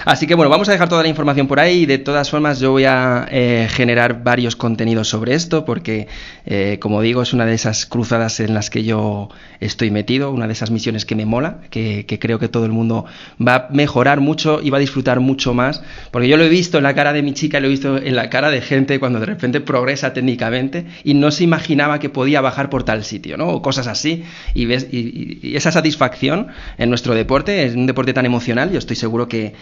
[0.04, 2.60] Así que bueno, vamos a dejar toda la información por ahí y de todas formas
[2.60, 6.10] yo voy a eh, generar varios contenidos sobre esto porque,
[6.46, 9.30] eh, como digo, es una de esas cruzadas en las que yo
[9.62, 13.06] estoy metido, una de esas misiones que me mola, que, creo que todo el mundo
[13.40, 15.82] va a mejorar mucho y va a disfrutar mucho más,
[16.12, 18.18] porque yo lo he visto en la cara de mi chica, lo he visto en
[18.18, 22.42] la cara de gente cuando de repente progresa técnicamente y no se imaginaba que podía
[22.42, 23.48] bajar por tal sitio, ¿no?
[23.48, 24.90] O cosas así y ves...
[24.92, 26.48] y esa satisfacción
[26.78, 29.54] en nuestro deporte, es un deporte tan emocional, yo estoy seguro que,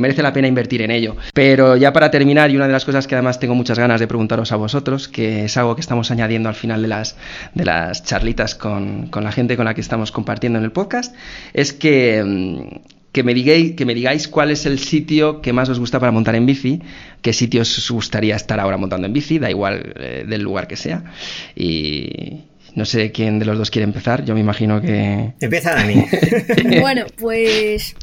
[0.00, 1.16] merece la pena invertir en ello.
[1.34, 4.06] Pero ya para terminar, y una de las cosas que además tengo muchas ganas de
[4.06, 7.16] preguntaros a vosotros, que es algo que estamos añadiendo al final de las,
[7.54, 11.14] de las charlitas con, con la gente con la que estamos compartiendo en el podcast,
[11.52, 15.68] es que mm, que me, digáis, que me digáis cuál es el sitio que más
[15.68, 16.80] os gusta para montar en bici,
[17.22, 20.76] qué sitios os gustaría estar ahora montando en bici, da igual eh, del lugar que
[20.76, 21.02] sea.
[21.56, 25.34] Y, no sé quién de los dos quiere empezar, yo me imagino que...
[25.40, 26.06] Empieza Dani.
[26.80, 27.94] bueno, pues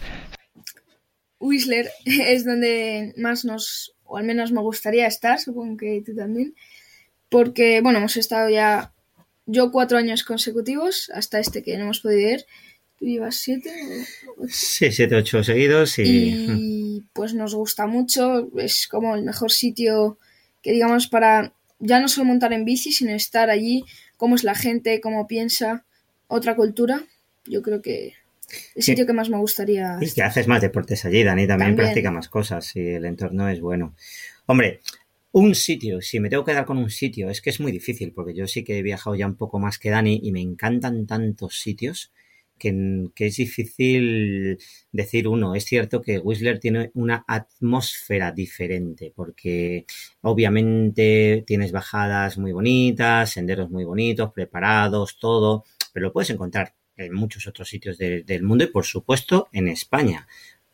[1.39, 6.55] Whistler es donde más nos, o al menos me gustaría estar, supongo que tú también,
[7.29, 8.93] porque, bueno, hemos estado ya,
[9.45, 12.45] yo cuatro años consecutivos, hasta este que no hemos podido ir.
[12.97, 13.69] ¿Tú llevas siete?
[14.49, 16.03] Sí, siete, ocho seguidos y...
[16.03, 17.03] y...
[17.13, 20.17] pues nos gusta mucho, es como el mejor sitio
[20.63, 23.85] que digamos para ya no solo montar en bici, sino estar allí
[24.17, 25.85] cómo es la gente, cómo piensa,
[26.27, 27.03] otra cultura.
[27.45, 28.13] Yo creo que
[28.75, 29.97] el sitio que más me gustaría.
[30.01, 33.61] Y que haces más deportes allí, Dani, también, practica más cosas y el entorno es
[33.61, 33.95] bueno.
[34.45, 34.81] Hombre,
[35.31, 38.11] un sitio, si me tengo que dar con un sitio, es que es muy difícil,
[38.11, 41.05] porque yo sí que he viajado ya un poco más que Dani y me encantan
[41.05, 42.11] tantos sitios
[42.57, 44.57] que, es difícil
[44.91, 45.55] decir uno.
[45.55, 49.85] Es cierto que Whistler tiene una atmósfera diferente, porque
[50.21, 55.63] obviamente tienes bajadas muy bonitas, senderos muy bonitos, preparados, todo,
[55.93, 60.27] pero lo puedes encontrar en muchos otros sitios del mundo y por supuesto en España.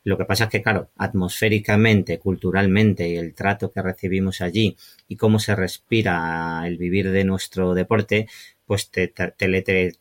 [0.04, 4.76] Lo que pasa es que, claro, atmosféricamente, culturalmente y el trato que recibimos allí
[5.08, 8.28] y cómo se respira el vivir de nuestro deporte,
[8.66, 9.12] pues te,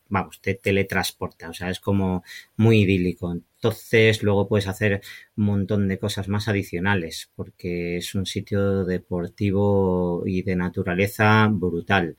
[0.09, 2.23] vamos, te teletransporta, o sea, es como
[2.57, 3.31] muy idílico.
[3.31, 5.01] Entonces, luego puedes hacer
[5.37, 12.17] un montón de cosas más adicionales, porque es un sitio deportivo y de naturaleza brutal.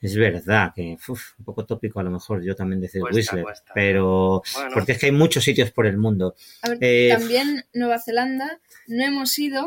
[0.00, 3.44] Es verdad que, un poco tópico a lo mejor yo también decir Whistler,
[3.74, 4.42] pero
[4.74, 6.34] porque es que hay muchos sitios por el mundo.
[6.80, 9.66] Eh, también Nueva Zelanda, no hemos ido,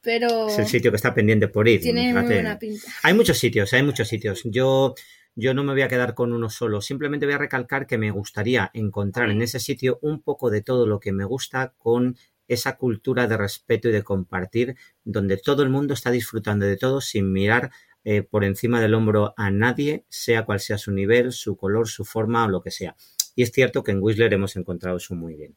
[0.00, 0.48] pero...
[0.48, 1.80] Es el sitio que está pendiente por ir.
[1.80, 2.86] Tiene muy buena pinta.
[3.02, 4.42] Hay muchos sitios, hay muchos sitios.
[4.44, 4.94] Yo
[5.36, 6.80] yo no me voy a quedar con uno solo.
[6.80, 10.86] Simplemente voy a recalcar que me gustaría encontrar en ese sitio un poco de todo
[10.86, 15.70] lo que me gusta con esa cultura de respeto y de compartir, donde todo el
[15.70, 17.70] mundo está disfrutando de todo sin mirar
[18.04, 22.04] eh, por encima del hombro a nadie, sea cual sea su nivel, su color, su
[22.04, 22.96] forma o lo que sea.
[23.34, 25.54] Y es cierto que en Whistler hemos encontrado eso muy bien.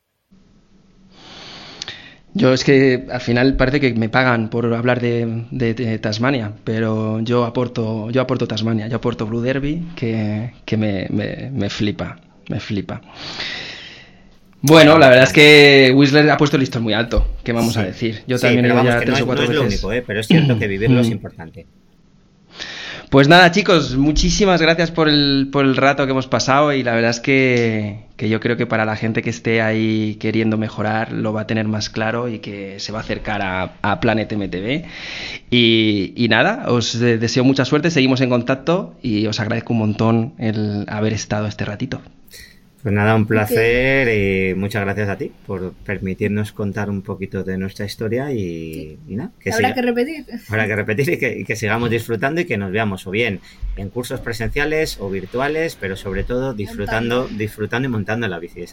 [2.34, 7.46] Yo es que al final parece que me pagan por hablar de, Tasmania, pero yo
[7.46, 12.20] aporto, yo aporto Tasmania, yo aporto Blue Derby, que, me, flipa,
[12.50, 13.02] me flipa.
[14.62, 17.84] Bueno, la verdad es que Whistler ha puesto el listón muy alto, ¿qué vamos a
[17.84, 18.24] decir?
[18.28, 18.76] Yo también o
[19.26, 20.04] cuatro no es lo único, ¿eh?
[20.06, 21.66] pero es cierto que vivirlo es importante.
[23.10, 26.94] Pues nada, chicos, muchísimas gracias por el, por el rato que hemos pasado y la
[26.94, 31.32] verdad es que, yo creo que para la gente que esté ahí queriendo mejorar lo
[31.32, 34.84] va a tener más claro y que se va a acercar a, a Planet MTV.
[35.50, 40.34] Y, y, nada, os deseo mucha suerte, seguimos en contacto y os agradezco un montón
[40.38, 42.02] el haber estado este ratito.
[42.82, 47.58] Pues nada, un placer y muchas gracias a ti por permitirnos contar un poquito de
[47.58, 49.32] nuestra historia y, nada.
[49.40, 50.26] Que Habrá que repetir.
[50.48, 53.40] Habrá que repetir y que, sigamos disfrutando y que nos veamos o bien
[53.78, 58.64] en cursos presenciales o virtuales, pero sobre todo disfrutando, disfrutando y montando la bici.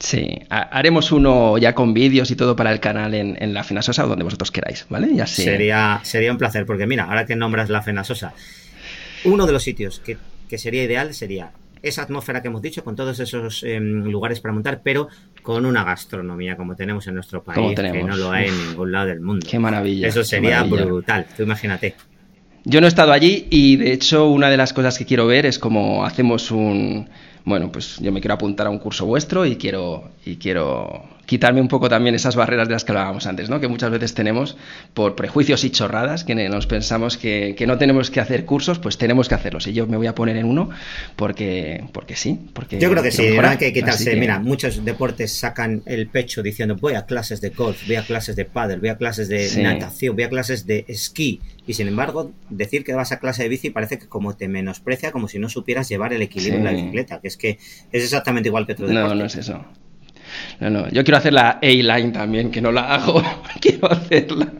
[0.00, 4.08] Sí, haremos uno ya con vídeos y todo para el canal en, la Fenasosa o
[4.08, 5.14] donde vosotros queráis, ¿vale?
[5.14, 5.44] Ya sé.
[5.44, 8.34] Sería, sería un placer, porque mira, ahora que nombras la Fenasosa,
[9.24, 10.18] uno de los sitios que,
[10.48, 11.52] que sería ideal sería
[11.84, 15.08] esa atmósfera que hemos dicho, con todos esos em, lugares para montar, pero
[15.42, 19.06] con una gastronomía como tenemos en nuestro país, que no lo hay en ningún lado
[19.06, 19.46] del mundo.
[19.48, 20.08] Qué maravilla.
[20.08, 21.94] Eso sería brutal, tú imagínate.
[22.64, 25.44] Yo no he estado allí y de hecho una de las cosas que quiero ver
[25.44, 27.10] es cómo hacemos un...
[27.44, 31.04] Bueno, pues yo me quiero apuntar a un curso vuestro y quiero, y quiero
[31.34, 33.58] quitarme un poco también esas barreras de las que hablábamos antes, ¿no?
[33.58, 34.56] que muchas veces tenemos
[34.94, 39.28] por prejuicios y chorradas, que nos pensamos que, no tenemos que hacer cursos, pues tenemos
[39.28, 39.66] que hacerlos.
[39.66, 40.70] Y yo me voy a poner en uno
[41.16, 42.38] porque, porque sí.
[42.52, 44.14] Porque yo creo que sí, hay que quitarse.
[44.14, 48.36] Mira, muchos deportes sacan el pecho diciendo voy a clases de golf, voy a clases
[48.36, 51.40] de pádel, voy a clases de natación, voy a clases de esquí.
[51.66, 55.10] Y sin embargo, decir que vas a clase de bici parece que como te menosprecia,
[55.10, 57.58] como si no supieras llevar el equilibrio en la bicicleta, que es que
[57.90, 59.08] es exactamente igual que otro deporte.
[59.08, 59.64] No, no es eso.
[60.60, 60.88] No, no.
[60.90, 63.22] Yo quiero hacer la A-line también, que no la hago.
[63.60, 64.52] quiero hacerla.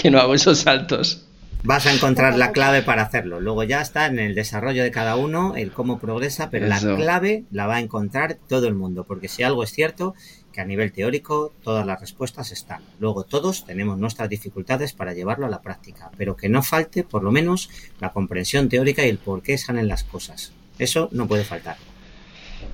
[0.00, 1.26] que no hago esos saltos.
[1.64, 3.40] Vas a encontrar la clave para hacerlo.
[3.40, 7.44] Luego ya está en el desarrollo de cada uno, el cómo progresa, pero la clave
[7.52, 10.14] la va a encontrar todo el mundo, porque si algo es cierto,
[10.52, 12.82] que a nivel teórico todas las respuestas están.
[12.98, 17.22] Luego todos tenemos nuestras dificultades para llevarlo a la práctica, pero que no falte por
[17.22, 17.70] lo menos
[18.00, 20.52] la comprensión teórica y el por qué salen las cosas.
[20.80, 21.76] Eso no puede faltar.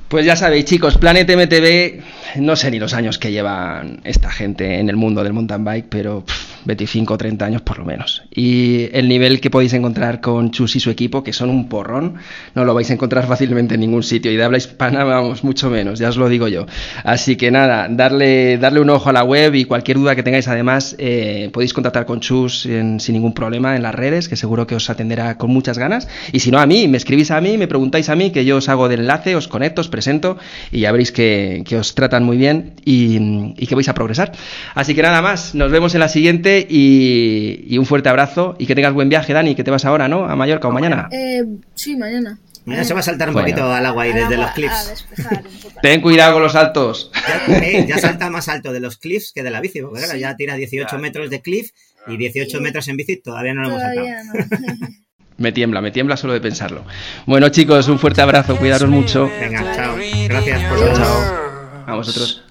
[0.08, 4.80] Pues ya sabéis, chicos, Planet MTV, no sé ni los años que llevan esta gente
[4.80, 6.24] en el mundo del mountain bike, pero
[6.64, 8.22] 25 o 30 años por lo menos.
[8.30, 12.14] Y el nivel que podéis encontrar con Chus y su equipo, que son un porrón,
[12.54, 14.32] no lo vais a encontrar fácilmente en ningún sitio.
[14.32, 16.66] Y de habla hispana, vamos, mucho menos, ya os lo digo yo.
[17.04, 20.48] Así que nada, darle, darle un ojo a la web y cualquier duda que tengáis,
[20.48, 24.74] además, eh, podéis contactar con Chus sin ningún problema en las redes, que seguro que
[24.74, 26.08] os atenderá con muchas ganas.
[26.32, 28.56] Y si no, a mí, me escribís a mí, me preguntáis a mí, que yo
[28.56, 30.38] os hago de enlace, os conecto, os presento
[30.70, 34.32] y ya veréis que, os tratan muy bien y, y que vais a progresar.
[34.74, 38.74] Así que nada más, nos vemos en la siguiente y, un fuerte abrazo y que
[38.74, 40.24] tengas buen viaje, Dani, que te vas ahora, ¿no?
[40.24, 41.08] A Mallorca o mañana.
[41.10, 41.44] Eh,
[41.74, 42.38] sí, mañana.
[42.84, 45.06] Se va a saltar un poquito al agua ahí desde los cliffs.
[45.82, 47.10] Ten cuidado con los saltos.
[47.48, 50.54] Eh, ya, salta más alto de los cliffs que de la bici, porque ya tira
[50.54, 51.70] 18 metros de cliff
[52.06, 54.06] y 18 metros en bici todavía no lo hemos saltado.
[55.38, 56.84] me tiembla, me tiembla solo de pensarlo.
[57.26, 59.30] Bueno, chicos, un fuerte abrazo, cuidaros mucho.
[59.40, 59.96] Venga, chao.
[60.28, 60.94] Gracias por todo.
[60.94, 61.84] Chao.
[61.86, 62.44] A vosotros.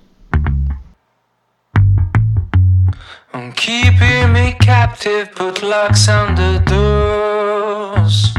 [3.33, 8.33] I'm keeping me captive, put locks on the doors.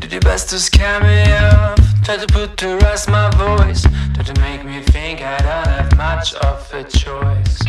[0.00, 1.78] Do the best to scare me off.
[2.04, 3.86] Try to put to rest my voice.
[4.14, 7.62] Try to make me think I don't have much of a choice.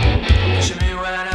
[0.65, 1.28] Shoot me when I